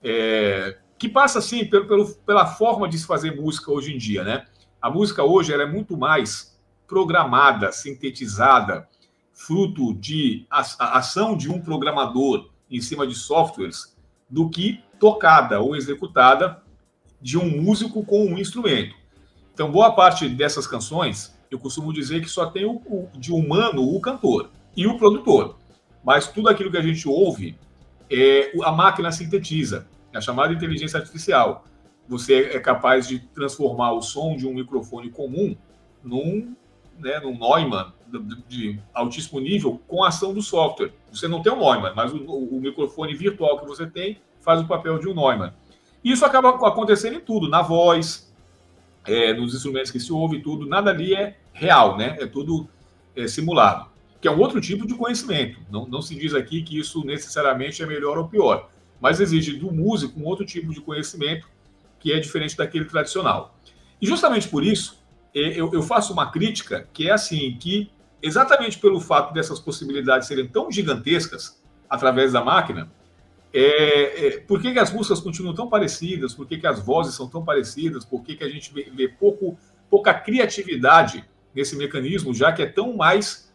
é, 0.04 0.78
que 0.98 1.08
passa, 1.08 1.40
assim, 1.40 1.66
pelo, 1.66 1.88
pelo, 1.88 2.14
pela 2.26 2.46
forma 2.46 2.88
de 2.88 2.98
se 2.98 3.06
fazer 3.06 3.36
música 3.36 3.72
hoje 3.72 3.94
em 3.94 3.98
dia, 3.98 4.24
né? 4.24 4.46
A 4.82 4.90
música 4.90 5.24
hoje 5.24 5.54
ela 5.54 5.64
é 5.64 5.66
muito 5.66 5.98
mais 5.98 6.58
programada, 6.88 7.72
sintetizada, 7.72 8.88
fruto 9.34 9.94
de 9.94 10.46
ação 10.50 11.38
de 11.38 11.50
um 11.50 11.62
programador 11.62 12.50
em 12.70 12.82
cima 12.82 13.08
de 13.08 13.16
softwares 13.16 13.96
do 14.30 14.50
que 14.50 14.84
tocada 15.00 15.62
ou 15.62 15.76
executada 15.76 16.62
de 17.22 17.38
um 17.38 17.62
músico 17.62 18.04
com 18.06 18.26
um 18.26 18.38
instrumento. 18.38 18.96
Então, 19.54 19.72
boa 19.72 19.94
parte 19.94 20.28
dessas 20.28 20.68
canções, 20.68 21.36
eu 21.50 21.60
costumo 21.60 21.94
dizer 21.94 22.22
que 22.22 22.30
só 22.30 22.46
tem 22.48 22.66
o, 22.66 22.82
o 22.86 23.10
de 23.16 23.32
humano 23.32 23.82
o 23.82 24.00
cantor 24.00 24.50
e 24.76 24.86
o 24.88 24.98
produtor. 24.98 25.58
Mas 26.04 26.28
tudo 26.28 26.50
aquilo 26.50 26.72
que 26.72 26.78
a 26.78 26.82
gente 26.82 27.08
ouve, 27.08 27.58
é, 28.10 28.52
a 28.64 28.72
máquina 28.72 29.12
sintetiza, 29.12 29.88
é 30.14 30.18
a 30.18 30.22
chamada 30.22 30.54
inteligência 30.54 31.00
artificial. 31.00 31.66
Você 32.08 32.52
é 32.54 32.60
capaz 32.60 33.08
de 33.08 33.20
transformar 33.20 33.92
o 33.94 34.02
som 34.02 34.36
de 34.36 34.48
um 34.48 34.54
microfone 34.54 35.10
comum 35.10 35.56
num, 36.04 36.56
né, 36.98 37.20
num 37.20 37.38
Neumann, 37.38 37.94
de 38.48 38.80
altíssimo 38.94 39.40
nível 39.40 39.80
com 39.88 40.04
a 40.04 40.08
ação 40.08 40.34
do 40.34 40.42
software. 40.42 40.92
Você 41.12 41.28
não 41.28 41.42
tem 41.42 41.54
um 41.54 41.60
Neumann, 41.60 41.94
mas 41.96 42.12
o, 42.12 42.18
o 42.18 42.60
microfone 42.60 43.14
virtual 43.14 43.60
que 43.60 43.68
você 43.68 43.86
tem 43.86 44.20
faz 44.42 44.62
o 44.62 44.68
papel 44.68 44.98
de 44.98 45.08
um 45.08 45.14
Neumann. 45.14 45.54
E 46.04 46.12
isso 46.12 46.26
acaba 46.26 46.50
acontecendo 46.50 47.18
em 47.18 47.20
tudo, 47.20 47.48
na 47.48 47.62
voz, 47.62 48.34
é, 49.06 49.34
nos 49.34 49.54
instrumentos 49.54 49.92
que 49.92 50.00
se 50.00 50.12
ouve, 50.12 50.42
tudo. 50.42 50.66
Nada 50.66 50.90
ali 50.90 51.14
é 51.14 51.38
real, 51.54 51.98
né? 51.98 52.18
É 52.20 52.26
tudo 52.26 52.68
é, 53.16 53.28
simulado. 53.28 53.90
Que 54.22 54.28
é 54.28 54.32
um 54.32 54.40
outro 54.40 54.60
tipo 54.60 54.86
de 54.86 54.96
conhecimento. 54.96 55.60
Não, 55.72 55.88
não 55.88 56.02
se 56.02 56.16
diz 56.16 56.34
aqui 56.34 56.62
que 56.62 56.78
isso 56.78 57.06
necessariamente 57.06 57.82
é 57.82 57.86
melhor 57.86 58.18
ou 58.18 58.28
pior, 58.28 58.70
mas 59.00 59.20
exige 59.20 59.58
do 59.58 59.72
músico 59.72 60.20
um 60.20 60.26
outro 60.26 60.46
tipo 60.46 60.74
de 60.74 60.82
conhecimento 60.82 61.48
que 62.00 62.12
é 62.12 62.20
diferente 62.20 62.56
daquele 62.56 62.86
tradicional. 62.86 63.58
E 64.02 64.08
justamente 64.08 64.48
por 64.48 64.64
isso, 64.64 65.04
é, 65.34 65.60
eu, 65.60 65.72
eu 65.74 65.82
faço 65.82 66.14
uma 66.14 66.32
crítica 66.32 66.88
que 66.94 67.08
é 67.08 67.12
assim, 67.12 67.58
que 67.60 67.92
exatamente 68.22 68.78
pelo 68.78 69.00
fato 69.00 69.34
dessas 69.34 69.60
possibilidades 69.60 70.28
serem 70.28 70.48
tão 70.48 70.72
gigantescas 70.72 71.62
através 71.90 72.34
da 72.34 72.44
máquina, 72.44 72.92
é, 73.54 74.28
é, 74.28 74.40
por 74.42 74.62
que, 74.62 74.72
que, 74.72 74.80
as 74.80 74.94
músicas 74.94 75.20
continuam 75.20 75.56
tão 75.56 75.68
parecidas? 75.68 76.34
Por 76.34 76.48
que, 76.48 76.58
que 76.58 76.68
as 76.68 76.80
vozes 76.80 77.16
são 77.16 77.28
tão 77.28 77.44
parecidas? 77.44 78.06
Por 78.06 78.24
que, 78.24 78.36
que 78.36 78.44
a 78.44 78.50
gente 78.50 78.72
vê, 78.72 78.90
vê 78.94 79.08
pouco, 79.08 79.58
pouca 79.90 80.14
criatividade 80.14 81.26
nesse 81.54 81.76
mecanismo, 81.76 82.34
já 82.34 82.52
que 82.52 82.62
é 82.62 82.68
tão 82.68 82.96
mais 82.96 83.49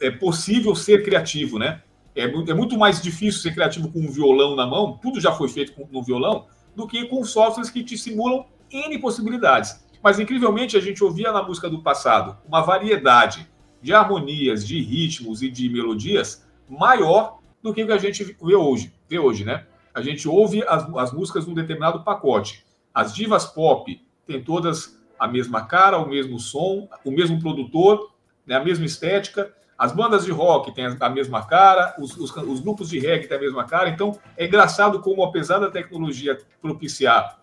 é, 0.00 0.10
possível 0.10 0.74
ser 0.74 1.04
criativo, 1.04 1.58
né? 1.58 1.82
É, 2.14 2.24
é, 2.24 2.54
muito 2.54 2.76
mais 2.76 3.00
difícil 3.00 3.40
ser 3.40 3.54
criativo 3.54 3.90
com 3.90 4.00
um 4.00 4.10
violão 4.10 4.56
na 4.56 4.66
mão, 4.66 4.98
tudo 5.00 5.20
já 5.20 5.32
foi 5.32 5.48
feito 5.48 5.72
com, 5.72 5.86
no 5.90 6.02
violão, 6.02 6.46
do 6.74 6.86
que 6.86 7.06
com 7.06 7.24
softwares 7.24 7.70
que 7.70 7.84
te 7.84 7.96
simulam 7.96 8.46
N 8.70 8.98
possibilidades. 8.98 9.84
Mas, 10.02 10.18
incrivelmente, 10.18 10.76
a 10.76 10.80
gente 10.80 11.02
ouvia 11.02 11.32
na 11.32 11.42
música 11.42 11.68
do 11.68 11.82
passado 11.82 12.36
uma 12.46 12.60
variedade 12.60 13.48
de 13.80 13.92
harmonias, 13.92 14.66
de 14.66 14.80
ritmos 14.80 15.42
e 15.42 15.50
de 15.50 15.68
melodias 15.68 16.46
maior 16.68 17.38
do 17.62 17.72
que 17.72 17.82
o 17.82 17.86
que 17.86 17.92
a 17.92 17.98
gente 17.98 18.24
vê 18.24 18.54
hoje, 18.54 18.92
vê 19.08 19.18
hoje 19.18 19.44
né? 19.44 19.66
A 19.94 20.00
gente 20.00 20.28
ouve 20.28 20.62
as, 20.66 20.88
as 20.96 21.12
músicas 21.12 21.46
num 21.46 21.54
determinado 21.54 22.04
pacote. 22.04 22.64
As 22.94 23.14
divas 23.14 23.46
pop 23.46 24.00
têm 24.26 24.42
todas 24.42 24.96
a 25.18 25.26
mesma 25.26 25.66
cara, 25.66 25.98
o 25.98 26.08
mesmo 26.08 26.38
som, 26.38 26.88
o 27.04 27.10
mesmo 27.10 27.40
produtor, 27.40 28.12
né, 28.46 28.54
a 28.56 28.64
mesma 28.64 28.86
estética. 28.86 29.52
As 29.78 29.92
bandas 29.92 30.24
de 30.24 30.32
rock 30.32 30.74
têm 30.74 30.86
a 30.98 31.08
mesma 31.08 31.46
cara, 31.46 31.94
os, 32.00 32.16
os, 32.16 32.36
os, 32.36 32.60
grupos 32.60 32.88
de 32.88 32.98
reggae 32.98 33.28
têm 33.28 33.36
a 33.36 33.40
mesma 33.40 33.64
cara. 33.64 33.88
Então, 33.88 34.18
é 34.36 34.44
engraçado 34.44 35.00
como, 35.00 35.22
apesar 35.22 35.60
da 35.60 35.70
tecnologia 35.70 36.36
propiciar 36.60 37.38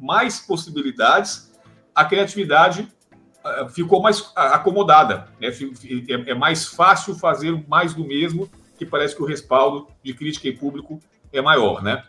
mais 0.00 0.40
possibilidades, 0.40 1.52
a 1.94 2.02
criatividade 2.04 2.88
uh, 3.44 3.68
ficou 3.68 4.00
mais 4.00 4.32
acomodada. 4.34 5.28
Né? 5.38 5.48
É, 5.48 6.30
é 6.30 6.34
mais 6.34 6.66
fácil 6.66 7.14
fazer 7.14 7.62
mais 7.68 7.92
do 7.92 8.06
mesmo 8.06 8.50
que 8.78 8.86
parece 8.86 9.14
que 9.14 9.22
o 9.22 9.26
respaldo 9.26 9.86
de 10.02 10.14
crítica 10.14 10.48
e 10.48 10.56
público 10.56 10.98
é 11.32 11.42
maior, 11.42 11.82
né? 11.82 12.04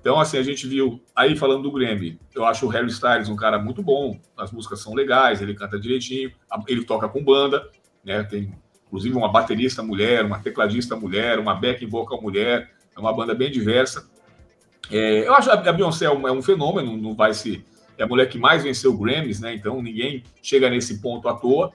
Então, 0.00 0.18
assim, 0.18 0.36
a 0.36 0.42
gente 0.42 0.66
viu, 0.66 1.00
aí 1.14 1.36
falando 1.36 1.62
do 1.62 1.70
Grammy, 1.70 2.18
eu 2.34 2.44
acho 2.44 2.66
o 2.66 2.68
Harry 2.68 2.88
Styles 2.88 3.28
um 3.28 3.36
cara 3.36 3.56
muito 3.58 3.82
bom, 3.82 4.18
as 4.36 4.50
músicas 4.50 4.80
são 4.80 4.94
legais, 4.94 5.40
ele 5.40 5.54
canta 5.54 5.78
direitinho, 5.78 6.32
ele 6.66 6.84
toca 6.84 7.08
com 7.08 7.22
banda, 7.22 7.70
né? 8.04 8.24
Tem, 8.24 8.52
inclusive, 8.92 9.16
uma 9.16 9.32
baterista 9.32 9.82
mulher, 9.82 10.22
uma 10.22 10.38
tecladista 10.38 10.94
mulher, 10.94 11.38
uma 11.38 11.54
backing 11.54 11.86
vocal 11.86 12.20
mulher, 12.20 12.70
é 12.94 13.00
uma 13.00 13.10
banda 13.10 13.34
bem 13.34 13.50
diversa. 13.50 14.06
É, 14.90 15.26
eu 15.26 15.32
acho 15.32 15.48
que 15.62 15.68
a 15.68 15.72
Beyoncé 15.72 16.04
é 16.04 16.10
um, 16.10 16.28
é 16.28 16.30
um, 16.30 16.42
fenômeno, 16.42 16.94
não 16.98 17.14
vai 17.14 17.32
se... 17.32 17.64
É 17.96 18.02
a 18.02 18.06
mulher 18.06 18.28
que 18.28 18.36
mais 18.36 18.62
venceu 18.62 18.94
Grammys, 18.94 19.40
né? 19.40 19.54
Então, 19.54 19.80
ninguém 19.80 20.22
chega 20.42 20.68
nesse 20.68 21.00
ponto 21.00 21.26
à 21.26 21.34
toa. 21.34 21.72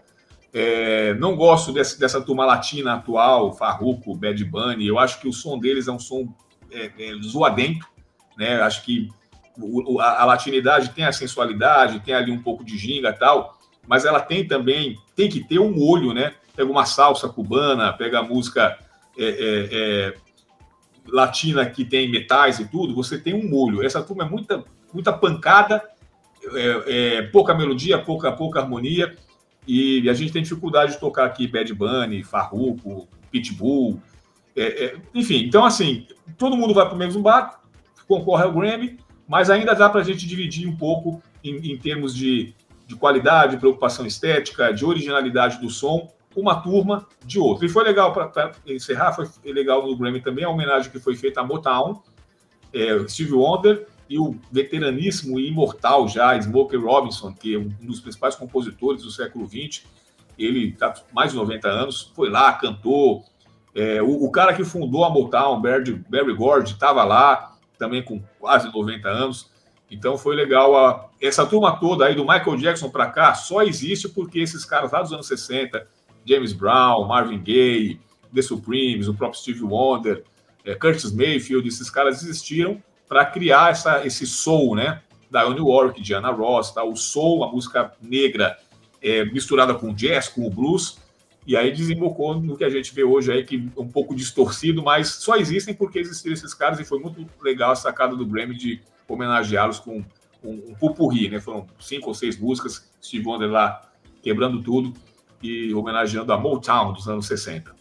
É, 0.54 1.16
não 1.16 1.36
gosto 1.36 1.72
desse, 1.72 2.00
dessa 2.00 2.22
turma 2.22 2.46
latina 2.46 2.94
atual, 2.94 3.52
Farruko, 3.52 4.16
Bad 4.16 4.44
Bunny. 4.46 4.86
Eu 4.86 5.00
acho 5.00 5.20
que 5.20 5.28
o 5.28 5.34
som 5.34 5.58
deles 5.58 5.88
é 5.88 5.92
um 5.92 6.00
som 6.00 6.32
é, 6.72 6.92
é, 7.00 7.14
zoadento, 7.24 7.88
né? 8.38 8.62
Acho 8.62 8.84
que 8.84 9.10
o, 9.58 10.00
a, 10.00 10.22
a, 10.22 10.26
latinidade 10.26 10.90
tem 10.90 11.06
a 11.06 11.12
sensualidade, 11.12 12.00
tem 12.02 12.14
ali 12.14 12.32
um 12.32 12.42
pouco 12.42 12.64
de 12.64 12.78
ginga 12.78 13.10
e 13.10 13.14
tal, 13.14 13.58
mas 13.88 14.06
ela 14.06 14.20
tem 14.20 14.48
também, 14.48 14.98
tem 15.16 15.30
que 15.30 15.44
ter 15.44 15.60
um 15.60 15.82
olho, 15.82 16.14
né? 16.14 16.34
Pega 16.58 16.70
uma 16.70 16.86
salsa 16.86 17.30
cubana, 17.30 17.94
pega 17.94 18.20
a 18.20 18.24
música 18.24 18.78
é, 19.18 19.26
é, 19.26 19.70
é 19.72 20.14
latina 21.08 21.66
que 21.66 21.86
tem 21.86 22.12
metais 22.12 22.60
e 22.60 22.66
tudo, 22.66 22.94
você 22.94 23.18
tem 23.18 23.34
um 23.34 23.50
molho. 23.50 23.82
Essa 23.82 24.04
turma 24.04 24.26
é 24.26 24.30
muita, 24.30 24.66
muita 24.94 25.14
pancada, 25.14 25.82
pouca 27.32 27.56
melodia, 27.56 27.98
pouca, 27.98 28.32
pouca 28.32 28.60
harmonia. 28.60 29.16
E 29.68 30.10
a 30.10 30.14
gente 30.14 30.34
tem 30.34 30.42
dificuldade 30.42 30.94
de 30.94 31.00
tocar 31.00 31.26
aqui 31.26 31.48
Bad 31.48 31.74
Bunny, 31.74 32.24
Farruko, 32.24 33.08
Pitbull. 33.32 34.02
É, 34.56 34.86
é, 34.86 34.96
enfim, 35.14 35.44
então 35.44 35.64
assim, 35.64 36.08
todo 36.38 36.58
mundo 36.58 36.74
vai 36.74 36.86
para 36.86 36.96
o 36.96 36.98
mesmo 36.98 37.22
barco, 37.22 37.60
concorre 38.08 38.44
ao 38.44 38.52
Grammy, 38.52 38.98
mas 39.28 39.50
ainda 39.50 39.76
dá 39.76 39.88
para 39.88 40.02
a 40.02 40.04
gente 40.04 40.26
dividir 40.26 40.68
um 40.68 40.76
pouco 40.76 41.22
em, 41.44 41.74
em 41.74 41.78
termos 41.78 42.16
de, 42.16 42.56
de 42.88 42.96
qualidade, 42.96 43.58
preocupação 43.58 44.06
estética, 44.06 44.74
de 44.74 44.84
originalidade 44.84 45.62
do 45.62 45.70
som, 45.70 46.12
uma 46.38 46.56
turma 46.62 47.08
de 47.26 47.40
outra. 47.40 47.66
E 47.66 47.70
foi 47.70 47.84
legal 47.84 48.14
para 48.14 48.52
encerrar, 48.68 49.14
foi 49.14 49.28
legal 49.46 49.86
no 49.86 49.98
Grammy 49.98 50.22
também 50.22 50.46
a 50.46 50.50
homenagem 50.50 50.92
que 50.92 51.00
foi 51.00 51.16
feita 51.16 51.42
a 51.42 51.44
Motown, 51.44 52.02
é, 52.74 53.08
Steve 53.08 53.34
Wonder 53.34 53.88
e 54.10 54.20
o 54.20 54.36
veteraníssimo 54.52 55.40
e 55.40 55.48
imortal 55.50 56.08
já, 56.08 56.38
Smokey 56.40 56.78
Robinson, 56.78 57.34
que 57.34 57.56
é 57.56 57.58
um 57.58 57.70
dos 57.82 58.00
principais 58.00 58.36
compositores 58.36 59.04
do 59.04 59.12
século 59.12 59.48
XX, 59.48 59.84
ele 60.38 60.70
está 60.70 60.94
mais 61.12 61.32
de 61.32 61.38
90 61.38 61.68
anos, 61.68 62.12
foi 62.16 62.30
lá, 62.30 62.54
cantou. 62.54 63.24
É, 63.74 64.02
o, 64.02 64.24
o, 64.24 64.32
cara 64.32 64.54
que 64.54 64.64
fundou 64.64 65.04
a 65.04 65.10
Motown, 65.10 65.60
Barry, 65.60 65.94
Barry 66.08 66.34
Gordy, 66.34 66.74
estava 66.74 67.04
lá, 67.04 67.56
também 67.78 68.04
com 68.04 68.22
quase 68.40 68.72
90 68.72 69.10
anos. 69.10 69.52
Então 69.90 70.18
foi 70.18 70.36
legal. 70.36 70.78
A, 70.78 71.10
essa 71.22 71.46
turma 71.46 71.80
toda 71.80 72.06
aí, 72.06 72.16
do 72.16 72.24
Michael 72.24 72.58
Jackson 72.58 72.90
para 72.90 73.08
cá, 73.08 73.34
só 73.34 73.64
existe 73.64 74.08
porque 74.08 74.40
esses 74.40 74.64
caras 74.64 74.92
lá 74.92 75.02
dos 75.02 75.12
anos 75.12 75.28
60, 75.28 75.88
James 76.28 76.54
Brown, 76.54 77.08
Marvin 77.08 77.40
Gaye, 77.40 78.00
The 78.34 78.42
Supremes, 78.42 79.08
o 79.08 79.14
próprio 79.14 79.40
Steve 79.40 79.64
Wonder, 79.64 80.24
é, 80.66 80.76
Curtis 80.76 81.12
Mayfield, 81.12 81.68
esses 81.68 81.90
caras 81.90 82.22
existiram 82.22 82.82
para 83.08 83.26
criar 83.26 83.72
essa, 83.72 84.06
esse 84.06 84.28
soul, 84.28 84.76
né? 84.76 85.02
Da 85.32 85.50
New 85.50 85.68
York, 85.68 86.02
de 86.02 86.14
Anna 86.14 86.32
Ross, 86.32 86.72
tá? 86.72 86.84
o 86.84 86.96
soul, 86.96 87.44
a 87.44 87.52
música 87.52 87.94
negra 88.02 88.58
é, 89.02 89.26
misturada 89.26 89.74
com 89.74 89.94
jazz, 89.94 90.28
com 90.28 90.46
o 90.46 90.50
blues, 90.50 91.00
e 91.46 91.56
aí 91.56 91.72
desembocou 91.72 92.40
no 92.40 92.58
que 92.58 92.64
a 92.64 92.70
gente 92.70 92.94
vê 92.94 93.04
hoje 93.04 93.32
aí, 93.32 93.46
que 93.46 93.70
é 93.78 93.80
um 93.80 93.88
pouco 93.88 94.16
distorcido, 94.16 94.84
mas 94.84 95.10
só 95.10 95.36
existem 95.36 95.74
porque 95.74 96.00
existiram 96.00 96.34
esses 96.34 96.54
caras, 96.54 96.80
e 96.80 96.86
foi 96.86 97.00
muito 97.00 97.26
legal 97.42 97.72
a 97.72 97.76
sacada 97.76 98.16
do 98.16 98.26
Grammy 98.26 98.56
de 98.56 98.82
homenageá-los 99.08 99.80
com 99.80 100.04
um, 100.44 100.50
um 100.70 100.76
pupurri, 100.76 101.30
né? 101.30 101.40
Foram 101.40 101.68
cinco 101.80 102.10
ou 102.10 102.14
seis 102.14 102.38
músicas, 102.38 102.90
Steve 103.02 103.26
Wonder 103.26 103.50
lá 103.50 103.90
quebrando 104.22 104.62
tudo 104.62 104.94
e 105.42 105.74
homenageando 105.74 106.32
a 106.34 106.38
Motown 106.38 106.94
dos 106.94 107.08
anos 107.08 107.28
60. 107.28 107.76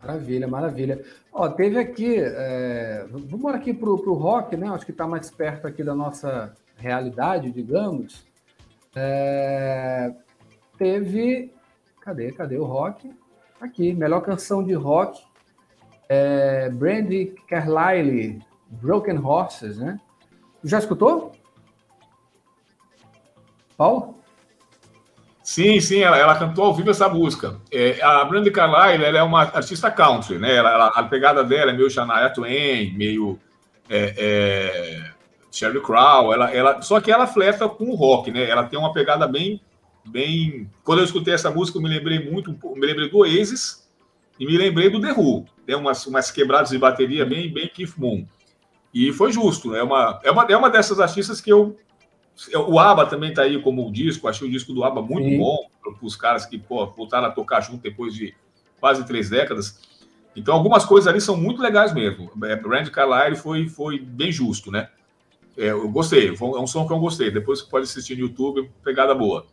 Maravilha, 0.00 0.46
maravilha. 0.46 1.04
Ó, 1.32 1.48
teve 1.48 1.78
aqui, 1.78 2.16
é, 2.18 3.06
vamos 3.10 3.54
aqui 3.54 3.74
para 3.74 3.90
o 3.90 4.14
rock, 4.14 4.56
né? 4.56 4.68
Acho 4.68 4.84
que 4.84 4.92
está 4.92 5.06
mais 5.06 5.30
perto 5.30 5.66
aqui 5.66 5.82
da 5.82 5.94
nossa 5.94 6.54
realidade, 6.76 7.50
digamos. 7.50 8.26
É, 8.94 10.14
teve, 10.78 11.52
cadê, 12.00 12.32
cadê 12.32 12.56
o 12.56 12.64
rock? 12.64 13.12
Aqui, 13.60 13.92
melhor 13.92 14.20
canção 14.20 14.62
de 14.62 14.72
rock, 14.72 15.20
é, 16.08 16.70
Brandy 16.70 17.34
Carlile, 17.48 18.40
Broken 18.68 19.18
Horses, 19.18 19.78
né? 19.78 20.00
Já 20.62 20.78
escutou? 20.78 21.32
Paulo? 23.76 24.17
Sim, 25.48 25.80
sim, 25.80 26.00
ela, 26.00 26.18
ela, 26.18 26.38
cantou 26.38 26.66
ao 26.66 26.74
vivo 26.74 26.90
essa 26.90 27.08
música. 27.08 27.58
É, 27.72 28.02
a 28.02 28.22
Brandy 28.22 28.50
Carlile 28.50 29.02
ela 29.02 29.16
é 29.16 29.22
uma 29.22 29.44
artista 29.44 29.90
country, 29.90 30.38
né? 30.38 30.54
Ela, 30.54 30.70
ela, 30.74 30.86
a 30.88 31.02
pegada 31.04 31.42
dela 31.42 31.70
é 31.70 31.74
meio 31.74 31.88
Shania 31.88 32.28
Twain, 32.28 32.92
meio 32.94 33.40
é, 33.88 34.14
é, 34.18 35.10
Sheryl 35.50 35.80
Crow. 35.80 36.34
Ela, 36.34 36.54
ela, 36.54 36.82
só 36.82 37.00
que 37.00 37.10
ela 37.10 37.26
fleta 37.26 37.66
com 37.66 37.86
o 37.86 37.94
rock, 37.94 38.30
né? 38.30 38.46
Ela 38.46 38.64
tem 38.64 38.78
uma 38.78 38.92
pegada 38.92 39.26
bem, 39.26 39.58
bem. 40.04 40.70
Quando 40.84 40.98
eu 40.98 41.06
escutei 41.06 41.32
essa 41.32 41.50
música, 41.50 41.78
eu 41.78 41.82
me 41.82 41.88
lembrei 41.88 42.30
muito, 42.30 42.50
me 42.76 42.86
lembrei 42.86 43.08
do 43.08 43.16
Oasis 43.16 43.88
e 44.38 44.44
me 44.44 44.54
lembrei 44.54 44.90
do 44.90 45.00
The 45.00 45.12
Who. 45.12 45.46
Tem 45.64 45.76
umas, 45.76 46.06
umas 46.06 46.30
quebradas 46.30 46.68
de 46.68 46.76
bateria 46.76 47.24
bem, 47.24 47.50
bem 47.50 47.68
Keith 47.68 47.94
Moon. 47.96 48.26
E 48.92 49.14
foi 49.14 49.32
justo. 49.32 49.74
É 49.74 49.82
uma, 49.82 50.20
é 50.22 50.30
uma, 50.30 50.44
é 50.44 50.56
uma 50.58 50.68
dessas 50.68 51.00
artistas 51.00 51.40
que 51.40 51.50
eu 51.50 51.74
o 52.68 52.78
ABBA 52.78 53.06
também 53.06 53.30
está 53.30 53.42
aí 53.42 53.60
como 53.60 53.90
disco, 53.90 54.28
achei 54.28 54.46
o 54.46 54.50
disco 54.50 54.72
do 54.72 54.84
ABBA 54.84 55.02
muito 55.02 55.28
Sim. 55.28 55.38
bom 55.38 55.56
para 55.82 56.06
os 56.06 56.14
caras 56.14 56.46
que 56.46 56.58
pô, 56.58 56.86
voltaram 56.86 57.26
a 57.26 57.30
tocar 57.30 57.60
junto 57.60 57.82
depois 57.82 58.14
de 58.14 58.34
quase 58.80 59.04
três 59.04 59.28
décadas. 59.28 59.80
Então, 60.36 60.54
algumas 60.54 60.84
coisas 60.84 61.08
ali 61.08 61.20
são 61.20 61.36
muito 61.36 61.60
legais 61.60 61.92
mesmo. 61.92 62.30
É, 62.44 62.54
Randy 62.54 62.92
Carlyle 62.92 63.36
foi, 63.36 63.68
foi 63.68 63.98
bem 63.98 64.30
justo, 64.30 64.70
né? 64.70 64.88
É, 65.56 65.70
eu 65.70 65.88
gostei, 65.90 66.28
é 66.28 66.32
um 66.32 66.66
som 66.66 66.86
que 66.86 66.92
eu 66.92 67.00
gostei. 67.00 67.30
Depois 67.30 67.58
você 67.58 67.66
pode 67.68 67.84
assistir 67.84 68.14
no 68.14 68.20
YouTube, 68.20 68.70
pegada 68.84 69.14
boa. 69.14 69.46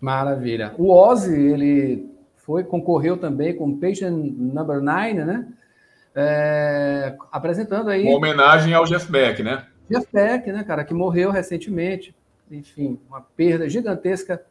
Maravilha. 0.00 0.74
O 0.76 0.92
Ozzy, 0.92 1.34
ele 1.34 2.10
foi, 2.36 2.64
concorreu 2.64 3.16
também 3.16 3.54
com 3.54 3.78
Patient 3.78 4.12
Number 4.12 4.82
9, 4.82 5.14
né? 5.24 5.46
É, 6.16 7.16
apresentando 7.30 7.88
aí. 7.88 8.04
Uma 8.08 8.16
homenagem 8.16 8.74
ao 8.74 8.84
Jeff 8.84 9.10
Beck, 9.10 9.42
né? 9.42 9.66
Jeff 9.88 10.06
Beck, 10.12 10.52
né, 10.52 10.62
cara, 10.64 10.84
que 10.84 10.94
morreu 10.94 11.30
recentemente. 11.30 12.14
Enfim, 12.50 12.98
uma 13.08 13.20
perda 13.20 13.68
gigantesca 13.68 14.42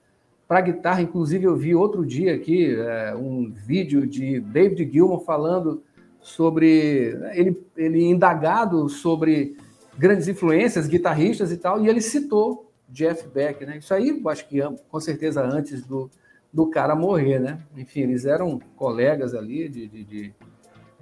para 0.47 0.59
a 0.59 0.61
guitarra. 0.61 1.01
Inclusive, 1.01 1.45
eu 1.45 1.55
vi 1.55 1.75
outro 1.75 2.05
dia 2.05 2.35
aqui 2.35 2.75
é, 2.75 3.15
um 3.15 3.51
vídeo 3.51 4.05
de 4.05 4.39
David 4.39 4.91
Gilmour 4.91 5.23
falando 5.23 5.83
sobre. 6.19 7.15
Né, 7.15 7.39
ele, 7.39 7.63
ele 7.75 8.03
indagado 8.05 8.88
sobre 8.89 9.57
grandes 9.97 10.27
influências, 10.27 10.88
guitarristas 10.88 11.51
e 11.51 11.57
tal, 11.57 11.83
e 11.83 11.89
ele 11.89 12.01
citou 12.01 12.71
Jeff 12.88 13.27
Beck, 13.27 13.65
né? 13.65 13.77
Isso 13.77 13.93
aí, 13.93 14.09
eu 14.09 14.29
acho 14.29 14.47
que 14.47 14.59
com 14.89 14.99
certeza 14.99 15.43
antes 15.43 15.83
do, 15.85 16.09
do 16.53 16.67
cara 16.67 16.95
morrer, 16.95 17.39
né? 17.39 17.59
Enfim, 17.75 18.01
eles 18.01 18.25
eram 18.25 18.59
colegas 18.75 19.33
ali 19.33 19.67
de, 19.67 19.88
de, 19.88 20.03
de, 20.03 20.33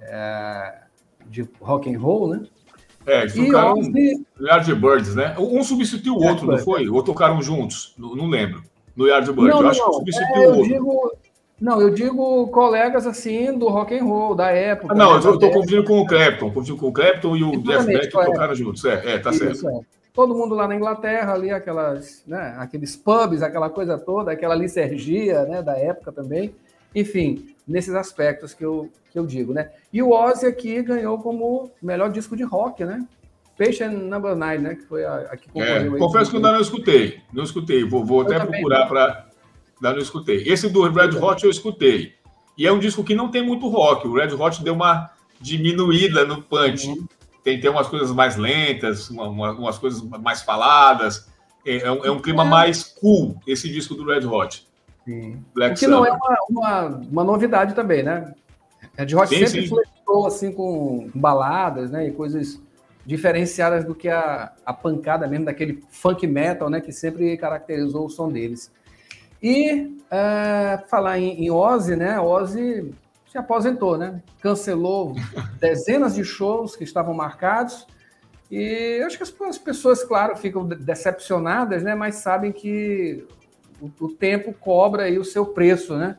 é, 0.00 0.82
de 1.26 1.48
rock 1.60 1.94
and 1.94 1.98
roll, 1.98 2.28
né? 2.28 2.46
É, 3.06 3.20
eles 3.20 3.34
tocaram 3.34 3.78
Ozzy... 3.78 4.26
Yardbirds, 4.40 5.14
né? 5.14 5.34
Um 5.38 5.62
substituiu 5.62 6.14
o 6.14 6.24
outro, 6.24 6.46
não 6.46 6.58
foi? 6.58 6.88
Ou 6.88 7.02
tocaram 7.02 7.40
juntos? 7.40 7.94
Não, 7.96 8.16
não 8.16 8.26
lembro. 8.26 8.62
No 8.96 9.06
Yardbirds. 9.06 9.54
Não, 9.54 9.62
eu 9.62 9.68
acho 9.68 9.80
não. 9.80 9.90
que 9.90 9.94
substituiu 9.96 10.42
é, 10.42 10.48
o 10.48 10.56
outro. 10.56 10.72
Digo... 10.72 11.12
Não, 11.58 11.80
eu 11.80 11.90
digo 11.90 12.48
colegas 12.48 13.06
assim 13.06 13.56
do 13.56 13.68
rock 13.68 13.96
and 13.96 14.04
roll 14.04 14.34
da 14.34 14.50
época. 14.50 14.92
Ah, 14.92 14.96
não, 14.96 15.18
né? 15.18 15.24
eu 15.24 15.34
estou 15.34 15.50
confundindo 15.50 15.84
com 15.84 16.00
o 16.00 16.06
Clapton, 16.06 16.48
confundindo 16.48 16.76
com 16.76 16.88
o 16.88 16.92
Clapton 16.92 17.36
e 17.36 17.44
o 17.44 17.62
Jeff 17.62 17.86
Beck 17.86 18.10
tocaram 18.10 18.54
juntos. 18.54 18.84
É, 18.84 19.14
é 19.14 19.18
tá 19.18 19.30
Isso, 19.30 19.38
certo. 19.38 19.68
É. 19.68 19.80
Todo 20.12 20.34
mundo 20.34 20.54
lá 20.54 20.66
na 20.66 20.74
Inglaterra, 20.74 21.32
ali, 21.32 21.50
aquelas, 21.50 22.22
né, 22.26 22.54
aqueles 22.58 22.96
pubs, 22.96 23.42
aquela 23.42 23.70
coisa 23.70 23.98
toda, 23.98 24.32
aquela 24.32 24.54
licergia 24.54 25.44
né, 25.44 25.62
da 25.62 25.78
época 25.78 26.10
também. 26.10 26.54
Enfim, 26.94 27.54
nesses 27.66 27.94
aspectos 27.94 28.54
que 28.54 28.64
eu, 28.64 28.90
que 29.10 29.18
eu 29.18 29.26
digo, 29.26 29.52
né? 29.52 29.70
E 29.92 30.02
o 30.02 30.10
Ozzy 30.10 30.46
aqui 30.46 30.82
ganhou 30.82 31.18
como 31.18 31.70
melhor 31.82 32.10
disco 32.10 32.36
de 32.36 32.42
rock, 32.42 32.84
né? 32.84 33.06
Patient 33.58 33.92
Number 33.92 34.36
9, 34.36 34.58
né? 34.58 34.74
Que 34.74 34.82
foi 34.82 35.04
a, 35.04 35.16
a 35.30 35.36
que 35.36 35.48
concorreu. 35.48 35.96
É, 35.96 35.98
confesso 35.98 36.30
que 36.30 36.36
ainda 36.36 36.52
não 36.52 36.60
escutei. 36.60 37.20
Não 37.32 37.42
escutei. 37.42 37.84
Vou, 37.84 38.04
vou 38.04 38.20
até 38.20 38.38
procurar 38.38 38.86
para. 38.86 39.26
Ainda 39.76 39.94
não 39.94 40.02
escutei. 40.02 40.42
Esse 40.46 40.68
do 40.68 40.88
Red 40.88 41.16
Hot 41.16 41.42
eu 41.44 41.50
escutei. 41.50 42.14
E 42.56 42.66
é 42.66 42.72
um 42.72 42.78
disco 42.78 43.02
que 43.02 43.14
não 43.14 43.30
tem 43.30 43.42
muito 43.42 43.68
rock. 43.68 44.06
O 44.06 44.14
Red 44.14 44.34
Hot 44.34 44.62
deu 44.62 44.74
uma 44.74 45.10
diminuída 45.40 46.24
no 46.24 46.42
punch. 46.42 46.88
Uhum 46.88 47.06
tem, 47.46 47.60
tem 47.60 47.70
umas 47.70 47.86
coisas 47.86 48.10
mais 48.10 48.34
lentas, 48.34 49.08
uma, 49.08 49.28
uma, 49.28 49.52
umas 49.52 49.78
coisas 49.78 50.02
mais 50.02 50.42
faladas. 50.42 51.28
É, 51.64 51.76
é, 51.76 51.92
um, 51.92 52.04
é, 52.04 52.10
um, 52.10 52.18
clima 52.18 52.42
é. 52.42 52.48
mais 52.48 52.82
cool, 52.82 53.40
esse 53.46 53.68
disco 53.68 53.94
do 53.94 54.04
Red 54.04 54.26
Hot. 54.26 54.66
Sim. 55.06 55.44
Black 55.54 55.76
o 55.76 55.78
que 55.78 55.86
não 55.86 56.04
é 56.04 56.10
uma, 56.10 56.36
uma, 56.50 56.86
uma, 57.10 57.24
novidade 57.24 57.74
também, 57.74 58.02
né? 58.02 58.34
Red 58.98 59.14
Hot 59.14 59.28
sim, 59.28 59.46
sempre 59.46 59.68
flertou 59.68 60.26
assim 60.26 60.52
com 60.52 61.08
baladas, 61.14 61.92
né? 61.92 62.08
E 62.08 62.10
coisas 62.10 62.60
diferenciadas 63.04 63.84
do 63.84 63.94
que 63.94 64.08
a, 64.08 64.52
a 64.66 64.72
pancada 64.72 65.28
mesmo, 65.28 65.44
daquele 65.44 65.80
funk 65.90 66.26
metal, 66.26 66.68
né? 66.68 66.80
Que 66.80 66.90
sempre 66.90 67.36
caracterizou 67.36 68.06
o 68.06 68.10
som 68.10 68.28
deles. 68.28 68.72
E 69.40 69.96
é, 70.10 70.82
falar 70.88 71.20
em, 71.20 71.44
em 71.44 71.50
Ozzy, 71.52 71.94
né? 71.94 72.18
Ozzy 72.18 72.92
se 73.30 73.38
aposentou, 73.38 73.96
né? 73.96 74.20
Cancelou 74.40 75.14
dezenas 75.60 76.16
de 76.16 76.24
shows 76.24 76.74
que 76.74 76.82
estavam 76.82 77.14
marcados. 77.14 77.86
E 78.50 78.98
eu 79.00 79.06
acho 79.06 79.16
que 79.16 79.22
as 79.22 79.58
pessoas, 79.58 80.02
claro, 80.02 80.36
ficam 80.36 80.66
decepcionadas, 80.66 81.84
né? 81.84 81.94
Mas 81.94 82.16
sabem 82.16 82.50
que 82.50 83.24
o, 83.80 83.90
o 84.00 84.08
tempo 84.08 84.52
cobra 84.52 85.04
aí 85.04 85.18
o 85.18 85.24
seu 85.24 85.46
preço, 85.46 85.96
né? 85.96 86.18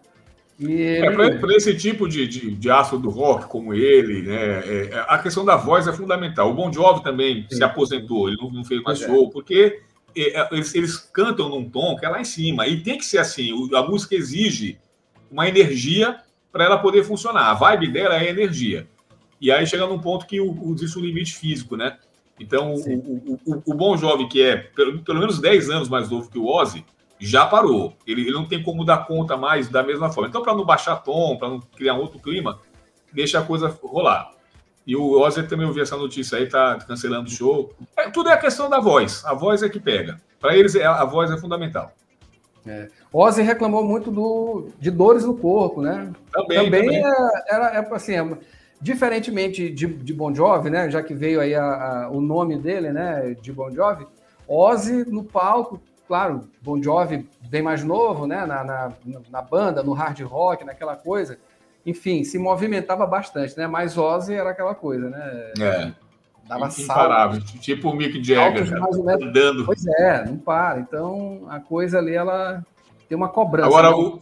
É, 0.59 0.65
ele... 0.65 1.21
É, 1.23 1.37
para 1.37 1.55
esse 1.55 1.75
tipo 1.75 2.07
de, 2.07 2.27
de, 2.27 2.51
de 2.51 2.69
aço 2.69 2.97
do 2.97 3.09
rock 3.09 3.47
como 3.47 3.73
ele, 3.73 4.23
né, 4.23 4.59
é, 4.65 4.89
é, 4.91 5.05
a 5.07 5.19
questão 5.19 5.45
da 5.45 5.55
voz 5.55 5.87
é 5.87 5.93
fundamental. 5.93 6.49
O 6.49 6.53
Bon 6.53 6.71
Jovi 6.71 7.03
também 7.03 7.45
Sim. 7.49 7.57
se 7.57 7.63
aposentou, 7.63 8.27
ele 8.27 8.37
não, 8.41 8.49
não 8.49 8.63
fez 8.63 8.81
mais 8.81 9.01
é. 9.01 9.05
show, 9.05 9.27
é. 9.27 9.31
porque 9.31 9.81
eles, 10.15 10.73
eles, 10.73 10.97
cantam 10.97 11.47
num 11.47 11.69
tom 11.69 11.95
que 11.95 12.05
é 12.05 12.09
lá 12.09 12.19
em 12.19 12.25
cima, 12.25 12.67
e 12.67 12.81
tem 12.81 12.97
que 12.97 13.05
ser 13.05 13.19
assim, 13.19 13.51
a 13.75 13.83
música 13.83 14.15
exige 14.15 14.79
uma 15.29 15.47
energia 15.47 16.17
para 16.51 16.65
ela 16.65 16.79
poder 16.79 17.03
funcionar. 17.03 17.51
A 17.51 17.53
vibe 17.53 17.91
dela 17.91 18.19
é 18.19 18.27
energia. 18.27 18.87
E 19.39 19.51
aí 19.51 19.67
chega 19.67 19.85
num 19.85 19.99
ponto 19.99 20.25
que 20.25 20.41
o, 20.41 20.73
existe 20.73 20.97
um 20.97 21.03
limite 21.03 21.35
físico, 21.35 21.75
né? 21.77 21.97
Então, 22.39 22.73
o, 22.73 23.39
o, 23.45 23.63
o, 23.65 23.73
Bom 23.73 23.95
Jovem, 23.95 24.27
que 24.27 24.41
é 24.41 24.57
pelo, 24.57 24.99
pelo 24.99 25.19
menos 25.19 25.39
10 25.39 25.69
anos 25.69 25.89
mais 25.89 26.09
novo 26.09 26.29
que 26.29 26.37
o 26.37 26.47
Ozzy, 26.47 26.83
já 27.19 27.45
parou. 27.45 27.95
Ele, 28.05 28.21
ele 28.21 28.31
não 28.31 28.45
tem 28.45 28.61
como 28.61 28.85
dar 28.85 29.05
conta 29.05 29.35
mais 29.35 29.67
da 29.67 29.83
mesma 29.83 30.11
forma. 30.11 30.29
Então, 30.29 30.41
para 30.41 30.55
não 30.55 30.65
baixar 30.65 30.97
tom, 30.97 31.37
para 31.37 31.49
não 31.49 31.59
criar 31.59 31.95
um 31.95 31.99
outro 31.99 32.19
clima, 32.19 32.59
deixa 33.11 33.39
a 33.39 33.43
coisa 33.43 33.67
rolar. 33.81 34.31
E 34.85 34.95
o 34.95 35.19
Ozzy 35.19 35.43
também 35.43 35.67
ouviu 35.67 35.83
essa 35.83 35.97
notícia 35.97 36.37
aí, 36.37 36.47
tá 36.47 36.77
cancelando 36.87 37.27
o 37.27 37.31
show. 37.31 37.73
É, 37.97 38.09
tudo 38.09 38.29
é 38.29 38.33
a 38.33 38.37
questão 38.37 38.69
da 38.69 38.79
voz. 38.79 39.23
A 39.25 39.33
voz 39.33 39.61
é 39.61 39.67
que 39.67 39.79
pega. 39.79 40.21
Para 40.39 40.55
eles, 40.55 40.75
é, 40.75 40.85
a 40.85 41.03
voz 41.03 41.29
é 41.29 41.37
fundamental. 41.37 41.91
É. 42.65 42.87
Ozzy 43.11 43.41
reclamou 43.41 43.83
muito 43.83 44.11
do, 44.11 44.69
de 44.79 44.91
dores 44.91 45.25
no 45.25 45.35
corpo, 45.35 45.81
né? 45.81 46.11
Também, 46.31 46.65
também, 46.65 46.81
também. 46.83 47.05
É, 47.05 47.53
era, 47.53 47.65
é, 47.79 47.93
assim, 47.93 48.13
é, 48.13 48.37
diferentemente 48.81 49.69
de, 49.69 49.87
de 49.87 50.13
Bon 50.13 50.33
Jovi, 50.33 50.69
né? 50.69 50.89
Já 50.89 51.01
que 51.01 51.13
veio 51.13 51.39
aí 51.39 51.55
a, 51.55 51.63
a, 51.63 52.09
o 52.09 52.21
nome 52.21 52.57
dele, 52.57 52.91
né? 52.91 53.35
De 53.41 53.51
Bon 53.51 53.71
Jovi, 53.71 54.05
Ozzy 54.47 55.09
no 55.09 55.23
palco, 55.23 55.81
claro, 56.07 56.49
Bon 56.61 56.81
Jovi 56.81 57.27
bem 57.49 57.61
mais 57.61 57.83
novo, 57.83 58.25
né? 58.25 58.45
Na, 58.45 58.63
na, 58.63 58.91
na 59.29 59.41
banda, 59.41 59.83
no 59.83 59.93
hard 59.93 60.19
rock, 60.21 60.63
naquela 60.63 60.95
coisa. 60.95 61.37
Enfim, 61.85 62.23
se 62.23 62.37
movimentava 62.37 63.05
bastante, 63.05 63.57
né? 63.57 63.67
Mas 63.67 63.97
Ozzy 63.97 64.33
era 64.33 64.49
aquela 64.49 64.75
coisa, 64.75 65.09
né? 65.09 65.53
É. 65.59 65.91
Dava 66.47 66.69
Imparável, 66.77 67.41
tipo 67.41 67.89
o 67.89 67.95
Mick 67.95 68.23
Jagger, 68.23 68.73
andando. 68.73 69.65
Pois 69.65 69.85
é, 69.85 70.25
não 70.25 70.37
para. 70.37 70.79
Então, 70.79 71.45
a 71.49 71.59
coisa 71.59 71.97
ali, 71.97 72.13
ela 72.13 72.65
tem 73.09 73.17
uma 73.17 73.27
cobrança. 73.27 73.67
Agora, 73.67 73.89
né? 73.89 73.95
o... 73.95 74.19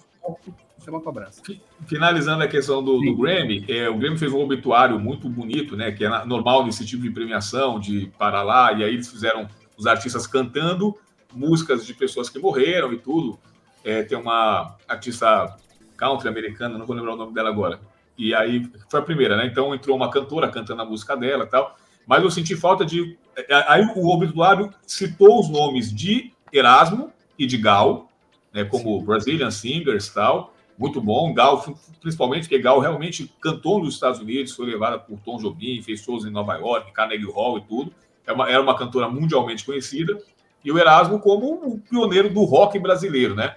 Tem 0.83 0.93
uma 0.93 1.01
cobrança. 1.01 1.41
Finalizando 1.87 2.43
a 2.43 2.47
questão 2.47 2.83
do, 2.83 2.99
do 2.99 3.17
Grammy, 3.17 3.65
é, 3.67 3.89
o 3.89 3.97
Grammy 3.97 4.17
fez 4.17 4.31
um 4.31 4.39
obituário 4.39 4.99
muito 4.99 5.27
bonito, 5.27 5.75
né? 5.75 5.91
Que 5.91 6.05
é 6.05 6.25
normal 6.25 6.63
nesse 6.65 6.85
tipo 6.85 7.01
de 7.01 7.09
premiação, 7.09 7.79
de 7.79 8.11
parar 8.17 8.43
lá, 8.43 8.71
e 8.73 8.83
aí 8.83 8.93
eles 8.93 9.07
fizeram 9.07 9.47
os 9.77 9.87
artistas 9.87 10.27
cantando 10.27 10.95
músicas 11.35 11.85
de 11.85 11.93
pessoas 11.93 12.29
que 12.29 12.39
morreram 12.39 12.93
e 12.93 12.97
tudo. 12.97 13.37
É, 13.83 14.03
tem 14.03 14.17
uma 14.17 14.75
artista 14.87 15.55
country 15.95 16.27
americana, 16.27 16.77
não 16.77 16.85
vou 16.85 16.95
lembrar 16.95 17.13
o 17.13 17.17
nome 17.17 17.33
dela 17.33 17.49
agora. 17.49 17.79
E 18.17 18.33
aí 18.33 18.69
foi 18.89 18.99
a 18.99 19.03
primeira, 19.03 19.35
né? 19.35 19.45
Então 19.45 19.73
entrou 19.75 19.95
uma 19.95 20.09
cantora 20.09 20.49
cantando 20.49 20.81
a 20.81 20.85
música 20.85 21.15
dela 21.15 21.43
e 21.43 21.47
tal. 21.47 21.75
Mas 22.07 22.23
eu 22.23 22.31
senti 22.31 22.55
falta 22.55 22.85
de. 22.85 23.17
É, 23.35 23.65
aí 23.67 23.85
o 23.95 24.07
obituário 24.07 24.71
citou 24.85 25.39
os 25.39 25.49
nomes 25.49 25.93
de 25.93 26.31
Erasmo 26.51 27.11
e 27.37 27.45
de 27.45 27.57
Gal, 27.57 28.09
né, 28.53 28.63
como 28.63 29.01
Brazilian 29.01 29.51
Singers 29.51 30.09
tal. 30.09 30.53
Muito 30.77 31.01
bom. 31.01 31.33
Gal, 31.33 31.63
principalmente 32.01 32.43
porque 32.43 32.59
Gal 32.59 32.79
realmente 32.79 33.33
cantou 33.41 33.79
nos 33.79 33.93
Estados 33.93 34.19
Unidos, 34.19 34.53
foi 34.53 34.65
levada 34.65 34.99
por 34.99 35.19
Tom 35.19 35.37
Jobim, 35.37 35.81
fez 35.81 36.01
shows 36.01 36.25
em 36.25 36.29
Nova 36.29 36.55
York, 36.55 36.91
Carnegie 36.91 37.31
Hall 37.31 37.57
e 37.57 37.61
tudo. 37.61 37.93
É 38.25 38.33
uma, 38.33 38.49
era 38.49 38.61
uma 38.61 38.77
cantora 38.77 39.09
mundialmente 39.09 39.65
conhecida. 39.65 40.17
E 40.65 40.71
o 40.71 40.79
Erasmo 40.79 41.19
como 41.19 41.53
o 41.63 41.79
pioneiro 41.79 42.33
do 42.33 42.43
rock 42.43 42.79
brasileiro, 42.79 43.35
né? 43.35 43.55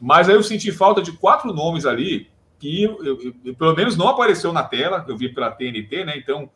Mas 0.00 0.28
aí 0.28 0.34
eu 0.34 0.42
senti 0.42 0.72
falta 0.72 1.00
de 1.00 1.12
quatro 1.12 1.52
nomes 1.52 1.86
ali 1.86 2.28
que 2.58 2.82
eu, 2.82 3.04
eu, 3.04 3.34
eu, 3.44 3.54
pelo 3.54 3.76
menos 3.76 3.96
não 3.96 4.08
apareceu 4.08 4.52
na 4.52 4.64
tela. 4.64 5.04
Eu 5.06 5.16
vi 5.16 5.32
pela 5.32 5.52
TNT, 5.52 6.04
né? 6.04 6.18
Então 6.18 6.50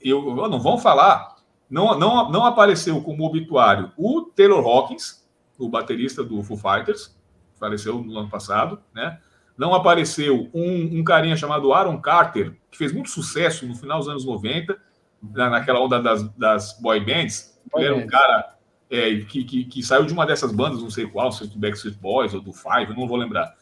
eu, 0.00 0.34
não 0.48 0.58
vão 0.58 0.78
falar, 0.78 1.36
não, 1.68 1.98
não, 1.98 2.30
não 2.30 2.46
apareceu 2.46 3.00
como 3.02 3.24
obituário 3.24 3.92
o 3.98 4.22
Taylor 4.22 4.66
Hawkins, 4.66 5.22
o 5.58 5.68
baterista 5.68 6.24
do 6.24 6.42
Foo 6.42 6.56
Fighters, 6.56 7.14
faleceu 7.60 7.98
no 7.98 8.18
ano 8.18 8.30
passado, 8.30 8.80
né? 8.94 9.20
Não 9.58 9.74
apareceu 9.74 10.50
um, 10.54 10.98
um 10.98 11.04
carinha 11.04 11.36
chamado 11.36 11.72
Aaron 11.72 12.00
Carter, 12.00 12.56
que 12.70 12.78
fez 12.78 12.92
muito 12.92 13.10
sucesso 13.10 13.66
no 13.66 13.74
final 13.74 13.98
dos 13.98 14.08
anos 14.08 14.24
90, 14.24 14.76
naquela 15.22 15.80
onda 15.80 16.00
das, 16.00 16.28
das 16.30 16.80
boy 16.80 16.98
bands. 16.98 17.60
Boy 17.70 17.84
ele 17.84 17.94
era 17.94 18.04
um 18.04 18.06
cara 18.06 18.53
é, 18.94 19.20
que, 19.24 19.44
que, 19.44 19.64
que, 19.64 19.82
saiu 19.82 20.04
de 20.04 20.12
uma 20.12 20.24
dessas 20.24 20.52
bandas, 20.52 20.82
não 20.82 20.90
sei 20.90 21.06
qual, 21.06 21.32
se 21.32 21.46
do 21.46 21.58
Backstreet 21.58 21.96
Boys 21.98 22.34
ou 22.34 22.40
do 22.40 22.52
Five, 22.52 22.96
não 22.96 23.08
vou 23.08 23.16
lembrar. 23.16 23.54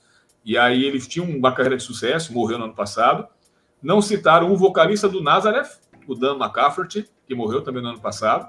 E 0.45 0.59
aí 0.59 0.85
ele 0.85 1.01
tinha 1.01 1.25
uma 1.25 1.53
carreira 1.53 1.77
de 1.77 1.83
sucesso, 1.83 2.33
morreu 2.33 2.59
no 2.59 2.65
ano 2.65 2.75
passado. 2.75 3.27
Não 3.83 4.03
citaram 4.03 4.53
o 4.53 4.57
vocalista 4.57 5.09
do 5.09 5.23
Nazareth, 5.23 5.79
o 6.07 6.15
Dan 6.15 6.37
McCafferty, 6.37 7.09
que 7.27 7.35
morreu 7.35 7.63
também 7.63 7.83
no 7.83 7.91
ano 7.91 8.01
passado, 8.01 8.49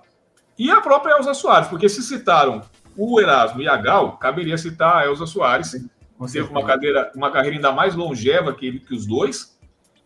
e 0.58 0.70
a 0.70 0.82
própria 0.82 1.14
Elza 1.14 1.34
Soares, 1.34 1.68
porque 1.68 1.90
se 1.90 2.04
citaram 2.04 2.62
o 2.96 3.20
Erasmo 3.20 3.62
e 3.62 3.68
a 3.68 3.76
Gal, 3.78 4.18
caberia 4.18 4.58
citar 4.58 4.98
a 4.98 5.06
Elza 5.06 5.26
Soares, 5.26 5.72
que 5.72 6.32
teve 6.32 6.50
uma, 6.50 6.64
cadeira, 6.64 7.12
uma 7.16 7.32
carreira 7.32 7.56
ainda 7.56 7.72
mais 7.72 7.96
longeva 7.96 8.54
que, 8.54 8.80
que 8.80 8.94
os 8.94 9.06
dois, 9.06 9.58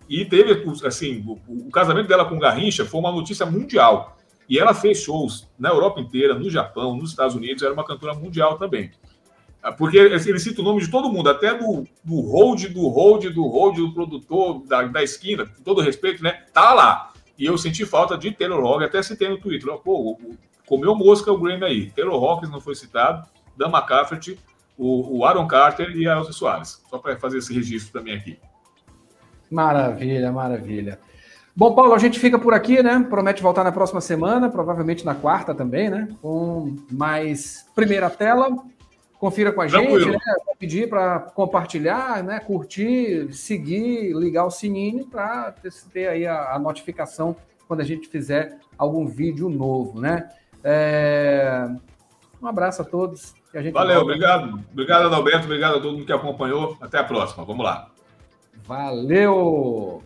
e 0.09 0.23
teve, 0.23 0.63
assim, 0.85 1.23
o, 1.27 1.67
o, 1.67 1.69
casamento 1.69 2.07
dela 2.07 2.25
com 2.25 2.39
Garrincha 2.39 2.85
foi 2.85 2.99
uma 2.99 3.11
notícia 3.11 3.45
mundial. 3.45 4.16
E 4.49 4.57
ela 4.57 4.73
fez 4.73 4.99
shows 4.99 5.47
na 5.59 5.69
Europa 5.69 5.99
inteira, 5.99 6.33
no 6.33 6.49
Japão, 6.49 6.95
nos 6.95 7.09
Estados 7.09 7.35
Unidos, 7.35 7.63
era 7.63 7.73
uma 7.73 7.85
cantora 7.85 8.13
mundial 8.13 8.57
também. 8.57 8.91
Ah, 9.61 9.71
porque 9.71 9.97
ele 9.97 10.39
cita 10.39 10.61
o 10.61 10.63
nome 10.63 10.81
de 10.81 10.89
todo 10.89 11.11
mundo, 11.11 11.29
até 11.29 11.53
do, 11.53 11.83
do 12.03 12.21
hold, 12.21 12.65
do 12.67 12.87
hold, 12.87 13.25
do 13.25 13.47
hold, 13.47 13.75
do 13.75 13.93
produtor 13.93 14.63
da, 14.65 14.83
da 14.83 15.03
esquina, 15.03 15.45
com 15.45 15.63
todo 15.63 15.81
respeito, 15.81 16.23
né? 16.23 16.43
Tá 16.53 16.73
lá. 16.73 17.11
E 17.37 17.45
eu 17.45 17.57
senti 17.57 17.85
falta 17.85 18.17
de 18.17 18.31
Taylor 18.31 18.63
Hawkins, 18.63 18.87
até 18.87 19.03
citei 19.03 19.27
no 19.29 19.37
Twitter. 19.37 19.71
Pô, 19.79 20.17
comeu 20.65 20.95
mosca 20.95 21.31
o 21.31 21.37
Grammy 21.37 21.65
aí. 21.65 21.91
Taylor 21.91 22.23
Hawkins 22.23 22.49
não 22.49 22.61
foi 22.61 22.75
citado, 22.75 23.27
Dan 23.57 23.69
McCafferty, 23.69 24.39
o, 24.77 25.17
o 25.17 25.25
Aaron 25.25 25.47
Carter 25.47 25.91
e 25.95 26.07
a 26.07 26.15
Elza 26.15 26.31
Soares. 26.31 26.81
Só 26.89 26.97
para 26.97 27.17
fazer 27.17 27.39
esse 27.39 27.53
registro 27.53 27.91
também 27.91 28.15
aqui. 28.15 28.39
Maravilha, 29.51 30.31
maravilha. 30.31 30.99
Bom, 31.57 31.73
Paulo, 31.73 31.95
a 31.95 31.97
gente 31.97 32.19
fica 32.19 32.37
por 32.37 32.53
aqui, 32.53 32.83
né? 32.83 33.03
Promete 33.09 33.41
voltar 33.41 33.63
na 33.63 33.71
próxima 33.71 33.99
semana, 33.99 34.47
provavelmente 34.47 35.03
na 35.03 35.15
quarta 35.15 35.55
também, 35.55 35.89
né? 35.89 36.07
Com 36.21 36.75
mais 36.91 37.65
primeira 37.73 38.11
tela. 38.11 38.55
confira 39.17 39.51
com 39.51 39.61
a 39.61 39.67
gente, 39.67 40.05
né? 40.05 40.19
Vou 40.45 40.55
pedir 40.55 40.87
para 40.87 41.19
compartilhar, 41.19 42.23
né? 42.23 42.39
Curtir, 42.39 43.33
seguir, 43.33 44.13
ligar 44.13 44.45
o 44.45 44.51
sininho 44.51 45.07
para 45.07 45.51
ter 45.91 46.07
aí 46.07 46.27
a, 46.27 46.53
a, 46.53 46.59
notificação 46.59 47.35
quando 47.67 47.81
a 47.81 47.83
gente 47.83 48.07
fizer 48.07 48.59
algum 48.77 49.07
vídeo 49.07 49.49
novo, 49.49 49.99
né? 49.99 50.29
É... 50.63 51.67
Um 52.39 52.45
abraço 52.45 52.83
a 52.83 52.85
todos. 52.85 53.33
Valeu, 53.51 53.73
volta. 53.73 53.99
obrigado. 54.01 54.63
Obrigado, 54.71 55.07
Adalberto. 55.07 55.45
Obrigado 55.45 55.77
a 55.77 55.81
todo 55.81 55.93
mundo 55.93 56.05
que 56.05 56.13
acompanhou. 56.13 56.77
Até 56.79 56.99
a 56.99 57.03
próxima. 57.03 57.43
Vamos 57.43 57.65
lá. 57.65 57.89
Valeu! 58.63 60.03